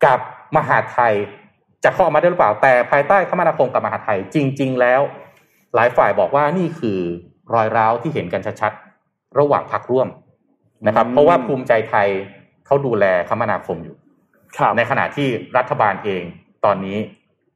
[0.04, 0.18] กับ
[0.56, 1.14] มหาดไทย
[1.84, 5.00] จะเข้าออกมาได้หรือเปล่าแต่ภายใต้คมนาคมกับมหาดไทยจริง ๆ แล้ว
[5.74, 6.98] หลายฝ่ายบอกว่านี่คือ
[7.54, 8.89] รอยร้าวที่เห็นกันชัดๆ
[9.38, 10.08] ระหว่างพักร่วม
[10.86, 12.08] นะครับอืมเพราะว่าภูมิใจไทย
[12.66, 13.96] เขาดูแลคมนาคมอยู่
[14.56, 16.22] ครับในขณะที่รัฐบาลเอง
[16.64, 16.96] ตอนนี้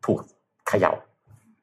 [0.05, 0.18] ถูก
[0.68, 0.93] เขยา่า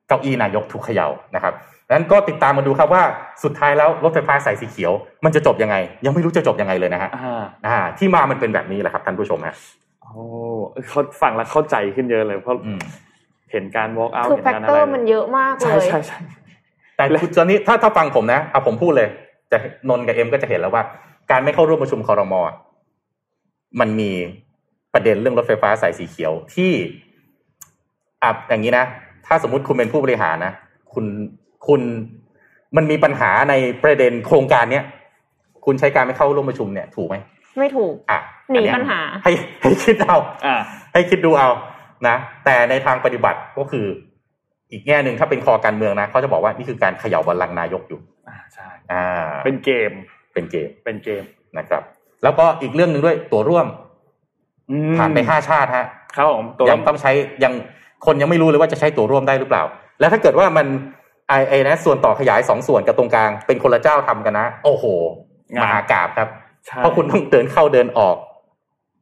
[0.07, 1.53] เก้าอี้นายกถูกเขย่านะครับ
[1.87, 3.03] ดังนั้นก็ติดตามมาดูครับว่า
[3.43, 4.93] สุดท้ายแล้วรถไฟฟ้าสายสีเขียว
[5.25, 9.55] มันจะจบยังไง ยังไม่รู้จะจบยังไงเลยนะฮะอ่าอ่าที่มามันเป็นแบบนี้แหละครับท่านผู้ชมฮะ
[10.01, 10.23] โอ้
[10.89, 12.79] เขาฟังแล้วเข้าใจขึ้นเยอะเลยเพราะอืม
[13.51, 16.19] เห็นการ walk out คือเห็นแฟกการเตอะอไรร์มันเยอะมากเลใช่ยใช่ใช่
[16.95, 19.09] แต่คุณตอนนี้ถ้าถ้าฟังผมนะเอาผมพูดเลย
[19.51, 19.57] จะ
[19.89, 20.83] นนท์กับเอ็มก็จะเห็นแล้วว่า
[21.31, 22.41] การไม่เข้าร่วมประชุมคอรมอ
[23.79, 24.11] มันมี
[24.93, 26.71] ประเด็นเรื่องรถไฟฟ้าสายสีเขียวที่
[28.23, 28.85] อะอย่างนี้นะ
[29.25, 30.53] ถ้าสมมุติคุณเป็นผู้บริหารนะ
[30.93, 31.05] คุณ
[31.67, 31.81] คุณ
[32.75, 34.85] มันมีปัญหาในประเด็นโครงการเนี้ย
[35.65, 37.15] คุณใช้การไม่เข้าร่วมประชุมเนี่ย ถูกไหม
[37.59, 38.19] ไม่ถูกอะ
[38.51, 39.31] หนีอัเยปัญหา ให้
[39.61, 40.61] ให้คิดเอาอ่า
[40.93, 41.49] ให้คิดดูเอา
[42.07, 43.85] นะแต่ในทางปฏิบัติก็คือ
[44.71, 48.09] อีกแง่หนึ่งถ้าเป็นคอการเมืองนะเขาจะบอกว่านี่คือการเขย่าบัลลังก์นายกอยู่อ่า
[48.53, 49.05] ใช่อ่า
[49.45, 49.91] เป็นเกม
[50.33, 51.23] เป็นเกมเป็นเกม
[51.57, 51.83] นะครับ
[52.23, 53.67] แล้วก็อีกเรื่องหนึ่งด้วยตัวร่วม
[54.71, 57.11] อืมผ่านไปห้าชาติฮะครับผมตัวยังต้องใช้
[57.43, 57.53] ยัง
[58.05, 59.63] คนยังไม่รู้เลยว่าจะใช้ตัวร่วมได้หรือเปล่า
[59.99, 60.67] แล้วถ้าเกิดว่ามัน
[61.27, 64.85] ไอไอนะส่วนต่อขยายสองส่วนกับตรงกลางเป็นคนละเจ้าทำกันนะ โอ้โห
[65.61, 66.27] มหากราบครับ
[66.65, 68.17] ใช่เพราะคุณต้องเดินเข้าเดินออก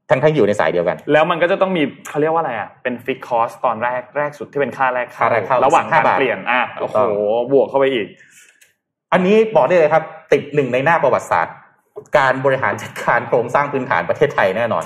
[0.09, 7.03] ทั้งทั้งอยู่ในสายเดียวกัน แล้วมันก็จะต้องมีเขาเรียกว่าอะไรอะเป็นฟิกคอสตอนแรกแรกสุดที่เป็นค่าแรกค่าแรกเข้าระหว่างการ15บาทเปลี่ยนอะถูโอ้กโหต้
[7.43, 8.07] องบวกเข้าไปอีก
[9.13, 10.03] อันนี้บอกได้เลยครับ
[10.33, 11.55] ติดหนึ่งในหน้าประวัติศาสตร์
[12.17, 14.83] การบริหารจัดการโครงสร้างพื้นฐานประเทศไทยแน่นอน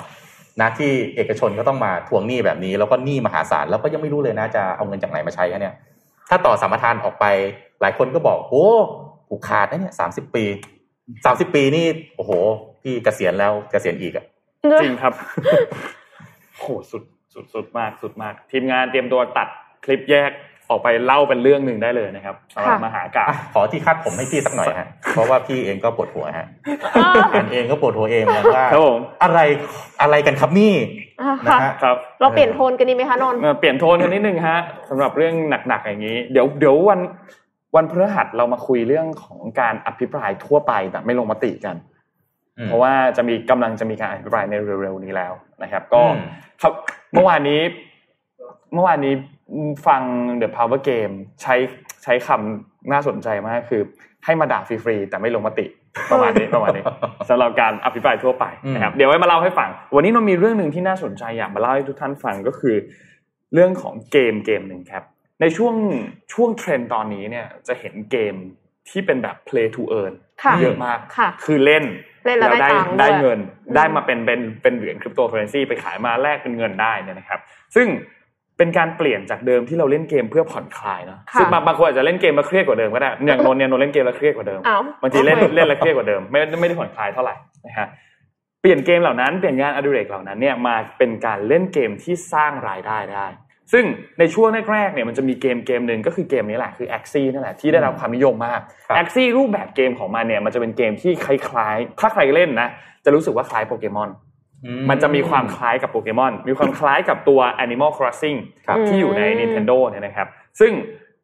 [0.60, 5.74] นะที่เอกชนก็ต้องมาทวงหนี้แบบนี้ แล้วก็หนี้มหาศาลแล้วก็ยังไม่รู้เลยนะจะเอาเงินจากไหนมาใช้กันเนี่ย
[6.28, 7.24] ถ้าต่อสัมปทานออกไป
[7.80, 8.66] หลายคนก็บอกโอ้
[9.28, 10.44] ผูกขาดนะเนี่ยสามสิบปี
[11.24, 12.30] สามสิบปีนี่โอ้โห
[12.82, 14.24] พี่เกษียณแล้วเกษียณอีกอะ
[14.82, 15.12] จริงครับ
[16.58, 17.02] โหสุด
[17.34, 19.48] สุดสุดมากสุดมาก ทีมงานเตรียมตัวตัด
[19.84, 20.30] คลิปแยก
[20.70, 26.46] ออกไปเล่าเป็นเรื่องหนึ่งได้เลยนะครับสำหรับค่ะมหากาพอะขอที่คาดผมให้พี่สักหน่อยฮะเพราะว่าพี่เองก็ปวดหัวฮะ
[27.32, 29.38] อ่านเองก็ปวดหัวเองเหมือนกันว่าครับผมอะไร
[30.02, 30.74] อะไรกันครับนี่
[31.22, 34.58] อ่านะค่ะฮะครับเราเปลี่ยนโทนกันดีไหมคะนนท์เอ่อเปลี่ยนโทนกันนิดนึงฮะ
[34.90, 35.34] สำหรับเรื่อง
[35.68, 37.00] หนักๆอย่างนี้ เดี๋ยวเดี๋ยววัน
[37.76, 41.76] วันพฤหัสเรามาคุยเรื่องของการอภิปรายทั่วไปแบบไม่ลงมติกัน
[42.58, 46.24] อืมเพราะว่าจะมีกำลังจะมีการอภิปรายในเร็วๆนี้แล้วนะครับ ก็อืม
[46.62, 46.72] ครับ
[47.12, 47.60] เมื่อวานนี้
[48.74, 49.14] เมื่อวานนี้
[49.86, 50.02] ฟัง
[50.42, 51.54] The Power Game ใช้
[52.04, 53.82] ใช้คำน่าสนใจมากคือ
[54.24, 55.66] ให้มาด่าฟรีๆแต่ไม่ลงมติ
[56.12, 56.84] ประมาณนี้ประมาณนี้
[57.28, 62.76] สำหรับการอภิปรายทั่วไปนะครับเดี๋ยวไว้มาเล่าให้ฟัง วันนี้เรามีเรื่องหนึ่งที่น่าสนใจอยากมาเล่าให้ทุกท่านฟังก็คือ
[63.54, 65.04] เรื่องของเกมเกมหนึ่งครับ
[65.40, 65.74] ในช่วง
[66.32, 68.34] ช่วงเทรนด์ตอนนี้เนี่ยจะเห็นเกม
[68.88, 71.84] ที่เป็นแบบ play to earn ค่ะเยอะมากค่ะคือเล่น
[72.24, 77.40] เล่นแล้วได้ได้ตังค์ได้ด้วยเงินอืมได้มาเป็นเป็นเป็นเหรียญคริปโตเคอเรนซีไปขายมาแลกเป็นเงินได้เนี่ยนะครับ
[77.74, 77.86] ซึ่ง
[78.58, 87.34] เป็นการเปลี่ยนจากเดิมที่เราเล่นเกมเพื่อผ่อนคลายเนาะค่ะซึ่งบางบางคนอาจจะเล่นเกมมาเครียดกว่าเดิมก็ได้อย่างนนท์เนี่ยนนท์เล่นเกมแล้วเครียดกว่าเดิมอ้าวบางทีเล่นทำไมเล่นแล้วเครียดกว่าเดิมไม่ไม่ได้ผ่อนคลายเท่าไหร่
[87.66, 87.88] นะฮะ
[88.60, 93.26] เปลี่ยนเกมเหล่านั้นเปลี่ยนงานอดิเรกเหล่านั้นเนี่ยมาเป็นการเล่นเกมที่สร้างรายได้ได้
[93.72, 93.84] ซึ่ง
[94.18, 102.68] ในช่วงแรกๆเนี่ยมันจะมีเกมเกมหนึ่งก็คือเกมนี้แหละคือ a x ซี่นั่นแหละที่ได้รับความนิยมมากครับ a x ซี่รูปแบบเกมของมันเนี่ยมันจะเป็นเกมที่คล้ายๆถ้าใครเล่นนะ
[103.04, 104.23] จะรู้สึกว่าคล้ายโปเกมอนอื
[104.90, 110.28] มันจะมีความคล้ายกับโปเกมอน มีความคล้ายกับตัว Animal Crossing ครับที่อยู่ในอืม Nintendo เนี่ยนะครับ
[110.60, 110.72] ซึ่ง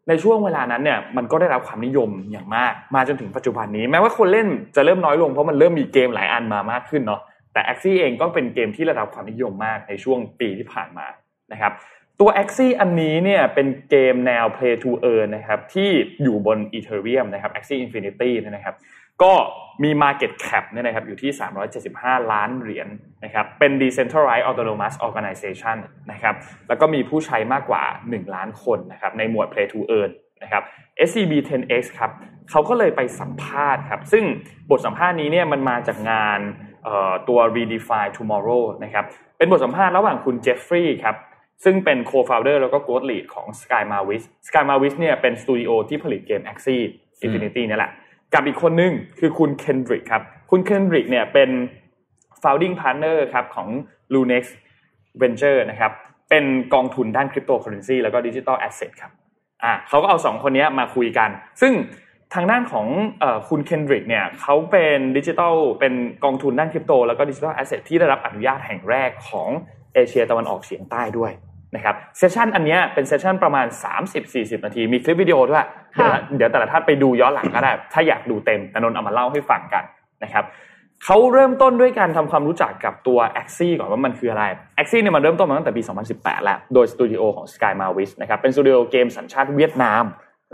[0.08, 7.20] ในช่วงเวลานั้นเนี่ยมันก็ได้รับความนิยมอย่างมาก มาจนถึงปัจจุบันนี้ แม้ว่าคนเล่นจะเริ่มน้อยลงเพราะมันเริ่มมีเกมหลายอันมามากขึ้นเนาะ
[7.52, 11.06] แต่ Axie เองก็เป็นเกมที่ได้รับความนิยมมากในช่วงปีที่ผ่านมา
[11.52, 11.72] นะครับ
[12.20, 15.90] ตัว Axie อันนี้เนี่ยเป็นเกมแนว Play to Earn นะครับที่
[16.22, 18.74] อยู่บน Ethereum นะครับ Axie Infinity เนยนะครับ
[19.22, 19.32] ก็
[19.84, 21.30] มี Market Cap เนี่ยนะครับอยู่ที่
[21.80, 22.88] 375 ล้านเหรียญ
[23.24, 25.76] นะครับเป็น Decentralized Autonomous Organization
[26.12, 26.34] นะครับ
[26.68, 30.10] แล้วก็มีผู้ใช้มากกว่า 1 ล้านคนนะครับในหมวด Play to Earn
[30.42, 30.62] นะครับ
[31.08, 32.10] SCB 10X ครับ
[32.50, 34.24] เขาก็เลยไปสัมภาษณ์ครับซึ่ง
[34.70, 36.40] บทสัมภาษณ์นี้เนี่ยมันมาจากงาน
[37.28, 39.04] ตัว Redefine Tomorrow นะครับ
[39.38, 41.16] เป็นบทสัมภาษณ์ระหว่างคุณเจฟฟรีย์ครับ
[41.64, 46.82] ซึ่งเป็น co-founder แล้วก็ growth lead ของ Sky Mavis Sky Mavis เนี่ยเป็นสตูดิโอที่ผลิตเกม Axie
[47.24, 47.92] Infinity นี่แหละ
[48.34, 51.50] กับอีกคนนึงคือคุณเคนดริกครับ คุณเคนดริกเนี่ยเป็น
[52.42, 53.68] founding partner ครับของ
[54.12, 54.44] Lunex
[55.20, 55.92] Venture นะครับ
[56.30, 59.12] เป็นกองทุนด้านคริปโตเคอเรนซีแล้วก็ดิจิ t a ลแอสเซทครับ
[59.64, 61.72] อ่าเขาก็เอาสองคนนี้มาคุยกัน ซึ่ง
[62.34, 62.86] ทางด้านของ
[63.22, 69.48] อคุณเคนดริกเนี่ยเขาเป็นดิจิทัลเป็นกองทุนด้านคริปโตแล้วก็ digital asset ที่ได้รับอนุญาตแห่งแรกของ
[69.94, 71.32] เอเชียตะวันออกเฉียงใต้ด้วย
[71.74, 73.66] นะครับ session อันเนี้ยเป็น session ประมาณ
[74.16, 79.84] 30-40 นาที มีคลิปวิดีโอด้วยเดี๋ยวค่ะเดี๋ยวแต่ละท่านไปดูย้อนหลังก็ได้ ถ้าอยากดูเต็มแต่นนท์เอามาเล่าให้ฟังกัน
[80.24, 80.44] นะครับ
[81.04, 84.44] เขาเริ่มต้นด้วยการทำความรู้จักกับตัว Axie ก่อนว่ามันคืออะไร
[84.82, 90.04] Axie เนี่ยมันเริ่มต้นมาตั้งแต่ปี 2018 แล้ว โดยสตูดิโอของ Sky Mavis นะครับเป็นสตูดิโอเกมสัญชาติเวียดนาม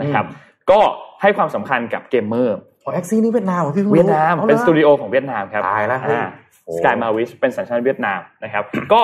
[0.01, 0.25] นะครับ
[0.71, 0.81] ก็
[1.23, 6.29] ให้ความสำคัญกับเกมเมอร์อ๋อ Axie นี่เวียดนามเหรอพี่พิ่งรู้เวียดนามอาหรอเป็นสตูดิโอของเวียดนามครับตายแล้วเฮ้ยอ่า
[6.65, 9.03] โอ้ Sky Mavis เป็นสัญชาติเวียดนามนะครับก็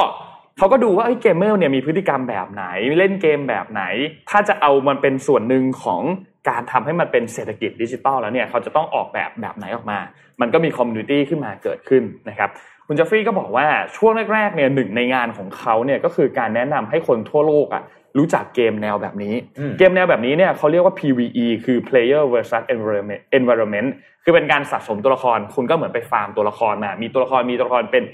[0.58, 2.64] เขาก็ดูว่าเอ้ยเกมเมอร์เนี่ยมีพฤติกรรมแบบไหน
[2.98, 3.82] เล่นเกมแบบไหน
[4.30, 6.02] ถ้าจะเอามันเป็นส่วนหนึ่งของ
[6.48, 9.98] การทำให้มันเป็นเศรษฐกิจดิจิตอลแล้วเนี่ยเขาจะต้องออกแบบแบบไหนออกมา
[10.40, 12.50] มันก็มี community ขึ้นมาเกิดขึ้นนะครับ
[12.86, 17.82] คุณเจฟฟรีย์ก็บอกว่าช่วงแรกๆเนี่ยหนึ่งในงานของเขาเนี่ยก็คือการแนะนำให้คนทั่วโลกอะ
[18.18, 23.88] รู้จักเกมแนวแบบนี้อืมเกมแนวแบบนี้เนี่ยเขาเรียกว่า PVE คือ Player versus Environment Environment
[24.24, 28.04] คือเป็นการสะสมตัวละคร คุณก็เหมือนไปฟาร์มตัวละครมา มีตัวละครมีตัวละครเป็น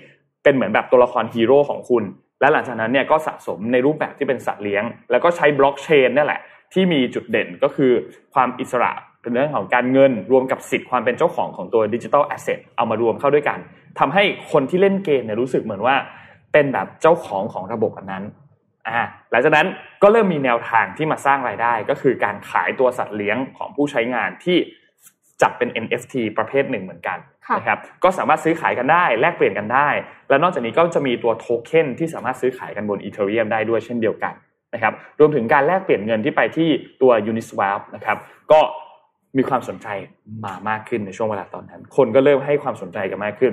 [0.45, 2.05] เป็นเหมือนแบบตัวละครฮีโร่ของคุณ
[2.41, 6.41] และหลังจากนั้นเนี่ยก็สะสมในรูปแบบที่เป็นสัตว์เลี้ยง แล้วก็ใช้บล็อกเชนนี่แหละ
[6.73, 7.93] ที่มีจุดเด่นก็คือ
[8.35, 13.59] ความอิสระเป็นเรื่องของการเงิน รวมกับสิทธิ์ความเป็นเจ้าของของตัว digital asset เอามารวมเข้าด้วยกัน
[13.99, 14.23] ทำให้
[14.53, 15.97] คนที่เล่นเกมเนี่ยรู้สึกเหมือนว่า
[16.53, 18.25] เป็นแบบเจ้าของของระบบอันนั้น
[18.89, 19.67] อ่าหลังจากนั้น
[20.03, 24.59] ก็เริ่มมีแนวทางที่มาสร้างรายได้ ก็คือการขายตัวสัตว์เลี้ยงของผู้ใช้งานที่
[25.43, 29.89] จัดเป็น NFT ประเภทหนึ่งเหมือนกันค่ะนะครับก็สามารถซื้อขายกันได้แลกเปลี่ยนกันได้
[30.29, 34.35] แล้วนอกจากนี้ก็จะมีตัวโทเค็นที่สามารถซื้อขายกันบนอีเทเรียมได้ด้วยเช่นเดียวกัน
[34.75, 36.69] นะครับรวมถึงการแลกเปลี่ยนเงินที่ไปที่
[37.03, 38.17] ตัว Uniswap นะครับ
[38.53, 38.61] ก็
[39.37, 39.89] มีความสนใจ
[40.45, 43.53] มามากขึ้นในช่วงเวลาตอนนั้น คนก็เริ่มให้ความสนใจกันมากขึ้น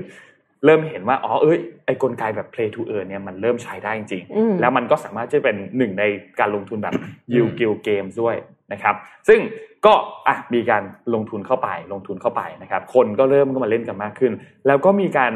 [0.66, 6.04] เริ่มเห็นว่าอ๋อเอ้ยไอกลไกแบบ play to earn เนี่ยมันเริ่มใช้ได้จริงอืมๆแล้วมันก็สามารถที่จะเป็นหนึ่งใน
[6.40, 6.94] การลงทุนแบบ
[7.34, 8.36] Yield Guild Games ด้วย
[8.74, 8.96] นะครับ
[9.28, 9.40] ซึ่ง
[9.86, 9.94] ก็
[10.28, 10.84] อะมีการ
[11.14, 14.32] ลงทุนเข้าไปลงทุนเข้าไปนะครับ คนก็เริ่มก็มาเล่นกันมากขึ้น
[14.68, 15.34] แล้วก็มีการ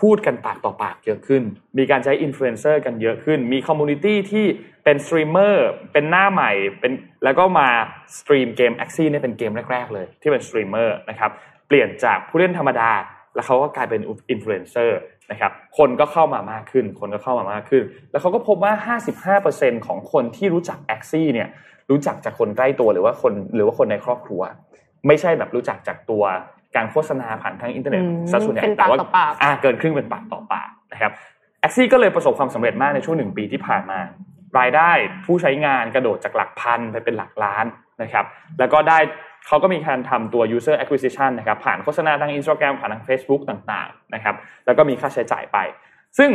[0.00, 1.42] พูดกันปากต่อปากเยอะขึ้น
[1.78, 4.46] มีการใช้อินฟลูเอนเซอร์กันเยอะขึ้น มี community ที่
[4.84, 6.92] เป็นสตรีมเมอร์เป็นหน้าใหม่เป็น
[7.24, 7.68] แล้วก็มา
[8.18, 11.30] สตรีมเกม a x ซี่เนี่ยเป็นเกมแรก ๆ เลย ที่เป็นสตรีมเมอร์นะครับ
[11.68, 12.90] เปลี่ยนจากผู้เล่นธรรมดา
[13.34, 14.98] แล้วเขาก็กลายเป็นอินฟลูเอนเซอร์
[15.30, 18.96] นะครับคนก็เข้ามามากขึ้น คนก็เข้ามามากขึ้น แล้วเขาก็พบว่า
[19.40, 21.48] 55%ของคนที่รู้จัก Axie เนี่ย
[21.90, 24.42] รู้จักจากคนใกล้ตัวหรือว่าคนหรือว่าคนในครอบครัว
[25.06, 26.24] ไม่ใช่แบบรู้จักจากตัว
[26.76, 31.12] การโฆษณาผ่านทางอินเทอร์เน็ตอืมซะส่วนใหญ่เป็นปากแต่ว่าต่อปากอ่าเกินครึ่งเป็นปากต่อปากนะครับ
[31.60, 34.00] Axie ก็เลยประสบความสำเร็จมากในช่วงหนึ่งปีที่ผ่านมา
[34.58, 34.90] รายได้
[35.24, 37.64] ผู้ใช้งานกระโดดจากหลักพันไปเป็นหลักล้าน
[38.02, 38.24] นะครับ
[38.58, 38.98] แล้วก็ได้
[39.46, 44.34] เขาก็มีการทำตัว user acquisition นะครับ ผ่านโฆษณาทาง Instagram ผ่านทาง Facebook ต่างๆนะครับ
[44.66, 45.58] แล้วก็มีค่าใช้จ่ายไป
[46.18, 46.30] ซึ่ง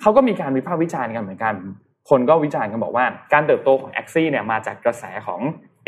[0.00, 1.54] เขาก็มีการวิพากษ์วิจารณ์กันเหมือนกัน
[2.10, 5.40] คนก็วิจารณ์กันบอกว่าการเติบโตของ a x ซี่เนี่ยมาจากกระแสของ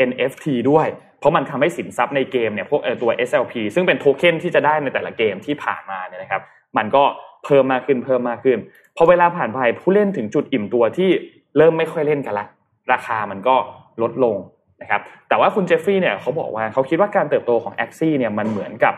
[0.09, 0.87] NFT ด้วย
[1.19, 6.41] เพราะมันทำให้สินทรัพย์ในเกมเนี่ยพวกตัว SLP ซึ่งเป็นโทเค็นที่จะได้ในแต่ละเกมที่ผ่านมาเนี่ยนะครับ
[6.77, 7.03] มันก็
[7.45, 8.57] เพิ่มมากขึ้นเพิ่มมากขึ้น
[8.97, 11.09] พอเวลาผ่านไปผู้เล่นถึงจุดอิ่มตัวที่
[11.57, 12.45] เริ่มไม่ค่อยเล่นกันละ
[12.91, 13.55] ราคามันก็
[14.01, 14.35] ลดลง
[14.81, 18.93] นะครับแต่ว่าคุณเจฟฟี่เนี่ยเขาบอกว่าเขาคิดว่าการเติบโตของ a x ซี่เนี่ยมันเหมือนกับ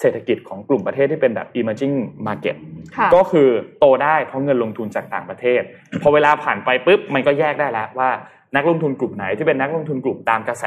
[0.00, 2.56] เศรษฐกิจของกลุ่มประเทศที่เป็นแบบ emerging market
[2.96, 5.62] ค่ะก็คือโตได้เพราะเงินลงทุนจากต่างประเทศ
[6.02, 8.10] พอเวลาผ่านไปปุ๊บมันก็แยกได้แล้วว่า
[8.56, 10.66] นักลงทุนกลุ่มไหนที่เป็นนักลงทุนกลุ่มตามกระแส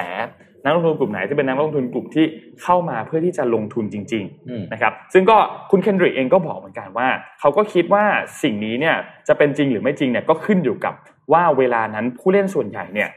[0.66, 2.26] นักลงทุนกลุ่มไหนที่เป็นนักลงทุนกลุ่มที่
[2.64, 5.38] เข้ามาเพื่อที่จะลงทุนจริงอืมๆนะครับซึ่งก็
[5.72, 7.08] คุณเคนดริกเองก็บอกเหมือนกันว่า
[7.40, 8.04] เขาก็คิดว่า
[8.44, 8.96] สิ่งนี้เนี่ย
[9.28, 10.94] จะเป็นจริงหรือไม่จริงเนี่ยก็ขึ้นอยู่กับ
[11.34, 13.10] ว่าเวลานั้นผู้เล่นส่วนใหญ่เนี่ย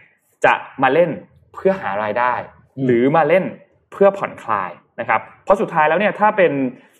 [0.44, 1.10] จะมาเล่น
[1.54, 2.34] เพื่อหารายได้
[2.78, 3.44] อืมหรือมาเล่น
[3.92, 6.52] เพื่อผ่อนคลายนะครับ เพราะสุดท้ายแล้วเนี่ยถ้าเป็น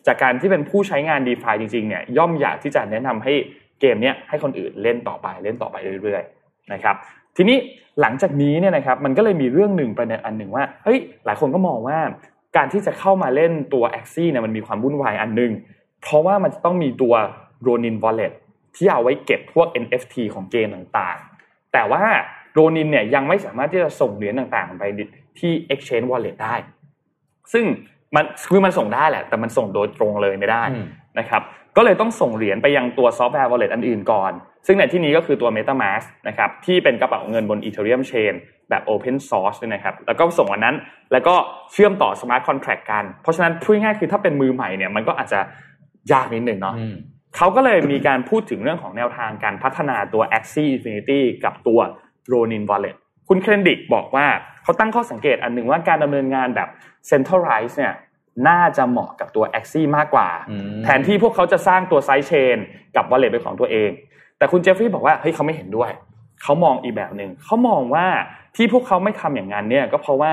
[0.07, 3.33] จากการที่เป็นผู้ใช้งาน d e f i จริงๆเนี่ยย่อมอยากที่จะแนะนำให้
[3.81, 6.97] เกมเนี้ยให้คนอื่นเล่นต่อไปเล่นต่อไปเรื่อยๆนะครับ
[7.37, 7.57] ทีนี้
[8.01, 11.99] หลังจากนี้เนี่ยนะครับมันก็เลยมีเรื่องหนึ่งประเด็นอันหนึ่งว่าเฮ้ยหลายคนก็มองว่า
[12.57, 15.53] การที่จะเข้ามาเล่นตัว a x ซี่เนี่ยมันมีความวุ่นวายอันหนึ่ง
[16.03, 17.15] เพราะว่ามันจะต้องมีตัว
[17.67, 18.33] Ronin Wallet
[18.77, 22.03] ที่เอาไว้เก็บพวก NFT ของเกมต่างๆ แต่ว่า
[22.59, 24.85] Ronin เนี่ยยังไม่สามารถที่จะส่งเหรียญต่างๆ ไป
[25.39, 26.55] ที่ Exchange Wallet ได้
[27.53, 27.65] ซึ่ง
[28.15, 30.85] มันคือมันส่งได้แหละ แต่มันส่งโดยตรงเลยไม่ได้อืม
[31.19, 31.43] นะครับ
[31.77, 34.33] ก็เลยต้องส่งเหรียญไปยังตัวซอฟต์แวร์ wallet อันอื่นก่อน
[34.67, 38.35] ซึ่งในที่นี้ก็คือตัว MetaMask นะครับที่เป็นกระเป๋าเงินบน Ethereum Chain
[38.71, 40.77] แบบ Open Source ด้วยนะครับ แล้วก็ส่งอันนั้น
[41.13, 41.35] แล้วก็
[41.73, 45.41] เชื่อมต่อ Smart Contract กัน เพราะฉะนั้นพูดง่ายๆคือถ้าเป็นมือใหม่เนี่ยมันก็อาจจะ
[46.13, 46.95] ยากนิดหนึ่งเนาะอืม
[47.37, 51.81] เขาก็เลยมีการพูดถึงเรื่องของแนวทางการพัฒนาตัว Axie Infinity กับตัว
[52.33, 52.97] Ronin Wallet
[53.29, 54.27] คุณเคนดิกบอกว่า
[54.63, 56.69] เขาตั้งข้อสังเกตอันหนึ่งว่าการดำเนินงานแบบ
[57.11, 57.93] Centralize เนี่ย
[58.49, 62.57] น่าจะเหมาะกับตัว Axie มากกว่าอืมแทนที่พวกเขาจะสร้างตัวไซด์เชน
[62.97, 63.91] กับ Wallet เป็นของตัวเอง
[64.39, 65.91] แต่คุณเจฟฟรีย์บอกว่าเฮ้ยเขาไม่เห็นด้วย
[66.43, 68.07] เขามองอีกแบบหนึ่งเขามองว่า
[68.57, 70.33] ที่พวกเขาไม่ทำอย่างนั้นเนี่ยก็เพราะว่า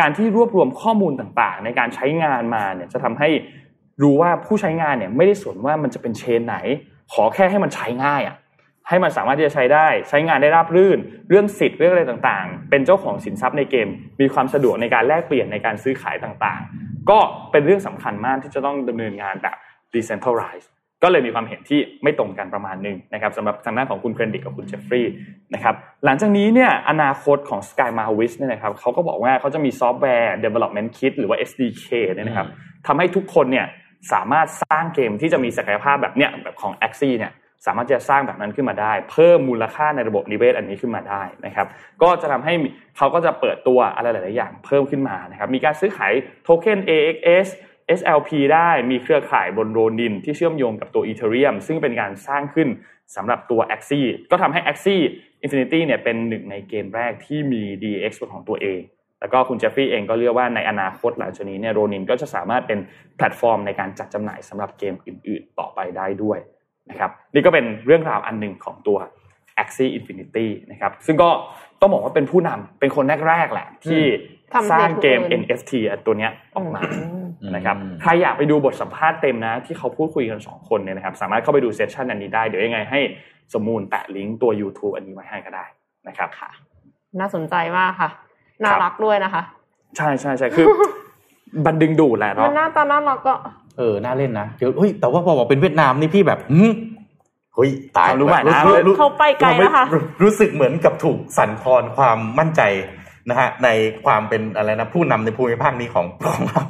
[0.00, 3.28] การที่รวบรวมข้อมูลต่างๆ ในการใช้งานมาเนี่ยจะทำให้
[4.02, 6.56] รู้ว่าผู้ใช้งานเนี่ยไม่ได้สนว่ามันจะเป็นเชนไหน
[7.12, 8.36] ขอแค่ให้มันใช้ง่ายอะ
[8.88, 10.98] ให้มันสามารถที่จะใช้ได้ใช้งานได้ราบรื่น
[11.28, 13.88] เรื่องสิทธิ์เรื่องอะไรต่างๆ เป็นเจ้าของสินทรัพย์ในเกม
[14.20, 17.18] มีความสะดวกในการแลกเปลี่ยนในการซื้อขายต่างๆ ก็
[17.52, 19.56] เป็นเรื่องสำคัญมากที่จะต้องดำเนินงานแบบ
[19.94, 20.68] decentralized
[21.02, 25.12] ก็เลยมีความเห็นที่ไม่ตรงกันประมาณหนึ่งนะครับสำหรับทางด้านของคุณเครนดิกกับคุณเจฟฟรีย์
[25.54, 25.74] นะครับ
[26.04, 32.48] หลังจากนี้เนี่ยอนาคตของ Sky m a h w i s เนี่ยนะครับเขาก็บอกว่าเขาจะมีซอฟต์แวร์ development kit หรือว่า SDK เนี่ยนะครับ
[32.86, 33.66] ทำให้ทุกคนเนี่ย
[34.12, 37.32] สามารถสร้างเกมที่จะมีศักยภาพแบบเนี้ยแบบของ Axie เนี่ย
[37.66, 41.66] สามารถจะสร้างแบบนั้นขึ้นมาได้ เพิ่มมูลค่าในระบบนิเวศอันนี้ขึ้นมาได้นะครับ
[42.02, 42.52] ก็จะทำให้
[42.96, 46.12] เขาก็จะเปิดตัวอะไรหลาย ๆ อย่างเพิ่มขึ้นมานะครับ มีการซื้อขาย
[46.42, 47.48] โทเค็น AXS
[47.98, 52.68] SLP ได้มีเครือข่ายบนโรนินที่เชื่อมโยงกับตัว Ethereum ซึ่งเป็นการสร้างขึ้น
[53.16, 55.02] สำหรับตัว Axie ก็ทำให้ Axie
[55.44, 58.80] Infinity เนี่ยเป็นหนึ่งในเกมแรกที่มี DX เป็นของตัวเอง
[59.20, 62.78] แล้วก็คุณเจฟฟี่เองก็เรียกว่าในอนาคตหลังจากนี้เนี่ย Ronin ก็จะสามารถเป็น
[63.16, 66.38] แพลตฟอร์มในการจัดจำหน่ายสำหรับเกมอื่น ๆ ต่อไปได้ด้วย
[66.90, 68.98] นะครับนี่ก็เป็นเรื่องราวอันหนึ่งของตัว
[69.62, 71.30] Axie Infinity นะครับซึ่งก็
[71.80, 74.02] ต้องบอกว่าเป็นผู้นำเป็นคนแรกๆแหละ ที่
[74.54, 83.00] ทำสร้างเกม Play to Earn NFT อันตัวเนี้ยออกมาอืมนะครับอืมใครอยากไปดูบทสัมภาษณ์เต็มนะ ที่เขาพูดคุยกันสองคนเนี่ยนะครับสามารถเข้าไปดู session อันนี้ได้ เดี๋ยวยังไงให้
[83.52, 85.64] สมูลแปะลิงก์ตัว YouTube อันนี้ไว้ให้ก็ได้
[86.08, 86.50] นะครับค่ะ
[87.20, 88.10] น่าสนใจมากค่ะ
[88.64, 89.42] น่ารักด้วยนะคะ
[89.96, 90.66] ใช่ใช่ใช่คือ
[91.64, 93.34] บันดึงดูดแหละมัเนาะนหน้าตาน่ารักก็
[93.78, 96.72] เออน่าเล่นนะเดี๋ยวเฮ้ยแต่ว่าพอบอกเป็นเวียดนามนี่พี่แบบหืม
[97.54, 102.62] เฮ้ยตายความรู้ใหม่นะรู้เขาไปไกลแล้วค่ะรู้รู้สึกเหมือนกับถูกสั่นคลอนความมั่นใจ
[103.28, 103.68] นะฮะใน
[104.04, 106.64] ความเป็นอะไรนะผู้นำในภูมิภาคนี้ของของเรา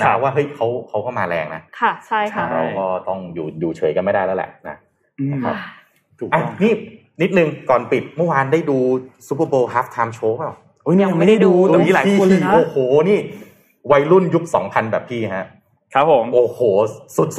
[0.00, 4.76] นะว่าเฮ้ยเขาเขาก็มาแรงนะค่ะ ใช่ค่ะใช่เราก็ต้องอยู่อยู่เฉยกันไม่ได้แล้วแหละนะ
[5.20, 5.56] อืมครับ
[6.18, 6.72] ถูกอะต้องนี่
[7.22, 8.78] นิดนึงก่อนปิดเมื่อวานได้ดู
[9.28, 10.52] Super Bowl halftime show เปล่า
[10.84, 12.76] โอ้ยเนี่ยยังไม่ได้ดูแต่มีหลายคนเลยนะโอ้โห
[13.08, 13.18] นี่
[13.92, 15.46] วัยรุ่นยุค2000แบบพี่ฮะ
[15.96, 16.60] ครับผม โอ้โห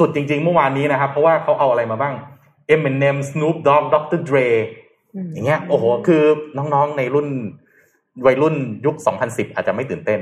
[0.02, 2.14] ุดๆ จริง ๆ เมื่อวานนี้นะครับ เพราะว่าเขาเอาอะไรมาบ้าง
[2.74, 4.20] Eminem Snoop Dogg Dr.
[4.28, 4.48] Dre
[5.32, 6.22] อย่างเงี้ย โอ้โห คือ
[6.58, 7.28] น้องๆ ในรุ่น
[8.26, 8.54] วัยรุ่น
[8.86, 8.96] ยุค
[9.26, 10.20] 2010 อาจจะไม่ตื่นเต้น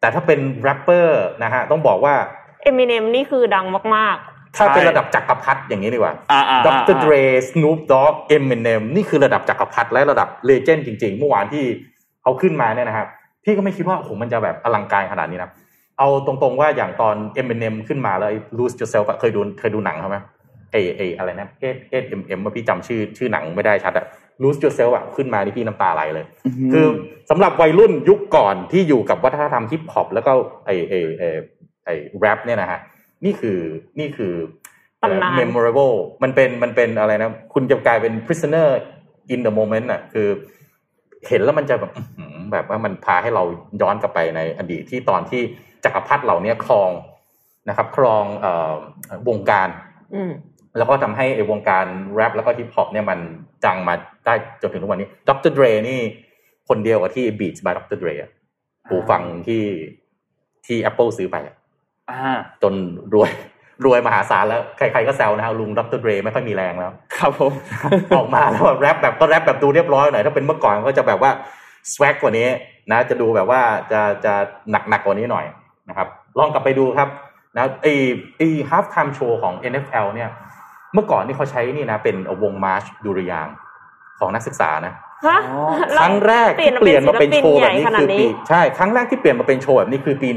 [0.00, 2.14] แต่ถ้าเป็นแรปเปอร์นะฮะ ต้องบอกว่า
[2.62, 4.16] Eminem นี่คือดังมาก
[4.56, 11.64] ถ้าเป็นระดับจักรพรรดิอย่างนี้ดีกว่าอ่าอ่าดร Dre Snoop Dogg Eminem นี่คือระดับจักรพรรดิและระดับ legend จริง ๆ เมื่อวานที่
[12.22, 13.08] เขาขึ้นมาเนี่ยนะครับ
[13.44, 15.50] พี่ก็ไม่คิดว่าโอ้โหมันจะแบบอลังการขนาดนี้นะ
[15.98, 20.16] เอาตรงๆว่าอย่างตอน Eminem ขึ้นมาแล้วไอ้ Lose Yourself อะเคยดูเคยดูหนังเขาไหม
[20.72, 24.06] ไอ้ไอ้อะไรนะเอเอเอ็มเอ็มว่าพี่จำชื่อชื่อหนังไม่ได้ชัดอะ
[24.42, 26.24] Lose Yourself อะขึ้นมานี่พี่น้ำตาไหลเลย
[26.72, 26.86] คือ
[27.30, 30.32] สำหรับวัยรุ่นยุคก่อนที่อยู่กับวัฒนธรรมฮิปฮอปแล้วก็
[30.66, 31.24] ไอไอไอ
[31.84, 31.88] ไอ
[32.20, 32.80] แรปเนี่ยนะฮะ
[33.24, 33.58] นี่คือ
[33.98, 34.32] นี่คือ
[35.02, 38.68] ตำนาน memorable มันเป็นมันเป็นอะไรนะ คุณจะกลายเป็น prisoner
[39.34, 40.28] in the moment อะคือ
[41.28, 43.42] เห็นแล้วมันจะแบบอื้อหือแบบว่ามันพาให้เรา
[43.82, 45.42] ย้อนกลับไปในอดีตที่ตอนที่
[45.88, 46.90] จักรพรรดิเหล่านี้ครอง
[47.68, 48.72] นะครับ ครองเอ่อ
[49.28, 50.32] วงการๆอืม
[50.78, 51.84] แล้วก็ทำให้ไอ้วงการ
[52.14, 53.18] แรปแล้วก็ฮิปฮอปเนี่ยมัน
[53.64, 53.94] จังมา
[54.24, 56.00] ได้จนถึงทุกวันนี้ดร Dre นี่
[56.68, 57.98] คนเดียวกับที่ Beats by Dr.
[58.02, 58.30] Dre อะ
[58.88, 59.64] หูฟังที่
[60.66, 61.54] ที่ Apple ซื้อไปอะ
[62.10, 62.20] อ่า
[62.62, 62.74] จน
[63.14, 63.30] รวย
[63.84, 67.52] รวยมหาศาลแล้ว ใคร ๆก็แซวนะฮะลุงดร Dre ไม่ค่อยมีแรงแล้ว ครับผม
[68.16, 71.30] ออกมาแล้วแบบแรปแบบก็แรปแบบดูเรียบร้อยหน่อยถ้าเป็นเมื่อก่อนก็จะแบบว่า
[71.92, 72.48] สว a กกว่านี้
[72.90, 73.60] นะ จะดูแบบว่า
[73.92, 74.34] จะจะ
[74.70, 75.44] หนักหนักกว่านี้หน่อย
[75.88, 76.08] นะครับ
[76.38, 77.08] ลองกลับไปดูครับ
[77.56, 77.86] นะไอ
[78.36, 80.30] ไอ halftime show ของ NFL เนี่ย
[80.94, 83.54] เมื่อก่อนนี่เขาใช้นี่นะเป็นวงมาร์ชดุริยางค์
[84.18, 84.94] ของนักศึกษานะ
[85.26, 85.60] ฮะอ๋อ
[85.98, 90.28] ครั้งแรกที่เปลี่ยนมาเป็นโชว์แบบนี้ขนาคืดอปีนี้ใช่ครั้งแรกที่เปลี่ยนมาเป็นโชว์แบบนี้คือปี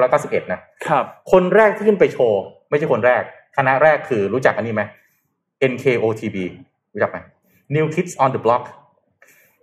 [0.00, 3.22] 1991 นะครับ คนแรกที่ขึ้นไปโชว์ ไม่ใช่คนแรก
[3.56, 4.82] คณะแรกคือรู้จักอันนี้ไหม
[5.72, 6.36] NKOTB
[6.92, 7.18] รู้จักไหม
[7.74, 8.64] New Kids on the Block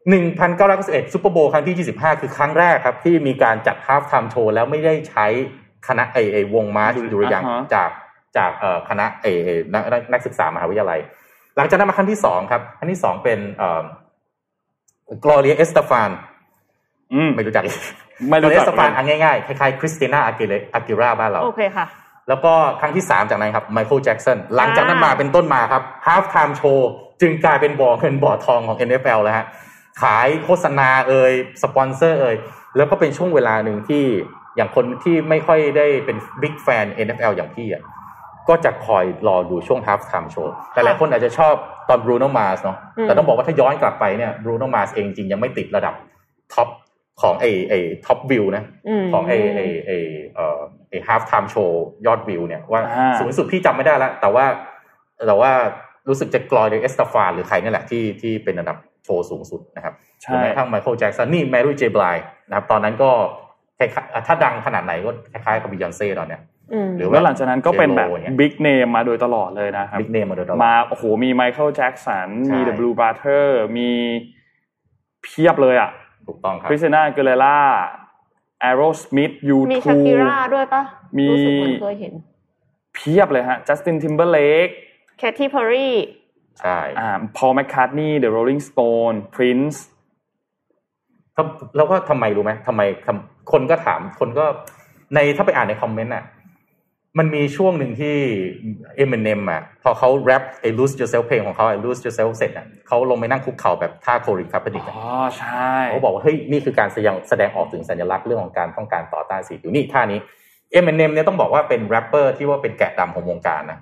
[0.08, 5.26] 1991 Super Bowl ครั้งที่ 25 คือครั้งแรกครับ ที่มีการจัดฮา l ์ t ไทม์โชว์แล้วไม่ได้ใช้
[5.88, 7.90] คณะไอไอวงมาร์ชดูดุริยางค์อ่าฮะจาก
[8.38, 11.00] จากเอ่อคณะไอไอ้นักนักนักศึกษามหาวิทยาลัย
[11.58, 13.84] หลังจากนั้นมาครั้งที่สองครับครั้งที่สองเป็นเอ่อ
[15.24, 16.10] Gloria Estefan
[17.14, 17.76] อืมไม่รู้จักอีก
[18.30, 21.86] ไม่รู้จัก Estefan อะง่ายๆ คล้ายๆ Christina Aguilera บ้านเรา โอเคค่ะ
[22.30, 26.90] แล้วก็ครั้งที่สามจากนั้นครับ Michael Jackson หลังจากนั้นมาอ่าเป็นต้นมาครับฮา l ์ t ไทม์โชว์
[27.22, 29.46] จึงกลายเป็นบ่อเงินบ่อทองของ NFL แล้วฮะ
[30.02, 31.34] ขายโฆษณาเอ่ย
[31.64, 32.36] สปอนเซอร์เอ่ย
[32.78, 34.04] แล้วก็เป็นช่วงเวลาหนึ่งที่
[34.56, 37.84] อย่างคนที่ไม่ค่อยได้เป็น big fan NFL อย่างพี่อะ
[38.50, 41.54] ก็จะคอยรอดูช่วงฮา l ์ t ไทม์โชว์แต่หลายคนอาจจะชอบ
[41.90, 45.94] ตอน Bruno Mars เนาะอืมแต่ต้องบอกว่าถ้าย้อนกลับไปเนี่ย Bruno Mars เองจริงยังไม่ติดระดับ
[46.54, 46.68] top
[47.22, 47.74] ของไอไอ
[48.06, 48.64] top view นะ
[49.02, 49.92] มของไอไอไอ
[50.36, 50.60] เอ่อ
[50.90, 54.46] ไอ halftime show ยอดวิวเนี่ยว่าอ่าสูงสุดพี่จำไม่ได้แล้วแต่ว่า
[55.28, 55.52] แต่ว่า
[56.08, 58.78] รู้สึกจะ Gloria Estefan หรือใครนี่แหละที่ที่เป็นระดับ
[59.08, 59.94] โชว์สูงสุดนะครับ
[60.24, 62.16] หใช่รือแม้กระทั่งไมเคิลแจ็กสันนี่แมรี่เจบลาย
[62.50, 63.10] นะครับ ตอนนั้นก็
[63.80, 66.42] คล้ายๆถ้าดังขนาดไหนก็คล้ายๆกับบิยอนเซ่ตอนเนี้ย
[66.74, 73.46] อืมหรือแล้วหลังจากนั้นก็เป็นแบบเจโร่เนี่ยบิ๊กเนมมาโดยตลอดเลยนะครับบิ๊กเนมมาโดยตลอดมาโอ้โหมีไมเคิลแจ็กสันใช่มี The Blue Butter
[73.78, 73.90] มี
[75.24, 75.90] เพียบเลยอะ
[76.28, 77.58] ถูกต้องครับคริสติน่าเกเรล่า
[78.62, 80.84] แอโรสมิธยูมีทูชาคิราด้วยปะ
[81.18, 82.14] มีรู้สึกเหมือนเคยเห็น
[82.96, 84.68] เพียบเลยฮะจัสตินทิมเบอร์เลก
[85.20, 85.94] แคทตี้เพอร์รี่
[86.62, 89.78] ใช่อ่า Paul McCartney The Rolling Stone Prince
[91.36, 94.46] ทำแล้วก็ทำไมรู้ไหมทำไมทำคนก็ถามคนก็
[95.14, 96.26] ในถ้าไปอ่านในคอมเมนต์อะ
[97.18, 98.16] มันมีช่วงหนึ่งที่
[99.04, 105.02] Eminem อะพอเขาแรปไอ้ Lose Yourself เพลงของเขาไอ้ Lose Yourself เสร็จอะเขาลงไปนั่งคุกเข่าแบบท่า Colin Kaepernick อ๋อ
[105.38, 110.20] ใช่เขาบอกว่า เฮ้ย นี่คือการแสดงแสดงออกถึงสัญลักษณ์เรื่องของการต้องการต่อต้านสีผิวนี่ท่านี้
[110.78, 113.80] Eminem เนี่ยต้องบอกว่าเป็นแรปเปอร์ที่ว่าเป็นแกะดำของวงการนะ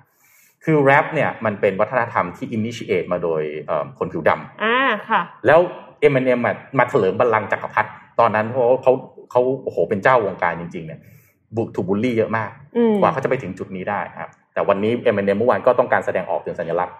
[0.64, 4.76] คือแรปเนี่ยมันเป็นวัฒนธรรมที่ initiate มาโดยเอ่อคนผิวดำอ่า
[5.08, 5.60] ค่ะ แล้ว
[6.00, 6.40] เอ็มเอ็ม
[6.78, 8.92] มาเถลิงบัลลังก์จักรพรรดิตอนนั้นเพราะเขา
[9.30, 11.00] เขาโอ้โหเป็นเจ้าวงการจริง ๆ เนี่ย
[11.56, 16.96] บุถูกบูลลี่เยอะมากอืมกว่าเขาจะไปถึงจุดนี้ได้ครับ แต่วันนี้เอ็มเอ็มเมื่อวานก็ต้องการแสดงออกถึงสัญลักษณ์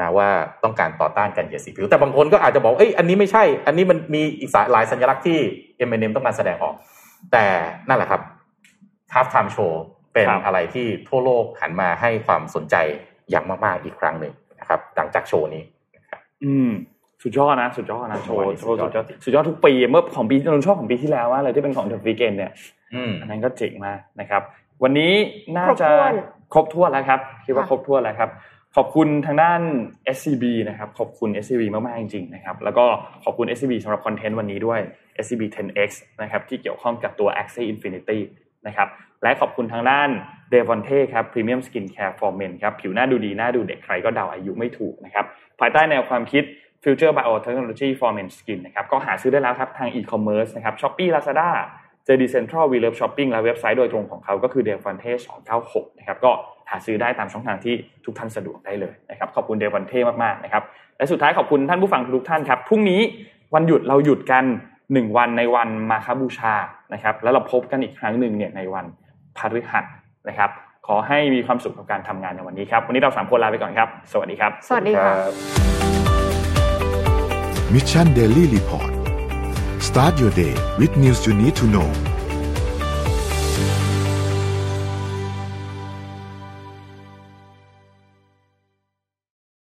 [0.00, 0.28] นะว่า
[0.64, 5.38] ต้องการต่อต้านการเหยียดสีผิวแต่บางคนก็อาจจะบอกเอ้ยอันนี้ไม่ใช่ อันนี้มันมีอีกหลายสัญลักษณ์ที่
[5.76, 6.74] เอ็มเอ็มต้องการแสดงออก
[7.32, 7.44] แต่
[7.88, 8.20] นั่นแหละครับ
[9.14, 9.82] halftime show
[10.12, 12.76] เป็นครับอะไรที่ทั่วโลกหันมาให้ความสนใจ
[13.30, 15.62] อย่างมากๆอีกครั้งหนึ่งนะครับหลังจากโชว์นี้
[16.44, 16.70] อืม
[17.22, 22.52] สุดยอดนะสุดยอดนะโชว์วันนี้โชว์สุสุดดยยออดดสุดยอดทุกปีเมื่อของปีนนชอบของปีที่แล้วว่าเลยที่เป็นของ The Weeknd เนี่ย
[22.94, 24.42] อืมอันนั้นก็เจ๋งมากนะครับ
[24.82, 25.12] วันนี้
[25.58, 26.12] น่าจะครบถ้วน
[26.52, 28.30] ครบถ้วนแล้วครับคิดว่าค่ะครบถ้วนแล้วครับ
[28.76, 29.60] ขอบคุณทางด้าน
[30.16, 32.84] SCB นะครับ ขอบคุณ SCB มากๆจริงๆนะครับ แล้วก็
[33.24, 34.80] ขอบคุณ SCB สำหรับคอนเทนต์วันนี้ด้วย
[35.24, 35.90] SCB 10X
[36.22, 38.18] นะครับที่เกี่ยวข้องกับตัว Axie Infinity
[38.66, 38.88] นะครับ
[39.22, 40.08] และขอบคุณทางด้าน
[40.52, 45.24] Devonte ครับ Premium Skin Care for Men ครับผิวหน้าดูดีหน้าดูเด็กใครก็เดาอายุไม่ถูกนะครับ
[45.60, 46.44] ภายใต้แนวความคิด
[46.82, 51.50] Future Biotechnology for Men Skin นะครับก็หาซื้อได้แล้วครับทาง e-commerce นะครับ Shopee Lazada
[52.06, 55.12] JD Central We Love Shopping และเว็บไซต์โดยตรงของเขาก็คือ Devonte
[55.54, 56.32] 296นะครับก็
[56.70, 57.74] หาซื้อได้ตามช่องทางที่
[58.04, 60.62] ทุกท่านสะดวกได้เลยนะครับขอบคุณ Devonte มากๆนะครับ
[60.96, 63.00] และสุดท้ายขอบคุณท่านผู้ฟังทุกท่านครับพรุ่งนี้
[63.54, 64.44] วันหยุดเราหยุดกัน
[64.80, 66.54] 1 วันในวันมาคบูชา
[66.92, 68.86] นะครับแล้วเราพบกันอีกครั้งหนึ่งเนี่ยในวัน
[69.40, 69.84] พฤหัส
[70.28, 70.50] นะครับ
[70.86, 75.12] ขอให้มีความสุขกับการทำงานในวันนี้ครับ วันนี้เราสามคนลาไปก่อนครับ สวัสดีครับ สวัสดีค่ะ
[77.74, 78.90] Mission Daily Report
[79.88, 81.88] start your day with news you need to know